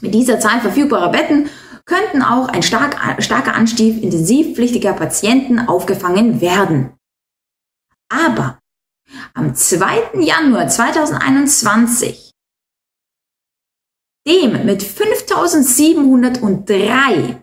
Mit 0.00 0.14
dieser 0.14 0.40
Zahl 0.40 0.60
verfügbarer 0.60 1.10
Betten 1.10 1.50
könnten 1.84 2.22
auch 2.22 2.48
ein 2.48 2.62
stark, 2.62 3.22
starker 3.22 3.54
Anstieg 3.54 4.02
intensivpflichtiger 4.02 4.92
Patienten 4.92 5.58
aufgefangen 5.58 6.40
werden. 6.40 6.92
Aber 8.08 8.58
am 9.34 9.54
2. 9.54 10.20
Januar 10.20 10.68
2021 10.68 12.30
dem 14.26 14.66
mit 14.66 14.82
5703 14.82 17.40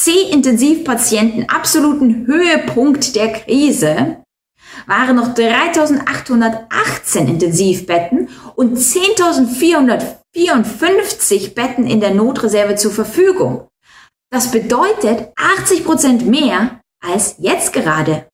C-Intensivpatienten 0.00 1.48
absoluten 1.50 2.26
Höhepunkt 2.26 3.14
der 3.16 3.34
Krise 3.34 4.24
waren 4.86 5.16
noch 5.16 5.34
3818 5.34 7.28
Intensivbetten 7.28 8.30
und 8.56 8.78
10.454 8.78 11.52
Betten 11.52 11.86
in 11.86 12.00
der 12.00 12.14
Notreserve 12.14 12.76
zur 12.76 12.92
Verfügung. 12.92 13.68
Das 14.32 14.50
bedeutet 14.50 15.28
80 15.36 15.84
Prozent 15.84 16.26
mehr 16.26 16.80
als 17.04 17.34
jetzt 17.36 17.74
gerade. 17.74 18.26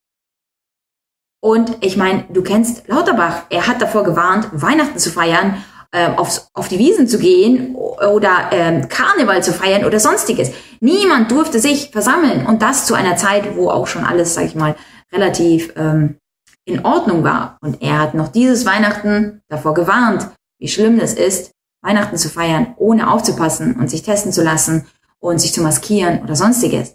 Und 1.43 1.79
ich 1.81 1.97
meine, 1.97 2.27
du 2.33 2.45
kennst 2.45 2.87
Lauterbach. 2.87 3.47
Er 3.51 3.67
hat 3.67 3.83
davor 3.83 4.05
gewarnt, 4.05 4.51
Weihnachten 4.53 5.01
zu 5.01 5.11
feiern 5.11 5.65
äh, 5.91 6.11
aufs, 6.17 6.49
auf 6.53 6.69
die 6.69 6.79
Wiesen 6.79 7.09
zu 7.09 7.19
gehen 7.19 7.75
oder 7.75 8.51
ähm, 8.53 8.89
Karneval 8.89 9.43
zu 9.43 9.53
feiern 9.53 9.85
oder 9.85 9.99
sonstiges. 9.99 10.53
Niemand 10.81 11.31
durfte 11.31 11.59
sich 11.59 11.91
versammeln 11.91 12.47
und 12.47 12.63
das 12.63 12.87
zu 12.87 12.95
einer 12.95 13.17
Zeit, 13.17 13.57
wo 13.57 13.71
auch 13.71 13.87
schon 13.87 14.05
alles, 14.05 14.35
sag 14.35 14.45
ich 14.45 14.55
mal, 14.55 14.77
relativ 15.13 15.73
ähm, 15.77 16.19
in 16.65 16.85
Ordnung 16.85 17.25
war. 17.25 17.59
Und 17.61 17.83
er 17.83 17.99
hat 17.99 18.15
noch 18.15 18.29
dieses 18.29 18.67
Weihnachten 18.67 19.43
davor 19.49 19.75
gewarnt, 19.75 20.29
wie 20.59 20.69
schlimm 20.69 20.99
es 20.99 21.15
ist, 21.15 21.53
Weihnachten 21.83 22.17
zu 22.17 22.29
feiern, 22.29 22.75
ohne 22.77 23.11
aufzupassen 23.11 23.77
und 23.77 23.89
sich 23.89 24.03
testen 24.03 24.33
zu 24.33 24.43
lassen 24.43 24.87
und 25.21 25.41
sich 25.41 25.53
zu 25.53 25.63
maskieren 25.63 26.23
oder 26.23 26.35
sonstiges. 26.35 26.93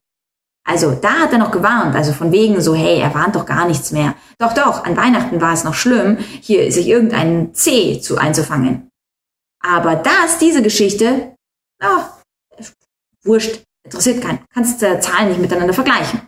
Also 0.63 0.91
da 0.91 1.21
hat 1.21 1.31
er 1.31 1.39
noch 1.39 1.51
gewarnt, 1.51 1.95
also 1.95 2.13
von 2.13 2.31
wegen 2.31 2.61
so, 2.61 2.75
hey, 2.75 2.99
er 2.99 3.13
warnt 3.15 3.35
doch 3.35 3.45
gar 3.45 3.67
nichts 3.67 3.91
mehr. 3.91 4.15
Doch, 4.37 4.53
doch, 4.53 4.83
an 4.83 4.95
Weihnachten 4.95 5.41
war 5.41 5.53
es 5.53 5.63
noch 5.63 5.73
schlimm, 5.73 6.17
hier 6.17 6.71
sich 6.71 6.87
irgendeinen 6.87 7.53
C 7.53 7.99
zu 7.99 8.17
einzufangen. 8.17 8.89
Aber 9.59 9.95
das, 9.95 10.37
diese 10.39 10.61
Geschichte, 10.61 11.35
oh, 11.83 12.03
wurscht, 13.23 13.63
interessiert 13.91 14.21
keinen. 14.21 14.39
Kannst 14.53 14.81
äh, 14.83 14.99
Zahlen 14.99 15.29
nicht 15.29 15.41
miteinander 15.41 15.73
vergleichen. 15.73 16.21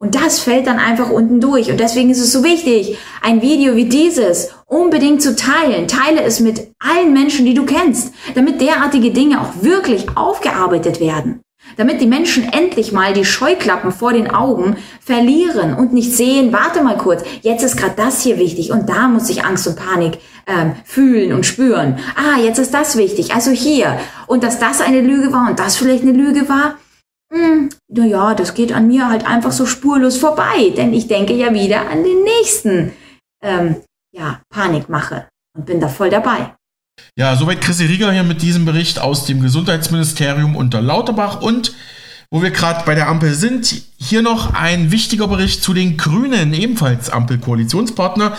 Und 0.00 0.16
das 0.16 0.40
fällt 0.40 0.66
dann 0.66 0.80
einfach 0.80 1.10
unten 1.10 1.40
durch. 1.40 1.70
Und 1.70 1.78
deswegen 1.78 2.10
ist 2.10 2.18
es 2.18 2.32
so 2.32 2.42
wichtig, 2.42 2.98
ein 3.22 3.40
Video 3.40 3.76
wie 3.76 3.84
dieses 3.84 4.50
unbedingt 4.66 5.22
zu 5.22 5.36
teilen. 5.36 5.86
Teile 5.86 6.22
es 6.22 6.40
mit 6.40 6.72
allen 6.80 7.12
Menschen, 7.12 7.46
die 7.46 7.54
du 7.54 7.64
kennst, 7.64 8.12
damit 8.34 8.60
derartige 8.60 9.12
Dinge 9.12 9.40
auch 9.40 9.62
wirklich 9.62 10.16
aufgearbeitet 10.16 10.98
werden. 10.98 11.40
Damit 11.76 12.00
die 12.00 12.06
Menschen 12.06 12.52
endlich 12.52 12.92
mal 12.92 13.14
die 13.14 13.24
Scheuklappen 13.24 13.92
vor 13.92 14.12
den 14.12 14.30
Augen 14.30 14.76
verlieren 15.00 15.74
und 15.74 15.92
nicht 15.92 16.14
sehen, 16.14 16.52
warte 16.52 16.82
mal 16.82 16.96
kurz, 16.96 17.22
jetzt 17.40 17.62
ist 17.62 17.76
gerade 17.76 17.94
das 17.96 18.22
hier 18.22 18.38
wichtig 18.38 18.72
und 18.72 18.88
da 18.88 19.08
muss 19.08 19.30
ich 19.30 19.44
Angst 19.44 19.66
und 19.66 19.76
Panik 19.76 20.18
ähm, 20.46 20.74
fühlen 20.84 21.32
und 21.32 21.46
spüren. 21.46 21.98
Ah, 22.14 22.38
jetzt 22.38 22.58
ist 22.58 22.74
das 22.74 22.96
wichtig, 22.96 23.34
also 23.34 23.50
hier. 23.50 23.98
Und 24.26 24.44
dass 24.44 24.58
das 24.58 24.80
eine 24.80 25.00
Lüge 25.00 25.32
war 25.32 25.48
und 25.48 25.58
das 25.58 25.76
vielleicht 25.76 26.02
eine 26.02 26.12
Lüge 26.12 26.48
war, 26.48 26.76
hm, 27.32 27.70
naja, 27.88 28.34
das 28.34 28.52
geht 28.52 28.74
an 28.74 28.88
mir 28.88 29.08
halt 29.08 29.26
einfach 29.26 29.52
so 29.52 29.64
spurlos 29.64 30.18
vorbei, 30.18 30.72
denn 30.76 30.92
ich 30.92 31.08
denke 31.08 31.32
ja 31.32 31.54
wieder 31.54 31.88
an 31.88 32.04
den 32.04 32.22
nächsten, 32.24 32.92
ähm, 33.42 33.76
ja, 34.14 34.42
Panikmache 34.50 35.28
und 35.56 35.64
bin 35.64 35.80
da 35.80 35.88
voll 35.88 36.10
dabei. 36.10 36.54
Ja, 37.16 37.36
soweit 37.36 37.60
Chrissy 37.60 37.86
Rieger 37.86 38.12
hier 38.12 38.22
mit 38.22 38.42
diesem 38.42 38.64
Bericht 38.64 38.98
aus 38.98 39.26
dem 39.26 39.40
Gesundheitsministerium 39.40 40.56
unter 40.56 40.80
Lauterbach 40.80 41.40
und 41.40 41.72
wo 42.30 42.42
wir 42.42 42.50
gerade 42.50 42.84
bei 42.86 42.94
der 42.94 43.08
Ampel 43.08 43.34
sind, 43.34 43.82
hier 43.98 44.22
noch 44.22 44.54
ein 44.54 44.90
wichtiger 44.90 45.28
Bericht 45.28 45.62
zu 45.62 45.74
den 45.74 45.98
Grünen, 45.98 46.54
ebenfalls 46.54 47.10
Ampelkoalitionspartner. 47.10 48.34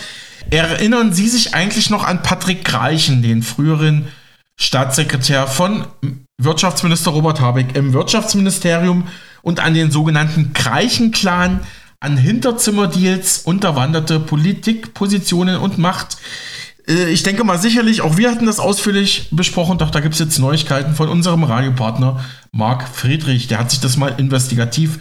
Erinnern 0.50 1.14
Sie 1.14 1.30
sich 1.30 1.54
eigentlich 1.54 1.92
noch 1.92 2.04
an 2.04 2.24
Patrick 2.24 2.66
Greichen, 2.66 3.22
den 3.22 3.44
früheren 3.44 4.08
Staatssekretär 4.60 5.46
von 5.46 5.86
Wirtschaftsminister 6.40 7.12
Robert 7.12 7.40
Habeck 7.40 7.76
im 7.76 7.94
Wirtschaftsministerium 7.94 9.08
und 9.44 9.60
an 9.60 9.76
den 9.76 9.92
sogenannten 9.92 10.54
Greichen-Clan, 10.54 11.60
an 12.00 12.18
Hinterzimmerdeals, 12.18 13.40
unterwanderte 13.40 14.20
Politikpositionen 14.20 15.58
und 15.58 15.78
Macht? 15.78 16.18
Äh, 16.88 17.10
ich 17.10 17.24
denke 17.24 17.44
mal 17.44 17.60
sicherlich, 17.60 18.02
auch 18.02 18.18
wir 18.18 18.32
hatten 18.32 18.46
das 18.46 18.60
ausführlich 18.60 19.28
besprochen, 19.32 19.78
doch 19.78 19.90
da 19.90 20.00
gibt 20.00 20.14
es 20.14 20.20
jetzt 20.20 20.40
Neuigkeiten 20.40 20.96
von 20.96 21.10
unserem 21.10 21.44
Radiopartner 21.44 22.24
Marc 22.52 22.88
Friedrich. 22.88 23.48
Der 23.48 23.60
hat 23.60 23.72
sich 23.72 23.80
das 23.80 23.98
mal 23.98 24.14
investigativ 24.18 25.00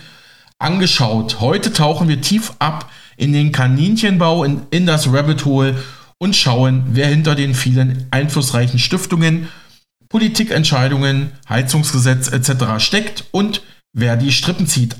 angeschaut. 0.59 1.41
Heute 1.41 1.73
tauchen 1.73 2.09
wir 2.09 2.21
tief 2.21 2.53
ab 2.59 2.91
in 3.17 3.33
den 3.33 3.53
Kaninchenbau, 3.53 4.45
in, 4.45 4.63
in 4.71 4.87
das 4.87 5.13
Rabbit 5.13 5.45
Hole 5.45 5.77
und 6.19 6.37
schauen, 6.37 6.85
wer 6.91 7.09
hinter 7.09 7.35
den 7.35 7.55
vielen 7.55 8.07
einflussreichen 8.11 8.79
Stiftungen, 8.79 9.49
Politikentscheidungen, 10.09 11.33
Heizungsgesetz 11.49 12.29
etc. 12.29 12.79
steckt 12.79 13.25
und 13.33 13.63
wer 13.93 14.17
die 14.17 14.31
Strippen 14.31 14.67
zieht. 14.67 14.97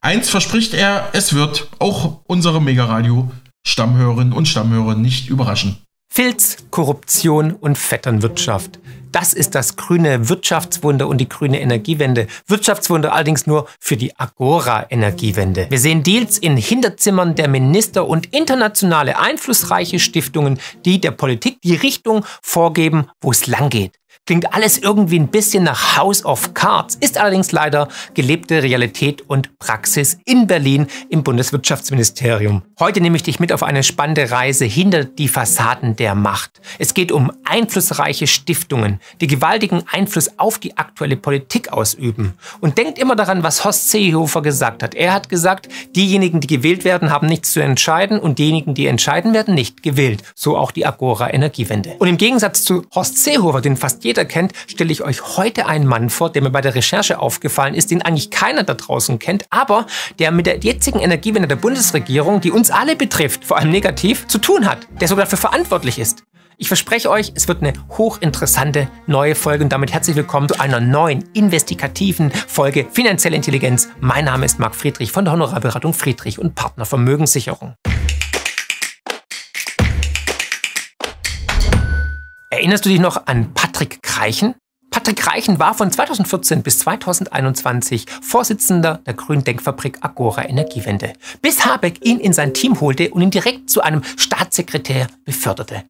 Eins 0.00 0.28
verspricht 0.28 0.74
er, 0.74 1.08
es 1.12 1.32
wird 1.32 1.68
auch 1.78 2.20
unsere 2.26 2.60
Megaradio 2.60 3.30
Stammhörerinnen 3.66 4.32
und 4.32 4.46
Stammhörer 4.46 4.94
nicht 4.94 5.28
überraschen. 5.28 5.78
Filz, 6.10 6.56
Korruption 6.70 7.52
und 7.52 7.76
Vetternwirtschaft. 7.78 8.80
Das 9.12 9.32
ist 9.32 9.54
das 9.54 9.76
grüne 9.76 10.28
Wirtschaftswunder 10.28 11.08
und 11.08 11.18
die 11.18 11.28
grüne 11.28 11.60
Energiewende. 11.60 12.26
Wirtschaftswunder 12.46 13.12
allerdings 13.12 13.46
nur 13.46 13.66
für 13.80 13.96
die 13.96 14.18
Agora-Energiewende. 14.18 15.66
Wir 15.70 15.78
sehen 15.78 16.02
Deals 16.02 16.38
in 16.38 16.56
Hinterzimmern 16.56 17.34
der 17.34 17.48
Minister 17.48 18.06
und 18.06 18.32
internationale 18.34 19.18
einflussreiche 19.18 19.98
Stiftungen, 19.98 20.58
die 20.84 21.00
der 21.00 21.12
Politik 21.12 21.60
die 21.62 21.74
Richtung 21.74 22.24
vorgeben, 22.42 23.06
wo 23.20 23.30
es 23.30 23.46
lang 23.46 23.70
geht. 23.70 23.98
Klingt 24.28 24.52
alles 24.52 24.76
irgendwie 24.76 25.18
ein 25.18 25.28
bisschen 25.28 25.64
nach 25.64 25.96
House 25.96 26.22
of 26.22 26.52
Cards, 26.52 26.96
ist 26.96 27.16
allerdings 27.16 27.50
leider 27.50 27.88
gelebte 28.12 28.62
Realität 28.62 29.22
und 29.22 29.58
Praxis 29.58 30.18
in 30.26 30.46
Berlin 30.46 30.86
im 31.08 31.22
Bundeswirtschaftsministerium. 31.22 32.62
Heute 32.78 33.00
nehme 33.00 33.16
ich 33.16 33.22
dich 33.22 33.40
mit 33.40 33.54
auf 33.54 33.62
eine 33.62 33.82
spannende 33.82 34.30
Reise 34.30 34.66
hinter 34.66 35.04
die 35.04 35.28
Fassaden 35.28 35.96
der 35.96 36.14
Macht. 36.14 36.60
Es 36.78 36.92
geht 36.92 37.10
um 37.10 37.32
einflussreiche 37.44 38.26
Stiftungen, 38.26 38.97
die 39.20 39.26
gewaltigen 39.26 39.82
Einfluss 39.90 40.38
auf 40.38 40.58
die 40.58 40.76
aktuelle 40.76 41.16
Politik 41.16 41.72
ausüben. 41.72 42.34
Und 42.60 42.78
denkt 42.78 42.98
immer 42.98 43.16
daran, 43.16 43.42
was 43.42 43.64
Horst 43.64 43.90
Seehofer 43.90 44.42
gesagt 44.42 44.82
hat. 44.82 44.94
Er 44.94 45.12
hat 45.12 45.28
gesagt, 45.28 45.68
diejenigen, 45.94 46.40
die 46.40 46.46
gewählt 46.46 46.84
werden, 46.84 47.10
haben 47.10 47.26
nichts 47.26 47.52
zu 47.52 47.60
entscheiden 47.60 48.18
und 48.18 48.38
diejenigen, 48.38 48.74
die 48.74 48.86
entscheiden, 48.86 49.32
werden 49.32 49.54
nicht 49.54 49.82
gewählt. 49.82 50.22
So 50.34 50.56
auch 50.56 50.70
die 50.70 50.86
Agora 50.86 51.32
Energiewende. 51.32 51.96
Und 51.98 52.08
im 52.08 52.16
Gegensatz 52.16 52.62
zu 52.62 52.84
Horst 52.94 53.22
Seehofer, 53.22 53.60
den 53.60 53.76
fast 53.76 54.04
jeder 54.04 54.24
kennt, 54.24 54.52
stelle 54.66 54.92
ich 54.92 55.02
euch 55.02 55.36
heute 55.36 55.66
einen 55.66 55.86
Mann 55.86 56.10
vor, 56.10 56.30
der 56.30 56.42
mir 56.42 56.50
bei 56.50 56.60
der 56.60 56.74
Recherche 56.74 57.18
aufgefallen 57.18 57.74
ist, 57.74 57.90
den 57.90 58.02
eigentlich 58.02 58.30
keiner 58.30 58.62
da 58.62 58.74
draußen 58.74 59.18
kennt, 59.18 59.44
aber 59.50 59.86
der 60.18 60.30
mit 60.30 60.46
der 60.46 60.58
jetzigen 60.58 61.00
Energiewende 61.00 61.48
der 61.48 61.56
Bundesregierung, 61.56 62.40
die 62.40 62.50
uns 62.50 62.70
alle 62.70 62.96
betrifft, 62.96 63.44
vor 63.44 63.58
allem 63.58 63.70
negativ, 63.70 64.26
zu 64.28 64.38
tun 64.38 64.66
hat, 64.66 64.86
der 65.00 65.08
sogar 65.08 65.24
dafür 65.24 65.38
verantwortlich 65.38 65.98
ist. 65.98 66.24
Ich 66.60 66.66
verspreche 66.66 67.08
euch, 67.08 67.30
es 67.36 67.46
wird 67.46 67.62
eine 67.62 67.72
hochinteressante 67.96 68.90
neue 69.06 69.36
Folge 69.36 69.62
und 69.62 69.72
damit 69.72 69.92
herzlich 69.92 70.16
willkommen 70.16 70.48
zu 70.48 70.58
einer 70.58 70.80
neuen 70.80 71.22
investigativen 71.32 72.32
Folge 72.32 72.84
Finanzielle 72.90 73.36
Intelligenz. 73.36 73.88
Mein 74.00 74.24
Name 74.24 74.44
ist 74.44 74.58
Marc 74.58 74.74
Friedrich 74.74 75.12
von 75.12 75.24
der 75.24 75.34
Honorarberatung 75.34 75.94
Friedrich 75.94 76.40
und 76.40 76.56
Partner 76.56 76.84
Vermögenssicherung. 76.84 77.76
Erinnerst 82.50 82.84
du 82.86 82.88
dich 82.88 82.98
noch 82.98 83.28
an 83.28 83.54
Patrick 83.54 84.02
Kreichen? 84.02 84.56
Patrick 84.90 85.26
Reichen 85.26 85.58
war 85.58 85.74
von 85.74 85.90
2014 85.90 86.62
bis 86.62 86.78
2021 86.80 88.06
Vorsitzender 88.22 89.00
der 89.06 89.14
Grünen 89.14 89.44
Denkfabrik 89.44 89.98
Agora 90.00 90.48
Energiewende, 90.48 91.12
bis 91.42 91.64
Habeck 91.64 92.04
ihn 92.04 92.18
in 92.18 92.32
sein 92.32 92.54
Team 92.54 92.80
holte 92.80 93.10
und 93.10 93.22
ihn 93.22 93.30
direkt 93.30 93.70
zu 93.70 93.82
einem 93.82 94.02
Staatssekretär 94.16 95.08
beförderte. 95.24 95.84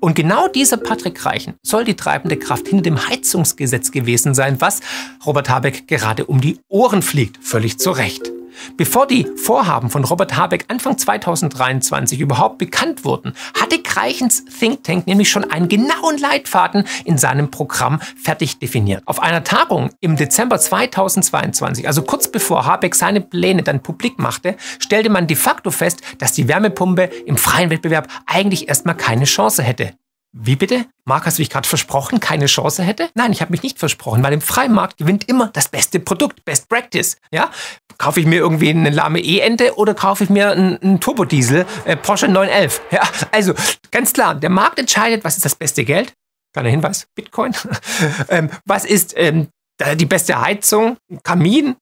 Und 0.00 0.14
genau 0.14 0.48
dieser 0.48 0.76
Patrick 0.76 1.24
Reichen 1.24 1.54
soll 1.62 1.84
die 1.84 1.96
treibende 1.96 2.36
Kraft 2.36 2.68
hinter 2.68 2.82
dem 2.82 3.08
Heizungsgesetz 3.08 3.90
gewesen 3.90 4.34
sein, 4.34 4.60
was 4.60 4.80
Robert 5.26 5.48
Habeck 5.48 5.88
gerade 5.88 6.26
um 6.26 6.40
die 6.40 6.60
Ohren 6.68 7.02
fliegt, 7.02 7.42
völlig 7.42 7.78
zu 7.78 7.90
Recht. 7.90 8.30
Bevor 8.76 9.06
die 9.06 9.26
Vorhaben 9.36 9.90
von 9.90 10.04
Robert 10.04 10.36
Habeck 10.36 10.66
Anfang 10.68 10.98
2023 10.98 12.20
überhaupt 12.20 12.58
bekannt 12.58 13.04
wurden, 13.04 13.34
hatte 13.58 13.82
Kreichens 13.82 14.44
Think 14.44 14.84
Tank 14.84 15.06
nämlich 15.06 15.30
schon 15.30 15.50
einen 15.50 15.68
genauen 15.68 16.18
Leitfaden 16.18 16.84
in 17.04 17.18
seinem 17.18 17.50
Programm 17.50 18.00
fertig 18.20 18.58
definiert. 18.58 19.02
Auf 19.06 19.20
einer 19.20 19.44
Tagung 19.44 19.90
im 20.00 20.16
Dezember 20.16 20.58
2022, 20.58 21.86
also 21.86 22.02
kurz 22.02 22.28
bevor 22.28 22.66
Habeck 22.66 22.94
seine 22.94 23.20
Pläne 23.20 23.62
dann 23.62 23.82
publik 23.82 24.18
machte, 24.18 24.56
stellte 24.78 25.10
man 25.10 25.26
de 25.26 25.36
facto 25.36 25.70
fest, 25.70 26.02
dass 26.18 26.32
die 26.32 26.48
Wärmepumpe 26.48 27.04
im 27.26 27.36
freien 27.36 27.70
Wettbewerb 27.70 28.08
eigentlich 28.26 28.68
erstmal 28.68 28.96
keine 28.96 29.24
Chance 29.24 29.62
hätte. 29.62 29.92
Wie 30.36 30.56
bitte? 30.56 30.86
Marc, 31.04 31.26
hast 31.26 31.38
du 31.38 31.42
dich 31.42 31.50
gerade 31.50 31.68
versprochen, 31.68 32.18
keine 32.18 32.46
Chance 32.46 32.82
hätte? 32.82 33.08
Nein, 33.14 33.30
ich 33.30 33.40
habe 33.40 33.52
mich 33.52 33.62
nicht 33.62 33.78
versprochen, 33.78 34.20
weil 34.24 34.32
im 34.32 34.40
freien 34.40 34.72
Markt 34.72 34.96
gewinnt 34.96 35.28
immer 35.28 35.48
das 35.52 35.68
beste 35.68 36.00
Produkt, 36.00 36.44
Best 36.44 36.68
Practice. 36.68 37.18
Ja? 37.30 37.52
Kaufe 37.98 38.18
ich 38.18 38.26
mir 38.26 38.40
irgendwie 38.40 38.70
eine 38.70 38.90
lahme 38.90 39.20
E-Ente 39.20 39.76
oder 39.78 39.94
kaufe 39.94 40.24
ich 40.24 40.30
mir 40.30 40.50
einen, 40.50 40.76
einen 40.78 40.98
Turbodiesel, 40.98 41.66
äh, 41.84 41.96
Porsche 41.96 42.26
911? 42.26 42.82
Ja, 42.90 43.02
also 43.30 43.54
ganz 43.92 44.12
klar, 44.12 44.34
der 44.34 44.50
Markt 44.50 44.80
entscheidet, 44.80 45.22
was 45.22 45.36
ist 45.36 45.44
das 45.44 45.54
beste 45.54 45.84
Geld? 45.84 46.12
Kleiner 46.52 46.70
Hinweis, 46.70 47.06
Bitcoin. 47.14 47.54
ähm, 48.28 48.50
was 48.64 48.84
ist 48.84 49.14
ähm, 49.16 49.46
die 49.94 50.06
beste 50.06 50.40
Heizung? 50.40 50.96
Kamin? 51.22 51.76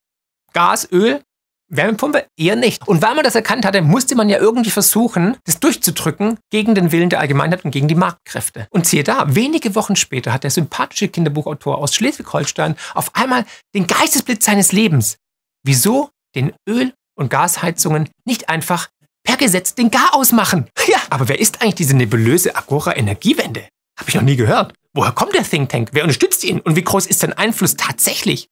Gas, 0.53 0.87
Öl? 0.93 1.23
Wärmepumpe 1.73 2.27
eher 2.37 2.57
nicht. 2.57 2.87
Und 2.87 3.03
weil 3.03 3.15
man 3.15 3.25
das 3.25 3.35
erkannt 3.35 3.65
hatte, 3.65 3.83
musste 3.83 4.15
man 4.15 4.29
ja 4.29 4.39
irgendwie 4.39 4.71
versuchen, 4.71 5.37
das 5.45 5.59
durchzudrücken 5.59 6.39
gegen 6.51 6.75
den 6.75 6.93
Willen 6.93 7.11
der 7.11 7.21
Allgemeinheit 7.21 7.65
und 7.65 7.71
gegen 7.71 7.89
die 7.89 7.95
Marktkräfte. 7.95 8.67
Und 8.71 8.87
siehe 8.87 9.03
da, 9.03 9.35
wenige 9.35 9.75
Wochen 9.75 9.97
später 9.97 10.33
hat 10.33 10.45
der 10.45 10.51
sympathische 10.51 11.09
Kinderbuchautor 11.09 11.79
aus 11.79 11.95
Schleswig-Holstein 11.95 12.77
auf 12.95 13.15
einmal 13.15 13.45
den 13.75 13.87
Geistesblitz 13.87 14.45
seines 14.45 14.73
Lebens. 14.73 15.17
Wieso 15.65 16.11
den 16.35 16.53
Öl- 16.69 16.93
und 17.17 17.31
Gasheizungen 17.31 18.11
nicht 18.25 18.49
einfach 18.49 18.89
per 19.25 19.37
Gesetz 19.37 19.75
den 19.75 19.91
Gar 19.91 20.15
ausmachen? 20.15 20.69
Ja, 20.89 20.99
aber 21.09 21.29
wer 21.29 21.41
ist 21.41 21.63
eigentlich 21.63 21.77
diese 21.77 21.97
nebulöse 21.97 22.55
Agora 22.55 22.95
Energiewende? 22.95 23.67
Habe 23.99 24.11
ich 24.11 24.15
noch 24.15 24.23
nie 24.23 24.37
gehört. 24.37 24.75
Woher 24.95 25.13
kommt 25.13 25.35
der 25.35 25.45
Think 25.45 25.71
Tank? 25.71 25.91
Wer 25.93 26.03
unterstützt 26.03 26.45
ihn? 26.45 26.61
Und 26.61 26.77
wie 26.77 26.83
groß 26.83 27.07
ist 27.07 27.21
sein 27.21 27.33
Einfluss 27.33 27.77
tatsächlich? 27.77 28.49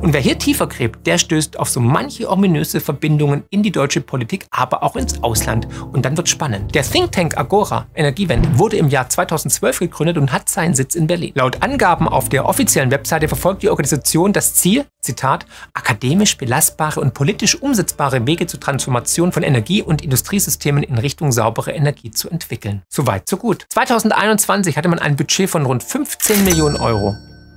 Und 0.00 0.12
wer 0.12 0.20
hier 0.20 0.38
tiefer 0.38 0.66
gräbt, 0.66 1.06
der 1.06 1.18
stößt 1.18 1.58
auf 1.58 1.68
so 1.68 1.80
manche 1.80 2.30
ominöse 2.30 2.80
Verbindungen 2.80 3.44
in 3.50 3.62
die 3.62 3.72
deutsche 3.72 4.00
Politik, 4.00 4.46
aber 4.50 4.82
auch 4.82 4.96
ins 4.96 5.22
Ausland. 5.22 5.68
Und 5.92 6.04
dann 6.04 6.16
wird 6.16 6.28
spannend. 6.28 6.74
Der 6.74 6.82
Think 6.82 7.12
Tank 7.12 7.36
Agora 7.36 7.86
Energiewende 7.94 8.58
wurde 8.58 8.76
im 8.76 8.88
Jahr 8.88 9.08
2012 9.08 9.80
gegründet 9.80 10.18
und 10.18 10.32
hat 10.32 10.48
seinen 10.48 10.74
Sitz 10.74 10.94
in 10.94 11.06
Berlin. 11.06 11.32
Laut 11.34 11.62
Angaben 11.62 12.08
auf 12.08 12.28
der 12.28 12.46
offiziellen 12.46 12.90
Webseite 12.90 13.28
verfolgt 13.28 13.62
die 13.62 13.70
Organisation 13.70 14.32
das 14.32 14.54
Ziel, 14.54 14.86
Zitat, 15.00 15.46
akademisch 15.74 16.36
belastbare 16.36 17.00
und 17.00 17.14
politisch 17.14 17.60
umsetzbare 17.60 18.26
Wege 18.26 18.46
zur 18.46 18.60
Transformation 18.60 19.32
von 19.32 19.42
Energie- 19.42 19.82
und 19.82 20.02
Industriesystemen 20.02 20.82
in 20.82 20.98
Richtung 20.98 21.30
saubere 21.30 21.72
Energie 21.72 22.10
zu 22.10 22.30
entwickeln. 22.30 22.82
Soweit, 22.88 23.28
so 23.28 23.36
gut. 23.36 23.66
2021 23.68 24.76
hatte 24.76 24.88
man 24.88 24.98
ein 24.98 25.16
Budget 25.16 25.50
von 25.50 25.66
rund 25.66 25.82
15 25.82 26.44
Millionen 26.44 26.76
Euro. 26.76 27.14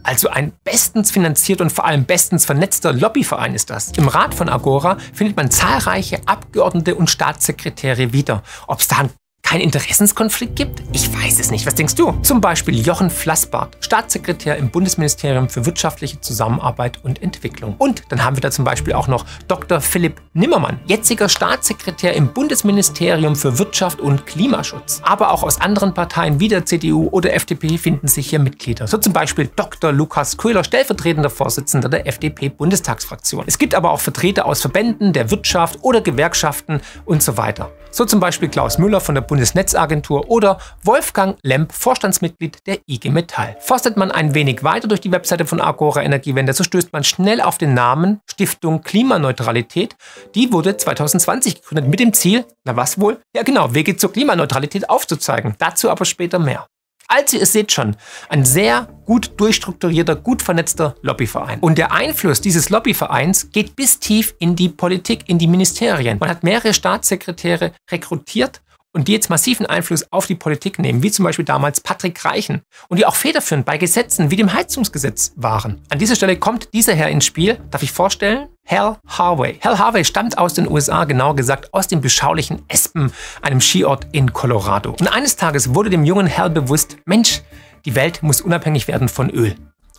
Also 0.08 0.30
ein 0.30 0.54
bestens 0.64 1.12
finanzierter 1.12 1.66
und 1.66 1.70
vor 1.70 1.84
allem 1.84 2.06
bestens 2.06 2.46
vernetzter 2.46 2.94
Lobbyverein 2.94 3.54
ist 3.54 3.70
das. 3.70 3.92
Im 3.98 4.08
Rat 4.08 4.34
von 4.34 4.48
Agora 4.48 4.98
findet 5.14 5.36
man 5.36 5.52
zahlreiche 5.52 6.22
Abgeordnete 6.26 6.96
und 6.96 7.10
Staatssekretäre 7.10 8.14
wieder. 8.14 8.42
Ob 8.68 8.80
es 8.80 8.88
da 8.88 9.00
ein 9.00 9.10
keinen 9.48 9.62
Interessenskonflikt 9.62 10.58
gibt? 10.58 10.84
Ich 10.92 11.08
weiß 11.14 11.40
es 11.40 11.52
nicht. 11.52 11.66
Was 11.66 11.74
denkst 11.74 11.96
du? 11.96 12.12
Zum 12.22 12.42
Beispiel 12.42 12.86
Jochen 12.86 13.10
Flassbart, 13.10 13.78
Staatssekretär 13.80 14.58
im 14.58 14.70
Bundesministerium 14.70 15.48
für 15.48 15.66
wirtschaftliche 15.66 16.20
Zusammenarbeit 16.20 17.00
und 17.06 17.24
Entwicklung. 17.24 17.76
Und 17.78 18.04
dann 18.10 18.26
haben 18.26 18.36
wir 18.36 18.42
da 18.42 18.52
zum 18.52 18.66
Beispiel 18.66 18.92
auch 18.92 19.08
noch 19.08 19.26
Dr. 19.48 19.80
Philipp 19.80 20.20
Nimmermann, 20.34 20.82
jetziger 20.86 21.30
Staatssekretär 21.30 22.14
im 22.14 22.34
Bundesministerium 22.34 23.38
für 23.38 23.58
Wirtschaft 23.58 24.02
und 24.02 24.26
Klimaschutz. 24.26 25.02
Aber 25.06 25.32
auch 25.32 25.44
aus 25.44 25.62
anderen 25.62 25.94
Parteien 25.94 26.42
wie 26.42 26.50
der 26.50 26.66
CDU 26.66 27.08
oder 27.08 27.34
FDP 27.34 27.78
finden 27.78 28.10
sich 28.10 28.30
hier 28.30 28.40
Mitglieder. 28.40 28.86
So 28.88 28.98
zum 28.98 29.14
Beispiel 29.14 29.50
Dr. 29.56 29.94
Lukas 29.94 30.36
Köhler, 30.36 30.66
stellvertretender 30.66 31.30
Vorsitzender 31.30 31.88
der 31.88 32.06
FDP-Bundestagsfraktion. 32.06 33.46
Es 33.48 33.58
gibt 33.58 33.76
aber 33.76 33.92
auch 33.92 34.02
Vertreter 34.02 34.46
aus 34.46 34.60
Verbänden 34.60 35.14
der 35.14 35.32
Wirtschaft 35.32 35.80
oder 35.84 36.02
Gewerkschaften 36.02 36.82
und 37.06 37.24
so 37.24 37.38
weiter. 37.38 37.72
So 37.92 38.06
zum 38.06 38.20
Beispiel 38.20 38.50
Klaus 38.50 38.78
Müller 38.78 39.00
von 39.00 39.16
der 39.16 39.22
Bundesnetzagentur 39.38 40.32
oder 40.32 40.58
Wolfgang 40.82 41.38
Lemp, 41.44 41.72
Vorstandsmitglied 41.72 42.66
der 42.66 42.80
IG 42.88 43.12
Metall. 43.12 43.56
Forstet 43.60 43.96
man 43.96 44.10
ein 44.10 44.34
wenig 44.34 44.64
weiter 44.64 44.88
durch 44.88 45.00
die 45.00 45.12
Webseite 45.12 45.46
von 45.46 45.62
Agora 45.62 46.02
Energiewende, 46.02 46.54
so 46.54 46.64
stößt 46.64 46.92
man 46.92 47.04
schnell 47.04 47.40
auf 47.40 47.60
den 47.60 47.76
Namen 47.76 48.20
Stiftung 48.28 48.82
Klimaneutralität. 48.82 49.96
Die 50.34 50.52
wurde 50.52 50.76
2020 50.76 51.62
gegründet 51.62 51.88
mit 51.88 52.00
dem 52.00 52.14
Ziel, 52.14 52.46
na 52.66 52.76
was 52.76 53.00
wohl? 53.00 53.20
Ja 53.36 53.44
genau, 53.44 53.76
Wege 53.76 53.96
zur 53.96 54.12
Klimaneutralität 54.12 54.90
aufzuzeigen. 54.90 55.54
Dazu 55.60 55.92
aber 55.92 56.06
später 56.06 56.40
mehr. 56.40 56.66
Also 57.08 57.38
ihr 57.38 57.46
seht 57.46 57.72
schon, 57.72 57.96
ein 58.30 58.44
sehr 58.44 58.88
gut 59.06 59.40
durchstrukturierter, 59.40 60.16
gut 60.16 60.42
vernetzter 60.42 60.96
Lobbyverein. 61.04 61.60
Und 61.60 61.78
der 61.78 61.92
Einfluss 61.92 62.42
dieses 62.42 62.70
Lobbyvereins 62.72 63.52
geht 63.52 63.76
bis 63.76 64.00
tief 64.00 64.34
in 64.40 64.56
die 64.56 64.70
Politik, 64.70 65.30
in 65.30 65.38
die 65.38 65.48
Ministerien. 65.48 66.18
Man 66.20 66.30
hat 66.30 66.44
mehrere 66.44 66.74
Staatssekretäre 66.74 67.72
rekrutiert 67.92 68.62
und 68.98 69.08
die 69.08 69.12
jetzt 69.14 69.30
massiven 69.30 69.68
Einfluss 69.68 70.12
auf 70.12 70.26
die 70.26 70.34
Politik 70.34 70.80
nehmen, 70.80 71.04
wie 71.04 71.12
zum 71.12 71.24
Beispiel 71.24 71.46
damals 71.46 71.82
Patrick 71.82 72.26
Reichen 72.26 72.64
und 72.90 72.98
die 72.98 73.06
auch 73.06 73.16
federführend 73.16 73.64
bei 73.64 73.78
Gesetzen 73.78 74.32
wie 74.32 74.36
dem 74.36 74.52
Heizungsgesetz 74.52 75.34
waren. 75.36 75.82
An 75.90 76.00
dieser 76.00 76.16
Stelle 76.16 76.36
kommt 76.38 76.74
dieser 76.74 76.96
Herr 76.96 77.10
ins 77.10 77.26
Spiel, 77.26 77.60
darf 77.70 77.84
ich 77.84 77.92
vorstellen? 77.92 78.50
Hal 78.66 78.98
Harvey. 79.08 79.60
Hal 79.64 79.78
Harvey 79.78 80.04
stammt 80.04 80.40
aus 80.40 80.56
den 80.56 80.68
USA, 80.68 81.06
genauer 81.06 81.36
gesagt 81.36 81.74
aus 81.76 81.88
dem 81.88 82.02
beschaulichen 82.02 82.64
Aspen, 82.72 83.14
einem 83.44 83.62
Skiort 83.62 84.08
in 84.14 84.34
Colorado. 84.34 84.96
Und 85.00 85.14
eines 85.14 85.36
Tages 85.36 85.76
wurde 85.76 85.92
dem 85.92 86.04
jungen 86.04 86.36
Hal 86.36 86.50
bewusst, 86.50 86.98
Mensch, 87.06 87.44
die 87.86 87.94
Welt 87.94 88.24
muss 88.24 88.42
unabhängig 88.42 88.88
werden 88.88 89.10
von 89.10 89.30
Öl. 89.30 89.56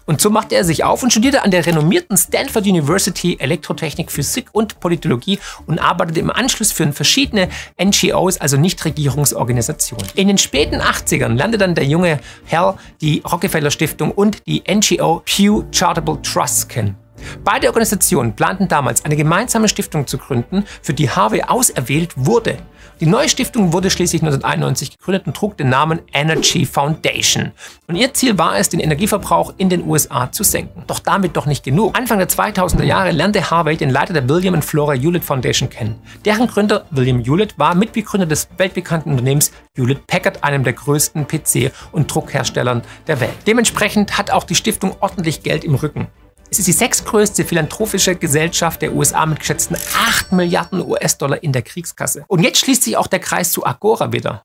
Und 0.08 0.22
so 0.22 0.30
machte 0.30 0.54
er 0.54 0.64
sich 0.64 0.84
auf 0.84 1.02
und 1.02 1.10
studierte 1.10 1.42
an 1.42 1.50
der 1.50 1.66
renommierten 1.66 2.16
Stanford 2.16 2.64
University 2.64 3.36
Elektrotechnik, 3.38 4.10
Physik 4.10 4.46
und 4.52 4.80
Politologie 4.80 5.38
und 5.66 5.78
arbeitete 5.78 6.20
im 6.20 6.30
Anschluss 6.30 6.72
für 6.72 6.90
verschiedene 6.94 7.50
NGOs, 7.78 8.38
also 8.40 8.56
Nichtregierungsorganisationen. 8.56 10.06
In 10.14 10.28
den 10.28 10.38
späten 10.38 10.76
80ern 10.76 11.34
lernte 11.34 11.58
dann 11.58 11.74
der 11.74 11.84
junge 11.84 12.20
Hal 12.50 12.78
die 13.02 13.22
Rockefeller 13.30 13.70
Stiftung 13.70 14.10
und 14.10 14.46
die 14.46 14.62
NGO 14.66 15.20
Pew 15.26 15.64
Charitable 15.72 16.22
Trust 16.22 16.70
kennen. 16.70 16.96
Beide 17.44 17.68
Organisationen 17.68 18.34
planten 18.34 18.68
damals 18.68 19.04
eine 19.04 19.16
gemeinsame 19.16 19.68
Stiftung 19.68 20.06
zu 20.06 20.18
gründen, 20.18 20.64
für 20.82 20.94
die 20.94 21.10
Harvey 21.10 21.42
auserwählt 21.42 22.12
wurde. 22.16 22.58
Die 23.00 23.06
neue 23.06 23.28
Stiftung 23.28 23.72
wurde 23.72 23.90
schließlich 23.90 24.22
1991 24.22 24.98
gegründet 24.98 25.28
und 25.28 25.36
trug 25.36 25.56
den 25.56 25.68
Namen 25.68 26.00
Energy 26.12 26.66
Foundation. 26.66 27.52
Und 27.86 27.94
ihr 27.94 28.12
Ziel 28.12 28.38
war 28.38 28.58
es, 28.58 28.70
den 28.70 28.80
Energieverbrauch 28.80 29.54
in 29.56 29.68
den 29.68 29.86
USA 29.86 30.32
zu 30.32 30.42
senken. 30.42 30.82
Doch 30.88 30.98
damit 30.98 31.36
doch 31.36 31.46
nicht 31.46 31.62
genug. 31.62 31.96
Anfang 31.96 32.18
der 32.18 32.28
2000er 32.28 32.82
Jahre 32.82 33.12
lernte 33.12 33.50
Harvey 33.50 33.76
den 33.76 33.90
Leiter 33.90 34.14
der 34.14 34.28
William 34.28 34.54
und 34.54 34.64
Flora 34.64 34.94
Hewlett 34.94 35.24
Foundation 35.24 35.70
kennen. 35.70 36.00
Deren 36.24 36.48
Gründer 36.48 36.86
William 36.90 37.20
Hewlett 37.20 37.56
war 37.56 37.76
Mitbegründer 37.76 38.26
des 38.26 38.48
weltbekannten 38.56 39.12
Unternehmens 39.12 39.52
Hewlett 39.76 40.04
Packard, 40.08 40.42
einem 40.42 40.64
der 40.64 40.72
größten 40.72 41.26
PC- 41.26 41.70
und 41.92 42.12
Druckherstellern 42.12 42.82
der 43.06 43.20
Welt. 43.20 43.36
Dementsprechend 43.46 44.18
hat 44.18 44.32
auch 44.32 44.42
die 44.42 44.56
Stiftung 44.56 44.96
ordentlich 44.98 45.44
Geld 45.44 45.62
im 45.62 45.76
Rücken. 45.76 46.08
Es 46.50 46.58
ist 46.58 46.68
die 46.68 46.72
sechstgrößte 46.72 47.44
philanthropische 47.44 48.14
Gesellschaft 48.14 48.80
der 48.80 48.94
USA 48.94 49.26
mit 49.26 49.40
geschätzten 49.40 49.76
8 49.76 50.32
Milliarden 50.32 50.80
US-Dollar 50.80 51.42
in 51.42 51.52
der 51.52 51.60
Kriegskasse. 51.62 52.24
Und 52.26 52.42
jetzt 52.42 52.60
schließt 52.60 52.84
sich 52.84 52.96
auch 52.96 53.06
der 53.06 53.18
Kreis 53.18 53.52
zu 53.52 53.66
Agora 53.66 54.12
wieder. 54.12 54.42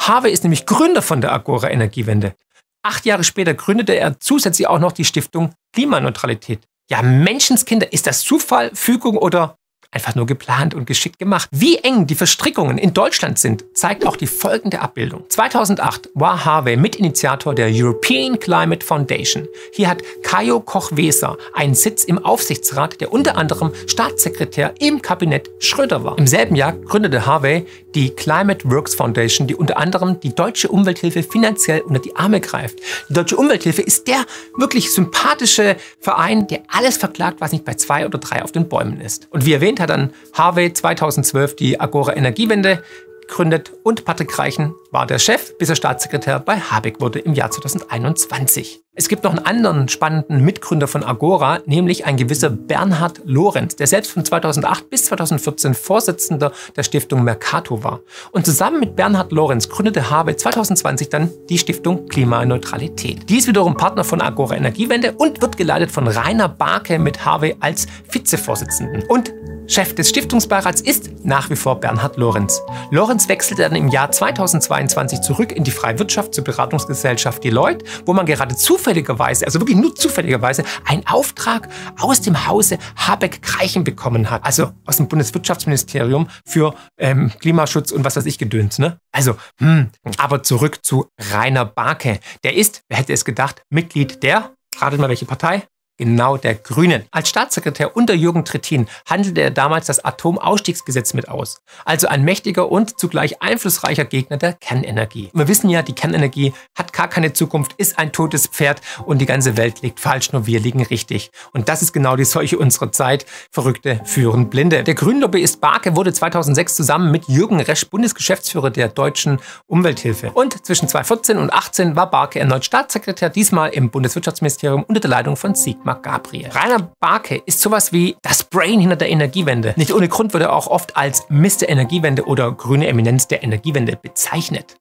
Harvey 0.00 0.32
ist 0.32 0.44
nämlich 0.44 0.64
Gründer 0.64 1.02
von 1.02 1.20
der 1.20 1.32
Agora 1.32 1.70
Energiewende. 1.70 2.36
Acht 2.84 3.04
Jahre 3.04 3.24
später 3.24 3.54
gründete 3.54 3.96
er 3.96 4.20
zusätzlich 4.20 4.68
auch 4.68 4.78
noch 4.78 4.92
die 4.92 5.04
Stiftung 5.04 5.52
Klimaneutralität. 5.72 6.60
Ja, 6.88 7.02
Menschenskinder, 7.02 7.92
ist 7.92 8.06
das 8.06 8.20
Zufall, 8.20 8.70
Fügung 8.74 9.16
oder 9.16 9.56
einfach 9.94 10.14
nur 10.14 10.26
geplant 10.26 10.74
und 10.74 10.86
geschickt 10.86 11.18
gemacht. 11.18 11.48
Wie 11.52 11.76
eng 11.78 12.06
die 12.06 12.14
Verstrickungen 12.14 12.78
in 12.78 12.92
Deutschland 12.92 13.38
sind, 13.38 13.64
zeigt 13.74 14.06
auch 14.06 14.16
die 14.16 14.26
folgende 14.26 14.80
Abbildung. 14.80 15.24
2008 15.28 16.10
war 16.14 16.44
Harvey 16.44 16.76
Mitinitiator 16.76 17.54
der 17.54 17.68
European 17.70 18.38
Climate 18.38 18.84
Foundation. 18.84 19.46
Hier 19.72 19.88
hat 19.88 20.02
Kajo 20.22 20.60
Koch-Weser 20.60 21.36
einen 21.54 21.74
Sitz 21.74 22.04
im 22.04 22.18
Aufsichtsrat, 22.18 23.00
der 23.00 23.12
unter 23.12 23.36
anderem 23.36 23.72
Staatssekretär 23.86 24.74
im 24.80 25.00
Kabinett 25.00 25.50
Schröder 25.58 26.04
war. 26.04 26.18
Im 26.18 26.26
selben 26.26 26.56
Jahr 26.56 26.72
gründete 26.72 27.26
Harvey 27.26 27.66
die 27.94 28.10
Climate 28.10 28.68
Works 28.70 28.94
Foundation, 28.94 29.46
die 29.46 29.54
unter 29.54 29.78
anderem 29.78 30.18
die 30.20 30.34
deutsche 30.34 30.68
Umwelthilfe 30.68 31.22
finanziell 31.22 31.80
unter 31.80 32.00
die 32.00 32.16
Arme 32.16 32.40
greift. 32.40 32.78
Die 33.08 33.14
deutsche 33.14 33.36
Umwelthilfe 33.36 33.82
ist 33.82 34.08
der 34.08 34.24
wirklich 34.56 34.92
sympathische 34.92 35.76
Verein, 36.00 36.46
der 36.48 36.62
alles 36.68 36.96
verklagt, 36.96 37.40
was 37.40 37.52
nicht 37.52 37.64
bei 37.64 37.74
zwei 37.74 38.04
oder 38.06 38.18
drei 38.18 38.42
auf 38.42 38.52
den 38.52 38.68
Bäumen 38.68 39.00
ist. 39.00 39.28
Und 39.30 39.46
wie 39.46 39.52
erwähnt 39.52 39.80
hat 39.84 39.90
dann 39.90 40.12
Harvey 40.32 40.72
2012 40.72 41.56
die 41.56 41.80
Agora 41.80 42.16
Energiewende 42.16 42.82
gegründet 43.20 43.72
und 43.82 44.04
Patrick 44.04 44.38
Reichen 44.38 44.74
war 44.94 45.06
der 45.06 45.18
Chef, 45.18 45.58
bis 45.58 45.68
er 45.68 45.74
Staatssekretär 45.74 46.38
bei 46.38 46.56
Habeck 46.56 47.00
wurde 47.00 47.18
im 47.18 47.34
Jahr 47.34 47.50
2021. 47.50 48.80
Es 48.94 49.08
gibt 49.08 49.24
noch 49.24 49.32
einen 49.32 49.44
anderen 49.44 49.88
spannenden 49.88 50.44
Mitgründer 50.44 50.86
von 50.86 51.02
Agora, 51.02 51.58
nämlich 51.66 52.06
ein 52.06 52.16
gewisser 52.16 52.48
Bernhard 52.48 53.20
Lorenz, 53.24 53.74
der 53.74 53.88
selbst 53.88 54.12
von 54.12 54.24
2008 54.24 54.88
bis 54.88 55.06
2014 55.06 55.74
Vorsitzender 55.74 56.52
der 56.76 56.84
Stiftung 56.84 57.24
Mercato 57.24 57.82
war. 57.82 58.02
Und 58.30 58.46
zusammen 58.46 58.78
mit 58.78 58.94
Bernhard 58.94 59.32
Lorenz 59.32 59.68
gründete 59.68 60.10
Habe 60.10 60.36
2020 60.36 61.08
dann 61.08 61.28
die 61.48 61.58
Stiftung 61.58 62.06
Klimaneutralität. 62.06 63.28
Die 63.28 63.38
ist 63.38 63.48
wiederum 63.48 63.76
Partner 63.76 64.04
von 64.04 64.20
Agora 64.20 64.54
Energiewende 64.54 65.14
und 65.14 65.42
wird 65.42 65.56
geleitet 65.56 65.90
von 65.90 66.06
Rainer 66.06 66.48
Barke 66.48 67.00
mit 67.00 67.24
Harvey 67.24 67.56
als 67.58 67.88
Vizevorsitzenden. 68.12 69.02
Und 69.08 69.34
Chef 69.66 69.94
des 69.94 70.10
Stiftungsbeirats 70.10 70.82
ist 70.82 71.24
nach 71.24 71.48
wie 71.48 71.56
vor 71.56 71.80
Bernhard 71.80 72.18
Lorenz. 72.18 72.60
Lorenz 72.90 73.28
wechselte 73.28 73.62
dann 73.62 73.74
im 73.74 73.88
Jahr 73.88 74.10
2022 74.10 74.83
zurück 74.88 75.52
in 75.52 75.64
die 75.64 75.70
freie 75.70 75.98
Wirtschaft 75.98 76.34
zur 76.34 76.44
Beratungsgesellschaft 76.44 77.42
Deloitte, 77.44 77.84
wo 78.06 78.12
man 78.12 78.26
gerade 78.26 78.56
zufälligerweise, 78.56 79.46
also 79.46 79.60
wirklich 79.60 79.76
nur 79.76 79.94
zufälligerweise, 79.94 80.64
einen 80.84 81.06
Auftrag 81.06 81.68
aus 81.98 82.20
dem 82.20 82.46
Hause 82.46 82.78
Habeck-Kreichen 82.96 83.84
bekommen 83.84 84.30
hat. 84.30 84.44
Also 84.44 84.72
aus 84.84 84.96
dem 84.96 85.08
Bundeswirtschaftsministerium 85.08 86.28
für 86.46 86.74
ähm, 86.98 87.32
Klimaschutz 87.40 87.92
und 87.92 88.04
was 88.04 88.16
weiß 88.16 88.26
ich 88.26 88.38
gedöns. 88.38 88.78
Ne? 88.78 88.98
Also, 89.12 89.36
hm, 89.58 89.90
aber 90.18 90.42
zurück 90.42 90.84
zu 90.84 91.08
Rainer 91.32 91.64
Barke. 91.64 92.20
Der 92.42 92.56
ist, 92.56 92.82
wer 92.88 92.98
hätte 92.98 93.12
es 93.12 93.24
gedacht, 93.24 93.62
Mitglied 93.70 94.22
der, 94.22 94.52
ratet 94.78 95.00
mal 95.00 95.08
welche 95.08 95.26
Partei? 95.26 95.64
Genau 95.96 96.36
der 96.36 96.54
Grünen. 96.54 97.04
Als 97.10 97.28
Staatssekretär 97.28 97.96
unter 97.96 98.14
Jürgen 98.14 98.44
Trittin 98.44 98.86
handelte 99.08 99.40
er 99.40 99.50
damals 99.50 99.86
das 99.86 100.04
Atomausstiegsgesetz 100.04 101.14
mit 101.14 101.28
aus. 101.28 101.62
Also 101.84 102.08
ein 102.08 102.22
mächtiger 102.22 102.70
und 102.70 102.98
zugleich 102.98 103.40
einflussreicher 103.40 104.04
Gegner 104.04 104.36
der 104.36 104.52
Kernenergie. 104.52 105.30
Wir 105.32 105.48
wissen 105.48 105.70
ja, 105.70 105.82
die 105.82 105.94
Kernenergie 105.94 106.52
hat 106.76 106.92
gar 106.92 107.08
keine 107.08 107.32
Zukunft, 107.32 107.74
ist 107.76 107.98
ein 107.98 108.12
totes 108.12 108.48
Pferd 108.48 108.80
und 109.06 109.18
die 109.18 109.26
ganze 109.26 109.56
Welt 109.56 109.82
liegt 109.82 110.00
falsch, 110.00 110.32
nur 110.32 110.46
wir 110.46 110.60
liegen 110.60 110.82
richtig. 110.82 111.30
Und 111.52 111.68
das 111.68 111.82
ist 111.82 111.92
genau 111.92 112.16
die 112.16 112.24
Seuche 112.24 112.58
unserer 112.58 112.92
Zeit. 112.92 113.24
Verrückte 113.50 114.00
führen 114.04 114.50
Blinde. 114.50 114.82
Der 114.84 114.94
Grünlobbyist 114.94 115.60
Barke 115.60 115.96
wurde 115.96 116.12
2006 116.12 116.74
zusammen 116.76 117.10
mit 117.10 117.28
Jürgen 117.28 117.60
Resch 117.60 117.88
Bundesgeschäftsführer 117.88 118.70
der 118.70 118.88
deutschen 118.88 119.38
Umwelthilfe. 119.66 120.32
Und 120.32 120.66
zwischen 120.66 120.88
2014 120.88 121.38
und 121.38 121.54
2018 121.54 121.96
war 121.96 122.10
Barke 122.10 122.40
erneut 122.40 122.64
Staatssekretär, 122.64 123.30
diesmal 123.30 123.70
im 123.70 123.90
Bundeswirtschaftsministerium 123.90 124.82
unter 124.82 125.00
der 125.00 125.10
Leitung 125.10 125.36
von 125.36 125.54
Sieg 125.54 125.83
Sigmar 125.84 126.00
Gabriel. 126.00 126.48
Rainer 126.48 126.90
Barke 126.98 127.42
ist 127.44 127.60
sowas 127.60 127.92
wie 127.92 128.16
das 128.22 128.44
Brain 128.44 128.80
hinter 128.80 128.96
der 128.96 129.10
Energiewende. 129.10 129.74
Nicht 129.76 129.92
ohne 129.92 130.08
Grund 130.08 130.32
wird 130.32 130.42
er 130.42 130.54
auch 130.54 130.66
oft 130.66 130.96
als 130.96 131.26
Mr. 131.28 131.68
Energiewende 131.68 132.24
oder 132.24 132.50
grüne 132.52 132.86
Eminenz 132.86 133.28
der 133.28 133.42
Energiewende 133.42 133.96
bezeichnet. 133.96 134.76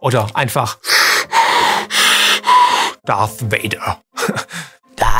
Oder 0.00 0.26
einfach 0.34 0.78
Darth 3.04 3.52
Vader. 3.52 4.02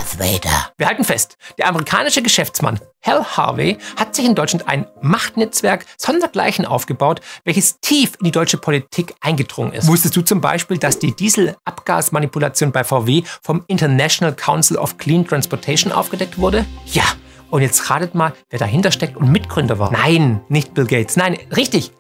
Darth 0.09 0.19
Vader. 0.19 0.73
Wir 0.77 0.87
halten 0.87 1.05
fest, 1.05 1.37
der 1.59 1.69
amerikanische 1.69 2.23
Geschäftsmann 2.23 2.81
Hal 3.05 3.25
Harvey 3.37 3.79
hat 3.97 4.15
sich 4.15 4.25
in 4.25 4.35
Deutschland 4.35 4.69
ein 4.69 4.87
Machtnetzwerk 5.01 5.85
sondergleichen 5.97 6.65
aufgebaut, 6.65 7.21
welches 7.45 7.81
tief 7.81 8.13
in 8.19 8.25
die 8.25 8.31
deutsche 8.31 8.59
Politik 8.59 9.15
eingedrungen 9.21 9.73
ist. 9.73 9.87
Wusstest 9.87 10.17
du 10.17 10.23
zum 10.23 10.41
Beispiel, 10.41 10.79
dass 10.79 10.99
die 10.99 11.15
Dieselabgasmanipulation 11.15 12.73
bei 12.73 12.85
VW 12.85 13.23
vom 13.43 13.65
International 13.67 14.35
Council 14.35 14.77
of 14.77 14.99
Clean 14.99 15.27
Transportation 15.27 15.93
aufgedeckt 15.93 16.39
wurde? 16.39 16.65
Ja, 16.87 17.05
und 17.51 17.63
jetzt 17.63 17.89
ratet 17.91 18.15
mal, 18.15 18.33
wer 18.51 18.59
dahinter 18.59 18.91
steckt 18.91 19.17
und 19.17 19.31
Mitgründer 19.31 19.79
war. 19.79 19.93
Nein, 19.93 20.41
nicht 20.49 20.75
Bill 20.75 20.87
Gates. 20.87 21.17
Nein, 21.17 21.39
richtig. 21.57 21.93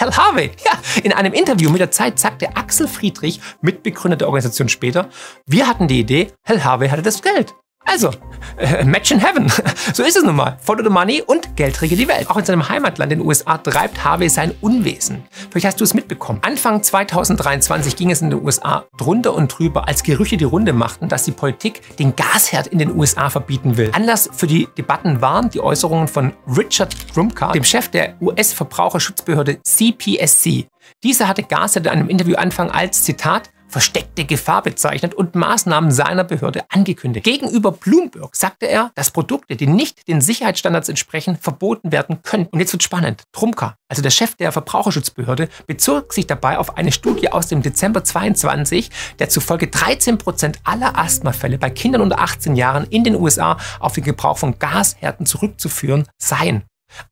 Hal 0.00 0.16
Harvey. 0.16 0.50
Ja, 0.64 0.72
in 1.02 1.12
einem 1.12 1.32
Interview 1.32 1.70
mit 1.70 1.80
der 1.80 1.90
Zeit 1.90 2.18
sagte 2.18 2.56
Axel 2.56 2.88
Friedrich, 2.88 3.40
Mitbegründer 3.60 4.16
der 4.16 4.28
Organisation 4.28 4.68
später, 4.68 5.08
wir 5.46 5.66
hatten 5.66 5.88
die 5.88 6.00
Idee, 6.00 6.32
Hal 6.44 6.64
Harvey 6.64 6.88
hatte 6.88 7.02
das 7.02 7.22
Geld. 7.22 7.54
Also, 7.90 8.12
äh, 8.56 8.84
Match 8.84 9.10
in 9.10 9.18
Heaven. 9.18 9.50
So 9.92 10.04
ist 10.04 10.16
es 10.16 10.22
nun 10.22 10.36
mal. 10.36 10.56
Follow 10.60 10.84
the 10.84 10.90
money 10.90 11.22
und 11.26 11.56
Geld 11.56 11.82
regelt 11.82 12.00
die 12.00 12.06
Welt. 12.06 12.30
Auch 12.30 12.36
in 12.36 12.44
seinem 12.44 12.68
Heimatland, 12.68 13.10
den 13.10 13.20
USA, 13.20 13.58
treibt 13.58 14.04
Harvey 14.04 14.28
sein 14.28 14.54
Unwesen. 14.60 15.24
Vielleicht 15.50 15.66
hast 15.66 15.80
du 15.80 15.84
es 15.84 15.94
mitbekommen. 15.94 16.38
Anfang 16.42 16.82
2023 16.82 17.96
ging 17.96 18.10
es 18.10 18.22
in 18.22 18.30
den 18.30 18.44
USA 18.44 18.84
drunter 18.96 19.34
und 19.34 19.48
drüber, 19.48 19.88
als 19.88 20.04
Gerüchte 20.04 20.36
die 20.36 20.44
Runde 20.44 20.72
machten, 20.72 21.08
dass 21.08 21.24
die 21.24 21.32
Politik 21.32 21.96
den 21.96 22.14
Gasherd 22.14 22.68
in 22.68 22.78
den 22.78 22.96
USA 22.96 23.30
verbieten 23.30 23.76
will. 23.76 23.90
Anlass 23.92 24.30
für 24.32 24.46
die 24.46 24.68
Debatten 24.78 25.20
waren 25.20 25.50
die 25.50 25.60
Äußerungen 25.60 26.06
von 26.06 26.32
Richard 26.46 26.94
Trumka, 27.12 27.50
dem 27.50 27.64
Chef 27.64 27.88
der 27.88 28.14
US-Verbraucherschutzbehörde 28.20 29.60
CPSC. 29.62 30.68
Dieser 31.02 31.26
hatte 31.26 31.42
Gasherd 31.42 31.86
in 31.86 31.92
einem 31.92 32.08
Interview 32.08 32.36
Anfang 32.36 32.70
als 32.70 33.02
Zitat 33.02 33.50
versteckte 33.70 34.24
Gefahr 34.24 34.62
bezeichnet 34.62 35.14
und 35.14 35.34
Maßnahmen 35.34 35.90
seiner 35.90 36.24
Behörde 36.24 36.64
angekündigt. 36.68 37.24
Gegenüber 37.24 37.72
Bloomberg 37.72 38.34
sagte 38.36 38.66
er, 38.66 38.90
dass 38.94 39.10
Produkte, 39.10 39.56
die 39.56 39.66
nicht 39.66 40.06
den 40.08 40.20
Sicherheitsstandards 40.20 40.88
entsprechen, 40.88 41.36
verboten 41.36 41.92
werden 41.92 42.22
können. 42.22 42.46
Und 42.50 42.60
jetzt 42.60 42.72
wird 42.72 42.82
spannend. 42.82 43.22
Trumka, 43.32 43.76
also 43.88 44.02
der 44.02 44.10
Chef 44.10 44.34
der 44.34 44.52
Verbraucherschutzbehörde, 44.52 45.48
bezog 45.66 46.12
sich 46.12 46.26
dabei 46.26 46.58
auf 46.58 46.76
eine 46.76 46.92
Studie 46.92 47.30
aus 47.30 47.46
dem 47.46 47.62
Dezember 47.62 48.04
22, 48.04 48.90
der 49.18 49.28
zufolge 49.28 49.68
13 49.68 50.18
Prozent 50.18 50.58
aller 50.64 50.98
Asthmafälle 50.98 51.58
bei 51.58 51.70
Kindern 51.70 52.02
unter 52.02 52.20
18 52.20 52.56
Jahren 52.56 52.86
in 52.90 53.04
den 53.04 53.14
USA 53.14 53.56
auf 53.78 53.92
den 53.92 54.04
Gebrauch 54.04 54.38
von 54.38 54.58
Gashärten 54.58 55.26
zurückzuführen 55.26 56.06
seien. 56.18 56.64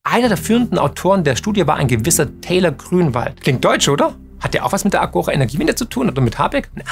Einer 0.03 0.29
der 0.29 0.37
führenden 0.37 0.79
Autoren 0.79 1.25
der 1.25 1.37
Studie 1.37 1.67
war 1.67 1.77
ein 1.77 1.89
gewisser 1.89 2.41
Taylor 2.41 2.73
Grünwald. 2.73 3.41
Klingt 3.41 3.65
deutsch, 3.65 3.89
oder? 3.89 4.15
Hat 4.41 4.55
der 4.55 4.65
auch 4.65 4.73
was 4.73 4.85
mit 4.85 4.93
der 4.93 5.03
Agora 5.03 5.33
Energiewende 5.33 5.75
zu 5.75 5.85
tun 5.85 6.09
oder 6.09 6.21
mit 6.21 6.39
Habeck? 6.39 6.71
Na. 6.75 6.85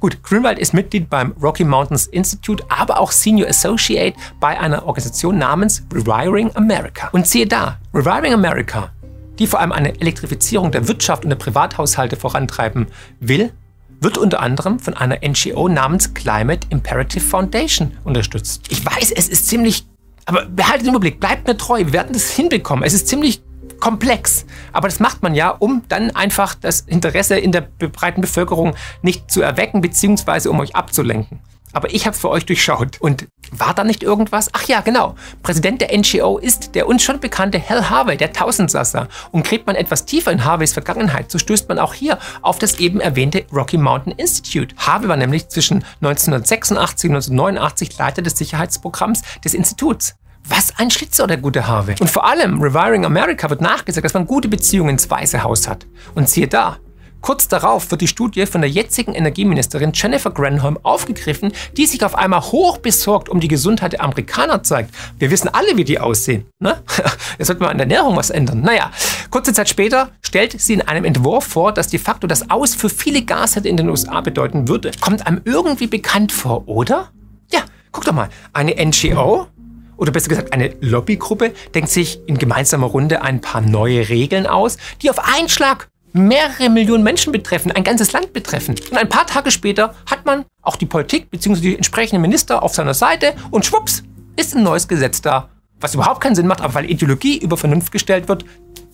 Gut, 0.00 0.22
Grünwald 0.22 0.58
ist 0.58 0.74
Mitglied 0.74 1.10
beim 1.10 1.32
Rocky 1.42 1.64
Mountains 1.64 2.06
Institute, 2.06 2.64
aber 2.68 3.00
auch 3.00 3.12
Senior 3.12 3.48
Associate 3.48 4.16
bei 4.40 4.58
einer 4.58 4.86
Organisation 4.86 5.38
namens 5.38 5.84
Rewiring 5.92 6.50
America. 6.54 7.08
Und 7.12 7.26
siehe 7.26 7.46
da, 7.46 7.78
Rewiring 7.92 8.32
America, 8.32 8.92
die 9.38 9.46
vor 9.46 9.60
allem 9.60 9.72
eine 9.72 10.00
Elektrifizierung 10.00 10.72
der 10.72 10.88
Wirtschaft 10.88 11.24
und 11.24 11.30
der 11.30 11.36
Privathaushalte 11.36 12.16
vorantreiben 12.16 12.86
will, 13.20 13.52
wird 14.00 14.18
unter 14.18 14.40
anderem 14.40 14.78
von 14.78 14.94
einer 14.94 15.18
NGO 15.26 15.68
namens 15.68 16.14
Climate 16.14 16.66
Imperative 16.70 17.24
Foundation 17.24 17.92
unterstützt. 18.04 18.66
Ich 18.68 18.84
weiß, 18.84 19.10
es 19.12 19.28
ist 19.28 19.48
ziemlich, 19.48 19.86
aber 20.26 20.46
behaltet 20.46 20.86
den 20.86 20.90
Überblick, 20.90 21.20
bleibt 21.20 21.46
mir 21.46 21.56
treu, 21.56 21.78
wir 21.78 21.92
werden 21.92 22.12
das 22.12 22.30
hinbekommen. 22.30 22.84
Es 22.84 22.92
ist 22.92 23.08
ziemlich 23.08 23.42
komplex. 23.80 24.46
Aber 24.72 24.88
das 24.88 25.00
macht 25.00 25.22
man 25.22 25.34
ja, 25.34 25.50
um 25.50 25.82
dann 25.88 26.10
einfach 26.10 26.54
das 26.54 26.80
Interesse 26.80 27.38
in 27.38 27.52
der 27.52 27.60
breiten 27.60 28.20
Bevölkerung 28.20 28.74
nicht 29.02 29.30
zu 29.30 29.42
erwecken, 29.42 29.80
beziehungsweise 29.80 30.50
um 30.50 30.60
euch 30.60 30.74
abzulenken. 30.74 31.40
aber 31.76 31.92
ich 31.92 32.06
habe 32.06 32.16
für 32.16 32.30
euch 32.30 32.46
durchschaut. 32.46 33.02
Und 33.02 33.26
war 33.50 33.74
da 33.74 33.84
nicht 33.84 34.02
irgendwas? 34.02 34.48
Ach 34.54 34.66
ja, 34.66 34.80
genau. 34.80 35.14
Präsident 35.42 35.82
der 35.82 35.96
NGO 35.96 36.38
ist 36.38 36.74
der 36.74 36.88
uns 36.88 37.02
schon 37.02 37.20
bekannte 37.20 37.60
Hal 37.60 37.90
Harvey, 37.90 38.16
der 38.16 38.32
Tausendsasser. 38.32 39.08
Und 39.30 39.46
gräbt 39.46 39.66
man 39.66 39.76
etwas 39.76 40.06
tiefer 40.06 40.32
in 40.32 40.42
Harveys 40.42 40.72
Vergangenheit, 40.72 41.30
so 41.30 41.38
stößt 41.38 41.68
man 41.68 41.78
auch 41.78 41.92
hier 41.92 42.18
auf 42.40 42.58
das 42.58 42.80
eben 42.80 42.98
erwähnte 42.98 43.44
Rocky 43.52 43.76
Mountain 43.76 44.14
Institute. 44.14 44.74
Harvey 44.78 45.08
war 45.08 45.18
nämlich 45.18 45.48
zwischen 45.48 45.84
1986 46.00 47.10
und 47.10 47.16
1989 47.16 47.98
Leiter 47.98 48.22
des 48.22 48.38
Sicherheitsprogramms 48.38 49.20
des 49.44 49.52
Instituts. 49.52 50.14
Was 50.48 50.78
ein 50.78 50.90
Schlitzer, 50.90 51.26
der 51.26 51.38
gute 51.38 51.66
Harvey. 51.66 51.96
Und 52.00 52.10
vor 52.10 52.24
allem 52.24 52.60
Reviring 52.60 53.04
America 53.04 53.50
wird 53.50 53.60
nachgesagt, 53.60 54.04
dass 54.04 54.14
man 54.14 54.26
gute 54.26 54.48
Beziehungen 54.48 54.90
ins 54.90 55.10
Weiße 55.10 55.42
Haus 55.42 55.66
hat. 55.68 55.86
Und 56.14 56.28
siehe 56.28 56.48
da, 56.48 56.78
Kurz 57.26 57.48
darauf 57.48 57.90
wird 57.90 58.02
die 58.02 58.06
Studie 58.06 58.46
von 58.46 58.60
der 58.60 58.70
jetzigen 58.70 59.12
Energieministerin 59.12 59.90
Jennifer 59.92 60.30
Granholm 60.30 60.78
aufgegriffen, 60.84 61.50
die 61.76 61.86
sich 61.86 62.04
auf 62.04 62.14
einmal 62.14 62.40
hochbesorgt 62.40 63.28
um 63.28 63.40
die 63.40 63.48
Gesundheit 63.48 63.94
der 63.94 64.04
Amerikaner 64.04 64.62
zeigt. 64.62 64.94
Wir 65.18 65.32
wissen 65.32 65.48
alle, 65.52 65.76
wie 65.76 65.82
die 65.82 65.98
aussehen. 65.98 66.46
Ne? 66.60 66.80
Jetzt 67.38 67.48
sollte 67.48 67.62
man 67.62 67.70
an 67.70 67.78
der 67.78 67.86
Ernährung 67.86 68.14
was 68.14 68.30
ändern. 68.30 68.60
Naja, 68.60 68.92
kurze 69.30 69.52
Zeit 69.52 69.68
später 69.68 70.10
stellt 70.22 70.60
sie 70.60 70.74
in 70.74 70.82
einem 70.82 71.04
Entwurf 71.04 71.44
vor, 71.44 71.72
dass 71.72 71.88
de 71.88 71.98
facto 71.98 72.28
das 72.28 72.48
Aus 72.48 72.76
für 72.76 72.88
viele 72.88 73.22
Gasherde 73.22 73.68
in 73.68 73.76
den 73.76 73.88
USA 73.88 74.20
bedeuten 74.20 74.68
würde. 74.68 74.92
Kommt 75.00 75.26
einem 75.26 75.40
irgendwie 75.44 75.88
bekannt 75.88 76.30
vor, 76.30 76.68
oder? 76.68 77.10
Ja, 77.50 77.62
guck 77.90 78.04
doch 78.04 78.12
mal. 78.12 78.28
Eine 78.52 78.76
NGO, 78.86 79.48
oder 79.96 80.12
besser 80.12 80.28
gesagt 80.28 80.52
eine 80.52 80.74
Lobbygruppe, 80.80 81.52
denkt 81.74 81.90
sich 81.90 82.20
in 82.26 82.38
gemeinsamer 82.38 82.86
Runde 82.86 83.22
ein 83.22 83.40
paar 83.40 83.60
neue 83.60 84.08
Regeln 84.08 84.46
aus, 84.46 84.76
die 85.02 85.10
auf 85.10 85.18
einen 85.18 85.48
Schlag 85.48 85.88
mehrere 86.12 86.70
Millionen 86.70 87.04
Menschen 87.04 87.32
betreffen, 87.32 87.70
ein 87.72 87.84
ganzes 87.84 88.12
Land 88.12 88.32
betreffen. 88.32 88.74
Und 88.90 88.96
ein 88.96 89.08
paar 89.08 89.26
Tage 89.26 89.50
später 89.50 89.94
hat 90.10 90.24
man 90.24 90.44
auch 90.62 90.76
die 90.76 90.86
Politik 90.86 91.30
bzw. 91.30 91.60
die 91.60 91.76
entsprechenden 91.76 92.22
Minister 92.22 92.62
auf 92.62 92.74
seiner 92.74 92.94
Seite 92.94 93.34
und 93.50 93.64
schwupps 93.66 94.02
ist 94.36 94.54
ein 94.54 94.62
neues 94.62 94.88
Gesetz 94.88 95.20
da. 95.20 95.50
Was 95.80 95.94
überhaupt 95.94 96.22
keinen 96.22 96.34
Sinn 96.34 96.46
macht, 96.46 96.62
aber 96.62 96.74
weil 96.74 96.90
Ideologie 96.90 97.38
über 97.38 97.56
Vernunft 97.56 97.92
gestellt 97.92 98.28
wird, 98.28 98.44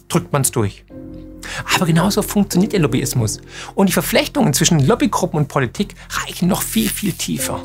drückt 0.09 0.33
man 0.33 0.43
es 0.43 0.51
durch. 0.51 0.85
Aber 1.75 1.87
genauso 1.87 2.23
funktioniert 2.23 2.73
der 2.73 2.81
Lobbyismus. 2.81 3.41
Und 3.75 3.89
die 3.89 3.93
Verflechtungen 3.93 4.53
zwischen 4.55 4.85
Lobbygruppen 4.85 5.39
und 5.39 5.49
Politik 5.49 5.95
reichen 6.11 6.49
noch 6.49 6.63
viel, 6.63 6.89
viel 6.89 7.13
tiefer. 7.13 7.61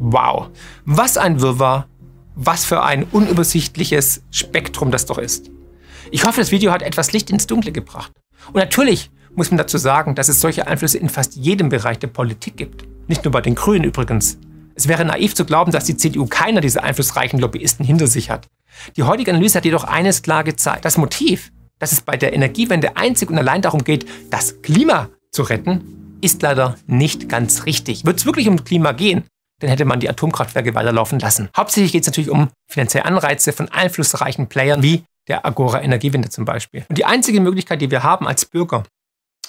Wow, 0.00 0.50
was 0.84 1.16
ein 1.16 1.40
Wirrwarr, 1.40 1.88
was 2.36 2.64
für 2.64 2.82
ein 2.84 3.02
unübersichtliches 3.04 4.22
Spektrum 4.30 4.92
das 4.92 5.06
doch 5.06 5.18
ist. 5.18 5.50
Ich 6.12 6.24
hoffe, 6.24 6.40
das 6.40 6.52
Video 6.52 6.70
hat 6.70 6.82
etwas 6.82 7.12
Licht 7.12 7.30
ins 7.30 7.48
Dunkle 7.48 7.72
gebracht. 7.72 8.12
Und 8.46 8.56
natürlich 8.56 9.10
muss 9.34 9.50
man 9.50 9.58
dazu 9.58 9.76
sagen, 9.76 10.14
dass 10.14 10.28
es 10.28 10.40
solche 10.40 10.68
Einflüsse 10.68 10.98
in 10.98 11.08
fast 11.08 11.34
jedem 11.34 11.68
Bereich 11.68 11.98
der 11.98 12.06
Politik 12.06 12.56
gibt. 12.56 12.86
Nicht 13.08 13.24
nur 13.24 13.32
bei 13.32 13.40
den 13.40 13.56
Grünen 13.56 13.84
übrigens. 13.84 14.38
Es 14.76 14.86
wäre 14.86 15.04
naiv 15.04 15.34
zu 15.34 15.44
glauben, 15.44 15.72
dass 15.72 15.84
die 15.84 15.96
CDU 15.96 16.26
keiner 16.26 16.60
dieser 16.60 16.84
einflussreichen 16.84 17.40
Lobbyisten 17.40 17.84
hinter 17.84 18.06
sich 18.06 18.30
hat. 18.30 18.46
Die 18.96 19.02
heutige 19.02 19.32
Analyse 19.32 19.58
hat 19.58 19.64
jedoch 19.64 19.82
eines 19.82 20.22
klar 20.22 20.44
gezeigt. 20.44 20.84
Das 20.84 20.96
Motiv, 20.96 21.50
dass 21.80 21.90
es 21.90 22.02
bei 22.02 22.16
der 22.16 22.32
Energiewende 22.32 22.96
einzig 22.96 23.30
und 23.30 23.38
allein 23.38 23.62
darum 23.62 23.82
geht, 23.82 24.06
das 24.30 24.62
Klima 24.62 25.08
zu 25.32 25.42
retten, 25.42 26.16
ist 26.20 26.40
leider 26.42 26.76
nicht 26.86 27.28
ganz 27.28 27.66
richtig. 27.66 28.04
Wird 28.06 28.18
es 28.18 28.26
wirklich 28.26 28.48
um 28.48 28.62
Klima 28.62 28.92
gehen, 28.92 29.24
dann 29.60 29.70
hätte 29.70 29.84
man 29.84 30.00
die 30.00 30.08
Atomkraftwerke 30.08 30.74
weiterlaufen 30.74 31.18
lassen. 31.18 31.48
Hauptsächlich 31.56 31.92
geht 31.92 32.02
es 32.02 32.06
natürlich 32.08 32.30
um 32.30 32.48
finanzielle 32.70 33.04
Anreize 33.04 33.52
von 33.52 33.68
einflussreichen 33.68 34.48
Playern 34.48 34.82
wie 34.82 35.04
der 35.28 35.44
Agora 35.44 35.82
Energiewende 35.82 36.30
zum 36.30 36.44
Beispiel. 36.44 36.84
Und 36.88 36.96
die 36.96 37.04
einzige 37.04 37.40
Möglichkeit, 37.40 37.80
die 37.82 37.90
wir 37.90 38.02
haben 38.02 38.26
als 38.26 38.44
Bürger, 38.44 38.84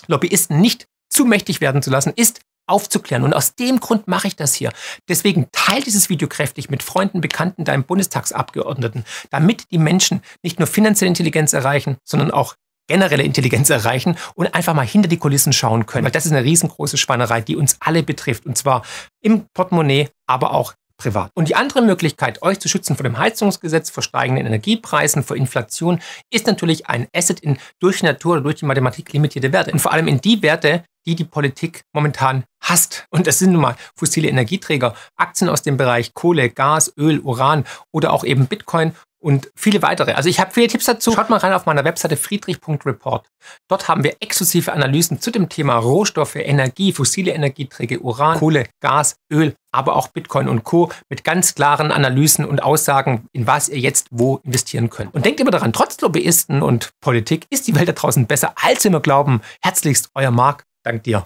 Lobbyisten 0.08 0.60
nicht 0.60 0.88
zu 1.10 1.26
mächtig 1.26 1.62
werden 1.62 1.82
zu 1.82 1.90
lassen, 1.90 2.14
ist 2.16 2.42
aufzuklären. 2.68 3.24
Und 3.24 3.34
aus 3.34 3.56
dem 3.56 3.80
Grund 3.80 4.08
mache 4.08 4.28
ich 4.28 4.36
das 4.36 4.54
hier. 4.54 4.72
Deswegen 5.08 5.48
teile 5.52 5.82
dieses 5.82 6.10
Video 6.10 6.28
kräftig 6.28 6.70
mit 6.70 6.84
Freunden, 6.84 7.20
Bekannten, 7.20 7.66
deinem 7.66 7.84
Bundestagsabgeordneten, 7.84 9.06
damit 9.32 9.72
die 9.72 9.80
Menschen 9.80 10.22
nicht 10.44 10.60
nur 10.60 10.68
finanzielle 10.68 11.10
Intelligenz 11.10 11.54
erreichen, 11.54 11.98
sondern 12.04 12.32
auch 12.32 12.56
generelle 12.90 13.24
Intelligenz 13.24 13.70
erreichen 13.70 14.18
und 14.36 14.54
einfach 14.54 14.74
mal 14.74 14.86
hinter 14.86 15.08
die 15.08 15.18
Kulissen 15.18 15.54
schauen 15.54 15.86
können. 15.86 16.04
Weil 16.04 16.12
das 16.12 16.26
ist 16.26 16.34
eine 16.34 16.44
riesengroße 16.44 16.98
Spannerei, 16.98 17.40
die 17.40 17.56
uns 17.56 17.78
alle 17.80 18.04
betrifft. 18.04 18.46
Und 18.46 18.58
zwar 18.58 18.84
im 19.22 19.46
Portemonnaie, 19.54 20.10
aber 20.28 20.54
auch 20.54 20.74
privat. 20.98 21.32
Und 21.34 21.48
die 21.48 21.56
andere 21.56 21.82
Möglichkeit, 21.82 22.42
euch 22.42 22.60
zu 22.60 22.68
schützen 22.68 22.96
vor 22.98 23.04
dem 23.04 23.18
Heizungsgesetz, 23.18 23.90
vor 23.90 24.04
steigenden 24.04 24.46
Energiepreisen, 24.46 25.24
vor 25.24 25.38
Inflation, 25.38 26.02
ist 26.30 26.46
natürlich 26.46 26.88
ein 26.88 27.08
Asset 27.16 27.40
in 27.40 27.58
durch 27.80 28.00
die 28.00 28.06
Natur 28.06 28.34
oder 28.34 28.42
durch 28.42 28.56
die 28.56 28.66
Mathematik 28.66 29.14
limitierte 29.14 29.54
Werte. 29.54 29.72
Und 29.72 29.80
vor 29.80 29.94
allem 29.94 30.08
in 30.08 30.20
die 30.20 30.42
Werte, 30.42 30.84
die 31.08 31.16
die 31.16 31.24
Politik 31.24 31.82
momentan 31.94 32.44
hasst. 32.62 33.06
Und 33.10 33.26
das 33.28 33.40
sind 33.40 33.54
nun 33.54 33.62
mal 33.62 33.76
fossile 33.96 34.28
Energieträger, 34.28 34.94
Aktien 35.16 35.50
aus 35.50 35.62
dem 35.62 35.78
Bereich 35.78 36.14
Kohle, 36.14 36.50
Gas, 36.50 36.94
Öl, 36.98 37.20
Uran 37.20 37.64
oder 37.94 38.12
auch 38.12 38.24
eben 38.24 38.48
Bitcoin 38.48 38.94
und 39.20 39.52
viele 39.56 39.82
weitere. 39.82 40.14
Also 40.14 40.30
ich 40.30 40.40
habe 40.40 40.52
viele 40.52 40.68
Tipps 40.68 40.86
dazu. 40.86 41.12
Schaut 41.14 41.30
mal 41.30 41.38
rein 41.38 41.54
auf 41.54 41.66
meiner 41.66 41.84
Webseite 41.84 42.18
friedrich.report. 42.18 43.28
Dort 43.68 43.88
haben 43.88 44.04
wir 44.04 44.16
exklusive 44.20 44.72
Analysen 44.72 45.20
zu 45.20 45.32
dem 45.32 45.50
Thema 45.50 45.78
Rohstoffe, 45.78 46.36
Energie, 46.36 46.94
fossile 46.94 47.32
Energieträger, 47.32 48.00
Uran, 48.02 48.38
Kohle, 48.38 48.68
Gas, 48.82 49.18
Öl, 49.32 49.56
aber 49.72 49.96
auch 49.96 50.08
Bitcoin 50.08 50.48
und 50.48 50.64
Co. 50.64 50.92
mit 51.10 51.24
ganz 51.24 51.56
klaren 51.56 51.92
Analysen 51.92 52.46
und 52.46 52.64
Aussagen, 52.64 53.28
in 53.34 53.46
was 53.46 53.70
ihr 53.70 53.80
jetzt 53.80 54.08
wo 54.12 54.38
investieren 54.44 54.90
könnt. 54.90 55.14
Und 55.14 55.26
denkt 55.26 55.40
immer 55.40 55.52
daran, 55.52 55.74
trotz 55.74 56.00
Lobbyisten 56.02 56.62
und 56.62 56.92
Politik 57.02 57.46
ist 57.50 57.68
die 57.68 57.76
Welt 57.76 57.90
da 57.90 57.94
draußen 57.94 58.26
besser, 58.26 58.54
als 58.56 58.84
wir 58.84 59.00
glauben. 59.00 59.42
Herzlichst, 59.62 60.10
euer 60.16 60.32
Marc. 60.32 60.66
Dank 60.84 61.04
dir. 61.04 61.24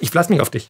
Ich 0.00 0.10
verlasse 0.10 0.32
mich 0.32 0.40
auf 0.40 0.50
dich. 0.50 0.68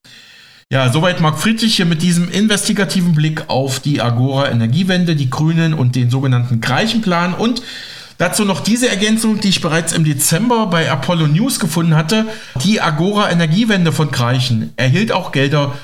Ja, 0.72 0.92
soweit 0.92 1.20
Marc 1.20 1.38
Friedrich 1.38 1.76
hier 1.76 1.86
mit 1.86 2.02
diesem 2.02 2.28
investigativen 2.28 3.14
Blick 3.14 3.44
auf 3.46 3.78
die 3.78 4.00
Agora 4.00 4.50
Energiewende, 4.50 5.14
die 5.14 5.30
Grünen 5.30 5.74
und 5.74 5.94
den 5.94 6.10
sogenannten 6.10 6.60
Greichenplan 6.60 7.34
und 7.34 7.62
dazu 8.18 8.44
noch 8.44 8.58
diese 8.58 8.88
Ergänzung, 8.88 9.38
die 9.40 9.50
ich 9.50 9.60
bereits 9.60 9.92
im 9.92 10.02
Dezember 10.02 10.66
bei 10.66 10.90
Apollo 10.90 11.28
News 11.28 11.60
gefunden 11.60 11.94
hatte. 11.94 12.26
Die 12.64 12.80
Agora 12.80 13.30
Energiewende 13.30 13.92
von 13.92 14.10
Greichen 14.10 14.72
erhielt 14.74 15.12
auch 15.12 15.30
Gelder 15.30 15.78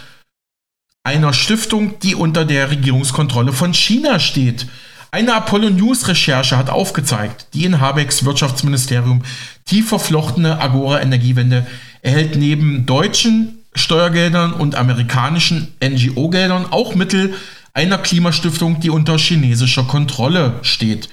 einer 1.05 1.33
Stiftung, 1.33 2.01
die 2.01 2.17
unter 2.17 2.45
der 2.45 2.73
Regierungskontrolle 2.73 3.53
von 3.53 3.75
China 3.75 4.19
steht. 4.19 4.67
Eine 5.13 5.35
Apollo 5.35 5.71
News 5.71 6.09
Recherche 6.09 6.57
hat 6.57 6.71
aufgezeigt, 6.71 7.47
die 7.55 7.67
in 7.67 7.81
Habecks 7.81 8.25
Wirtschaftsministerium 8.25 9.23
tief 9.65 9.91
verflochtene 9.91 10.61
Agora 10.61 11.01
Energiewende 11.01 11.69
erhält 12.03 12.35
neben 12.35 12.85
deutschen 12.85 13.62
Steuergeldern 13.75 14.53
und 14.53 14.75
amerikanischen 14.75 15.75
NGO-Geldern 15.83 16.67
auch 16.71 16.95
Mittel 16.95 17.35
einer 17.75 17.99
Klimastiftung, 17.99 18.81
die 18.81 18.91
unter 18.91 19.19
chinesischer 19.19 19.85
Kontrolle 19.85 20.55
steht. 20.63 21.09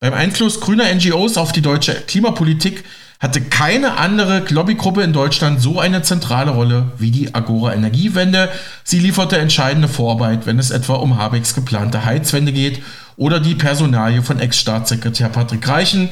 Beim 0.00 0.12
Einfluss 0.12 0.60
grüner 0.60 0.92
NGOs 0.92 1.36
auf 1.36 1.52
die 1.52 1.62
deutsche 1.62 1.94
Klimapolitik 1.94 2.84
hatte 3.20 3.40
keine 3.40 3.96
andere 3.96 4.44
Lobbygruppe 4.50 5.02
in 5.02 5.12
Deutschland 5.12 5.60
so 5.60 5.80
eine 5.80 6.02
zentrale 6.02 6.50
Rolle 6.50 6.92
wie 6.98 7.10
die 7.10 7.34
Agora 7.34 7.72
Energiewende. 7.72 8.50
Sie 8.82 8.98
lieferte 8.98 9.38
entscheidende 9.38 9.88
Vorarbeit, 9.88 10.46
wenn 10.46 10.58
es 10.58 10.70
etwa 10.70 10.94
um 10.94 11.16
Habecks 11.16 11.54
geplante 11.54 12.04
Heizwende 12.04 12.52
geht 12.52 12.82
oder 13.16 13.40
die 13.40 13.54
Personalie 13.54 14.22
von 14.22 14.40
Ex-Staatssekretär 14.40 15.30
Patrick 15.30 15.66
Reichen, 15.66 16.10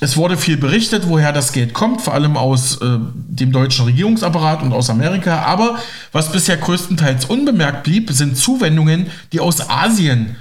es 0.00 0.16
wurde 0.16 0.38
viel 0.38 0.56
berichtet, 0.56 1.04
woher 1.08 1.32
das 1.32 1.52
Geld 1.52 1.74
kommt, 1.74 2.00
vor 2.00 2.14
allem 2.14 2.36
aus 2.36 2.80
äh, 2.80 2.98
dem 3.12 3.52
deutschen 3.52 3.84
Regierungsapparat 3.84 4.62
und 4.62 4.72
aus 4.72 4.88
Amerika. 4.88 5.42
Aber 5.42 5.78
was 6.10 6.32
bisher 6.32 6.56
größtenteils 6.56 7.26
unbemerkt 7.26 7.84
blieb, 7.84 8.10
sind 8.10 8.36
Zuwendungen, 8.36 9.10
die 9.32 9.40
aus 9.40 9.68
Asien 9.68 10.36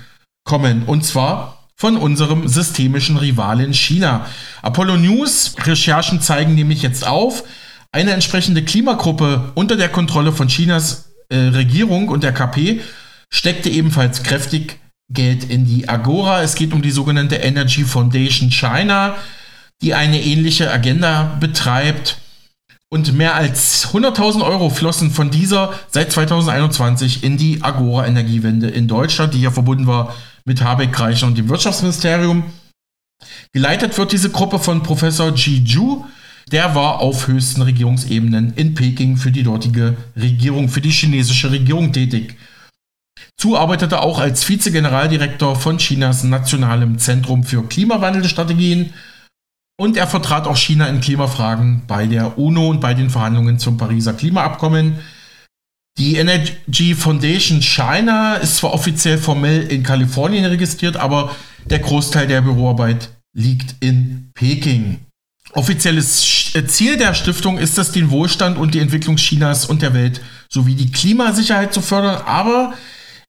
kommen. 0.46 0.84
Und 0.86 1.04
zwar 1.04 1.68
von 1.76 1.98
unserem 1.98 2.48
systemischen 2.48 3.18
Rivalen 3.18 3.74
China. 3.74 4.28
Apollo 4.62 4.98
News 4.98 5.56
Recherchen 5.66 6.22
zeigen 6.22 6.56
nämlich 6.56 6.82
jetzt 6.82 7.06
auf, 7.06 7.44
eine 7.92 8.12
entsprechende 8.12 8.64
Klimagruppe 8.64 9.52
unter 9.56 9.76
der 9.76 9.90
Kontrolle 9.90 10.32
von 10.32 10.48
Chinas 10.48 11.12
äh, 11.30 11.36
Regierung 11.36 12.08
und 12.10 12.24
der 12.24 12.34
KP 12.34 12.82
steckte 13.30 13.70
ebenfalls 13.70 14.24
kräftig 14.24 14.80
Geld 15.10 15.44
in 15.44 15.66
die 15.66 15.90
Agora. 15.90 16.44
Es 16.44 16.56
geht 16.56 16.72
um 16.72 16.82
die 16.82 16.92
sogenannte 16.92 17.38
Energy 17.38 17.84
Foundation 17.84 18.52
China 18.52 19.16
die 19.82 19.94
eine 19.94 20.22
ähnliche 20.22 20.72
Agenda 20.72 21.38
betreibt. 21.40 22.18
Und 22.92 23.14
mehr 23.14 23.36
als 23.36 23.90
100.000 23.94 24.44
Euro 24.44 24.72
flossen 24.72 25.12
von 25.12 25.30
dieser 25.30 25.74
seit 25.90 26.12
2021 26.12 27.24
in 27.24 27.38
die 27.38 27.62
Agora 27.62 28.08
Energiewende 28.08 28.68
in 28.68 28.88
Deutschland, 28.88 29.36
die 29.36 29.42
ja 29.42 29.52
verbunden 29.52 29.86
war 29.86 30.16
mit 30.44 30.64
Habeck, 30.64 31.00
Reichen 31.00 31.28
und 31.30 31.38
dem 31.38 31.50
Wirtschaftsministerium. 31.50 32.46
Geleitet 33.54 33.98
wird 33.98 34.12
diese 34.12 34.32
Gruppe 34.32 34.58
von 34.58 34.82
Professor 34.82 35.34
Ji 35.36 35.60
Ju. 35.64 36.06
Der 36.52 36.74
war 36.74 37.00
auf 37.00 37.28
höchsten 37.28 37.62
Regierungsebenen 37.62 38.54
in 38.56 38.74
Peking 38.74 39.18
für 39.18 39.32
die 39.32 39.44
dortige 39.44 39.96
Regierung, 40.16 40.68
für 40.68 40.82
die 40.82 40.90
chinesische 40.90 41.52
Regierung 41.52 41.94
tätig. 41.94 42.38
Zu 43.38 43.56
arbeitete 43.56 44.02
auch 44.02 44.20
als 44.20 44.44
Vize-Generaldirektor 44.44 45.56
von 45.56 45.78
Chinas 45.78 46.24
Nationalem 46.24 46.98
Zentrum 46.98 47.44
für 47.44 47.64
Klimawandelstrategien 47.64 48.94
und 49.80 49.96
er 49.96 50.08
vertrat 50.08 50.46
auch 50.46 50.58
China 50.58 50.88
in 50.88 51.00
Klimafragen 51.00 51.84
bei 51.88 52.06
der 52.06 52.38
UNO 52.38 52.68
und 52.68 52.82
bei 52.82 52.94
den 52.94 53.10
Verhandlungen 53.10 53.60
zum 53.60 53.78
Pariser 53.78 54.12
Klimaabkommen. 54.12 55.00
Die 55.98 56.18
Energy 56.18 56.94
Foundation 56.96 57.62
China 57.62 58.36
ist 58.36 58.58
zwar 58.58 58.74
offiziell 58.74 59.18
formell 59.18 59.68
in 59.68 59.84
Kalifornien 59.84 60.44
registriert, 60.44 60.98
aber 60.98 61.34
der 61.64 61.80
Großteil 61.80 62.28
der 62.28 62.42
Büroarbeit 62.42 63.10
liegt 63.34 63.76
in 63.80 64.32
Peking. 64.34 65.00
Offizielles 65.54 66.54
äh, 66.56 66.68
Ziel 66.68 66.98
der 66.98 67.14
Stiftung 67.14 67.58
ist 67.58 67.78
es, 67.78 67.94
den 67.94 68.12
Wohlstand 68.12 68.58
und 68.58 68.74
die 68.74 68.80
Entwicklung 68.80 69.16
Chinas 69.16 69.66
und 69.66 69.82
der 69.82 69.94
Welt 69.94 70.20
sowie 70.50 70.76
die 70.76 70.92
Klimasicherheit 70.92 71.74
zu 71.74 71.82
fördern, 71.82 72.22
aber 72.26 72.74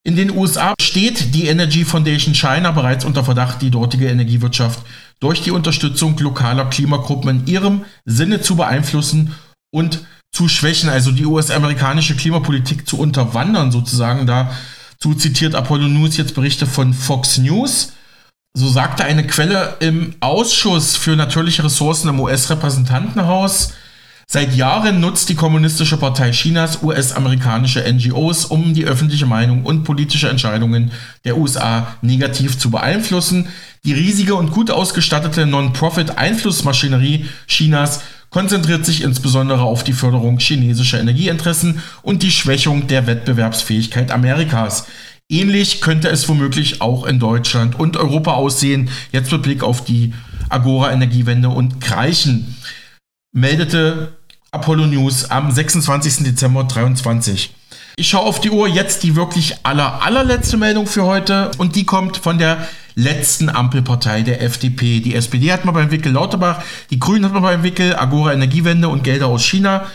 in 0.03 0.17
den 0.17 0.31
USA 0.31 0.73
steht 0.81 1.33
die 1.33 1.47
Energy 1.47 1.85
Foundation 1.85 2.33
China 2.35 2.71
bereits 2.71 3.05
unter 3.05 3.23
Verdacht, 3.23 3.61
die 3.61 3.71
dortige 3.71 4.09
Energiewirtschaft 4.09 4.81
durch 5.21 5.41
die 5.41 5.51
Unterstützung 5.51 6.17
lokaler 6.17 6.65
Klimagruppen 6.65 7.29
in 7.29 7.47
ihrem 7.47 7.85
Sinne 8.05 8.41
zu 8.41 8.55
beeinflussen 8.57 9.33
und 9.73 10.05
zu 10.33 10.49
schwächen, 10.49 10.89
also 10.89 11.11
die 11.11 11.25
US-amerikanische 11.25 12.15
Klimapolitik 12.15 12.87
zu 12.87 12.97
unterwandern 12.97 13.71
sozusagen. 13.71 14.25
Dazu 14.25 15.13
zitiert 15.15 15.55
Apollo 15.55 15.87
News 15.87 16.17
jetzt 16.17 16.35
Berichte 16.35 16.65
von 16.65 16.93
Fox 16.93 17.37
News. 17.37 17.93
So 18.53 18.67
sagte 18.67 19.05
eine 19.05 19.25
Quelle 19.25 19.77
im 19.79 20.15
Ausschuss 20.19 20.97
für 20.97 21.15
natürliche 21.15 21.63
Ressourcen 21.63 22.09
im 22.09 22.19
US-Repräsentantenhaus, 22.19 23.73
seit 24.31 24.55
Jahren 24.55 25.01
nutzt 25.01 25.27
die 25.27 25.35
Kommunistische 25.35 25.97
Partei 25.97 26.31
Chinas 26.31 26.83
US-amerikanische 26.83 27.83
NGOs, 27.83 28.45
um 28.45 28.73
die 28.73 28.85
öffentliche 28.85 29.25
Meinung 29.25 29.65
und 29.65 29.83
politische 29.83 30.29
Entscheidungen 30.29 30.91
der 31.25 31.37
USA 31.37 31.97
negativ 32.01 32.57
zu 32.57 32.71
beeinflussen. 32.71 33.49
Die 33.83 33.91
riesige 33.91 34.35
und 34.35 34.51
gut 34.51 34.71
ausgestattete 34.71 35.45
Non-Profit-Einflussmaschinerie 35.45 37.25
Chinas 37.45 38.03
konzentriert 38.29 38.85
sich 38.85 39.03
insbesondere 39.03 39.63
auf 39.63 39.83
die 39.83 39.91
Förderung 39.91 40.39
chinesischer 40.39 41.01
Energieinteressen 41.01 41.81
und 42.01 42.23
die 42.23 42.31
Schwächung 42.31 42.87
der 42.87 43.07
Wettbewerbsfähigkeit 43.07 44.11
Amerikas. 44.11 44.85
Ähnlich 45.27 45.81
könnte 45.81 46.07
es 46.07 46.29
womöglich 46.29 46.79
auch 46.79 47.05
in 47.05 47.19
Deutschland 47.19 47.77
und 47.77 47.97
Europa 47.97 48.35
aussehen, 48.35 48.91
jetzt 49.11 49.29
mit 49.33 49.41
Blick 49.41 49.61
auf 49.61 49.83
die 49.83 50.13
Agora-Energiewende 50.47 51.49
und 51.49 51.81
Kreichen, 51.81 52.55
meldete 53.33 54.17
Apollo 54.53 54.87
News 54.87 55.31
am 55.31 55.49
26. 55.49 56.25
Dezember 56.25 56.67
2023. 56.67 57.55
Ich 57.95 58.09
schaue 58.09 58.25
auf 58.25 58.41
die 58.41 58.49
Uhr, 58.49 58.67
jetzt 58.67 59.01
die 59.03 59.15
wirklich 59.15 59.55
aller, 59.63 60.01
allerletzte 60.01 60.57
Meldung 60.57 60.87
für 60.87 61.05
heute 61.05 61.51
und 61.57 61.77
die 61.77 61.85
kommt 61.85 62.17
von 62.17 62.37
der 62.37 62.67
letzten 62.95 63.47
Ampelpartei 63.47 64.23
der 64.23 64.41
FDP. 64.41 64.99
Die 64.99 65.15
SPD 65.15 65.53
hat 65.53 65.63
mal 65.63 65.71
beim 65.71 65.89
Wickel 65.89 66.11
Lauterbach, 66.11 66.61
die 66.89 66.99
Grünen 66.99 67.23
hat 67.23 67.31
mal 67.31 67.39
beim 67.39 67.63
Wickel 67.63 67.95
Agora 67.95 68.33
Energiewende 68.33 68.89
und 68.89 69.05
Gelder 69.05 69.27
aus 69.27 69.45
China 69.45 69.85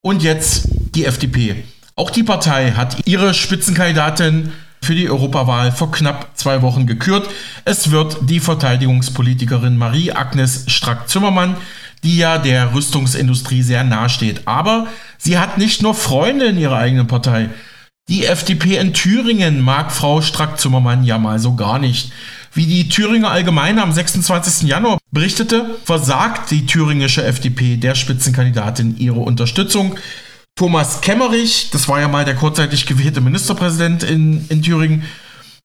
und 0.00 0.22
jetzt 0.22 0.66
die 0.94 1.04
FDP. 1.04 1.64
Auch 1.94 2.08
die 2.10 2.22
Partei 2.22 2.72
hat 2.72 3.06
ihre 3.06 3.34
Spitzenkandidatin 3.34 4.50
für 4.80 4.94
die 4.94 5.10
Europawahl 5.10 5.72
vor 5.72 5.90
knapp 5.90 6.30
zwei 6.36 6.62
Wochen 6.62 6.86
gekürt. 6.86 7.28
Es 7.66 7.90
wird 7.90 8.16
die 8.22 8.40
Verteidigungspolitikerin 8.40 9.76
Marie-Agnes 9.76 10.64
Strack-Zimmermann, 10.68 11.56
die 12.06 12.18
ja 12.18 12.38
der 12.38 12.72
Rüstungsindustrie 12.72 13.62
sehr 13.62 13.82
nahe 13.82 14.08
steht. 14.08 14.46
Aber 14.46 14.86
sie 15.18 15.38
hat 15.38 15.58
nicht 15.58 15.82
nur 15.82 15.92
Freunde 15.92 16.46
in 16.46 16.56
ihrer 16.56 16.76
eigenen 16.76 17.08
Partei. 17.08 17.50
Die 18.08 18.26
FDP 18.26 18.76
in 18.76 18.94
Thüringen 18.94 19.60
mag 19.60 19.90
Frau 19.90 20.22
Strack-Zimmermann 20.22 21.02
ja 21.02 21.18
mal 21.18 21.40
so 21.40 21.56
gar 21.56 21.80
nicht. 21.80 22.12
Wie 22.52 22.66
die 22.66 22.88
Thüringer 22.88 23.32
Allgemeine 23.32 23.82
am 23.82 23.90
26. 23.90 24.68
Januar 24.68 24.98
berichtete, 25.10 25.76
versagt 25.84 26.52
die 26.52 26.64
thüringische 26.64 27.24
FDP 27.24 27.76
der 27.76 27.96
Spitzenkandidatin 27.96 28.96
ihre 28.96 29.18
Unterstützung. 29.18 29.98
Thomas 30.54 31.00
Kemmerich, 31.00 31.70
das 31.72 31.88
war 31.88 31.98
ja 31.98 32.06
mal 32.06 32.24
der 32.24 32.36
kurzzeitig 32.36 32.86
gewählte 32.86 33.20
Ministerpräsident 33.20 34.04
in, 34.04 34.46
in 34.48 34.62
Thüringen, 34.62 35.02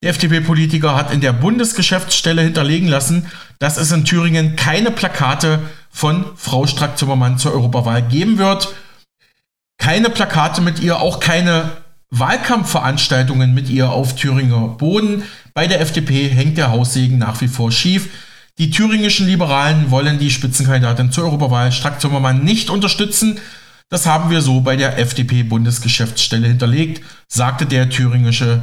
der 0.04 0.10
FDP-Politiker 0.10 0.96
hat 0.96 1.14
in 1.14 1.22
der 1.22 1.34
Bundesgeschäftsstelle 1.34 2.42
hinterlegen 2.42 2.88
lassen, 2.88 3.28
dass 3.60 3.78
es 3.78 3.92
in 3.92 4.04
Thüringen 4.04 4.56
keine 4.56 4.89
Plakate 4.89 5.60
von 5.92 6.26
Frau 6.36 6.66
Strack-Zimmermann 6.66 7.38
zur 7.38 7.54
Europawahl 7.54 8.02
geben 8.02 8.38
wird. 8.38 8.74
Keine 9.78 10.10
Plakate 10.10 10.62
mit 10.62 10.80
ihr, 10.80 11.00
auch 11.00 11.20
keine 11.20 11.72
Wahlkampfveranstaltungen 12.12 13.54
mit 13.54 13.70
ihr 13.70 13.89
auf 13.89 14.16
Thüringer 14.16 14.68
Boden. 14.68 15.24
Bei 15.54 15.68
der 15.68 15.82
FDP 15.82 16.30
hängt 16.30 16.58
der 16.58 16.72
Haussegen 16.72 17.18
nach 17.18 17.39
wie 17.42 17.48
vor 17.48 17.72
schief. 17.72 18.10
Die 18.58 18.70
thüringischen 18.70 19.28
Liberalen 19.28 19.92
wollen 19.92 20.20
die 20.20 20.30
Spitzenkandidatin 20.30 21.12
zur 21.12 21.26
Europawahl 21.26 21.72
Strack-Zimmermann 21.72 22.44
nicht 22.44 22.70
unterstützen. 22.70 23.39
Das 23.89 24.06
haben 24.06 24.30
wir 24.30 24.42
so 24.42 24.62
bei 24.62 24.76
der 24.76 25.00
FDP-Bundesgeschäftsstelle 25.00 26.48
hinterlegt, 26.48 27.04
sagte 27.28 27.66
der 27.66 27.89
thüringische 27.89 28.62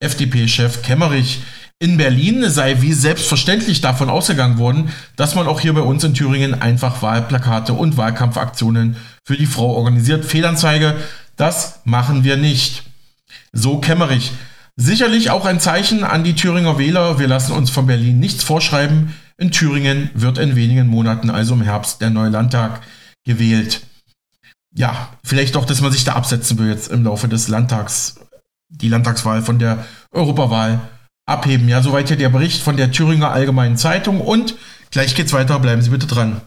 FDP-Chef 0.00 0.82
Kemmerich. 0.82 1.42
In 1.82 1.96
Berlin 1.96 2.48
sei 2.50 2.82
wie 2.82 2.92
selbstverständlich 2.92 3.80
davon 3.80 4.10
ausgegangen 4.10 4.58
worden, 4.58 4.90
dass 5.16 5.34
man 5.34 5.46
auch 5.46 5.60
hier 5.60 5.72
bei 5.72 5.80
uns 5.80 6.04
in 6.04 6.14
Thüringen 6.14 6.60
einfach 6.60 7.02
Wahlplakate 7.02 7.72
und 7.72 7.96
Wahlkampfaktionen 7.96 8.96
für 9.24 9.36
die 9.36 9.46
Frau 9.46 9.74
organisiert. 9.74 10.24
Fehlanzeige, 10.24 10.94
das 11.36 11.80
machen 11.84 12.22
wir 12.22 12.36
nicht. 12.36 12.82
So 13.52 13.78
Kemmerich. 13.78 14.32
Sicherlich 14.76 15.30
auch 15.30 15.46
ein 15.46 15.58
Zeichen 15.58 16.04
an 16.04 16.22
die 16.22 16.34
Thüringer 16.34 16.78
Wähler. 16.78 17.18
Wir 17.18 17.26
lassen 17.26 17.52
uns 17.52 17.70
von 17.70 17.86
Berlin 17.86 18.20
nichts 18.20 18.44
vorschreiben. 18.44 19.14
In 19.38 19.50
Thüringen 19.50 20.10
wird 20.14 20.38
in 20.38 20.54
wenigen 20.54 20.86
Monaten, 20.86 21.30
also 21.30 21.54
im 21.54 21.62
Herbst, 21.62 22.00
der 22.02 22.10
neue 22.10 22.28
Landtag 22.28 22.82
gewählt 23.24 23.80
ja, 24.72 25.08
vielleicht 25.24 25.56
auch, 25.56 25.64
dass 25.64 25.80
man 25.80 25.92
sich 25.92 26.04
da 26.04 26.14
absetzen 26.14 26.58
will 26.58 26.68
jetzt 26.68 26.88
im 26.88 27.04
Laufe 27.04 27.28
des 27.28 27.48
Landtags, 27.48 28.20
die 28.68 28.88
Landtagswahl 28.88 29.42
von 29.42 29.58
der 29.58 29.84
Europawahl 30.12 30.80
abheben. 31.30 31.68
Ja, 31.68 31.82
soweit 31.82 32.08
hier 32.08 32.16
der 32.16 32.28
Bericht 32.28 32.62
von 32.62 32.76
der 32.76 32.92
Thüringer 32.92 33.30
Allgemeinen 33.30 33.76
Zeitung 33.76 34.20
und 34.20 34.56
gleich 34.90 35.14
geht's 35.14 35.32
weiter, 35.32 35.58
bleiben 35.58 35.82
Sie 35.82 35.90
bitte 35.90 36.06
dran. 36.06 36.40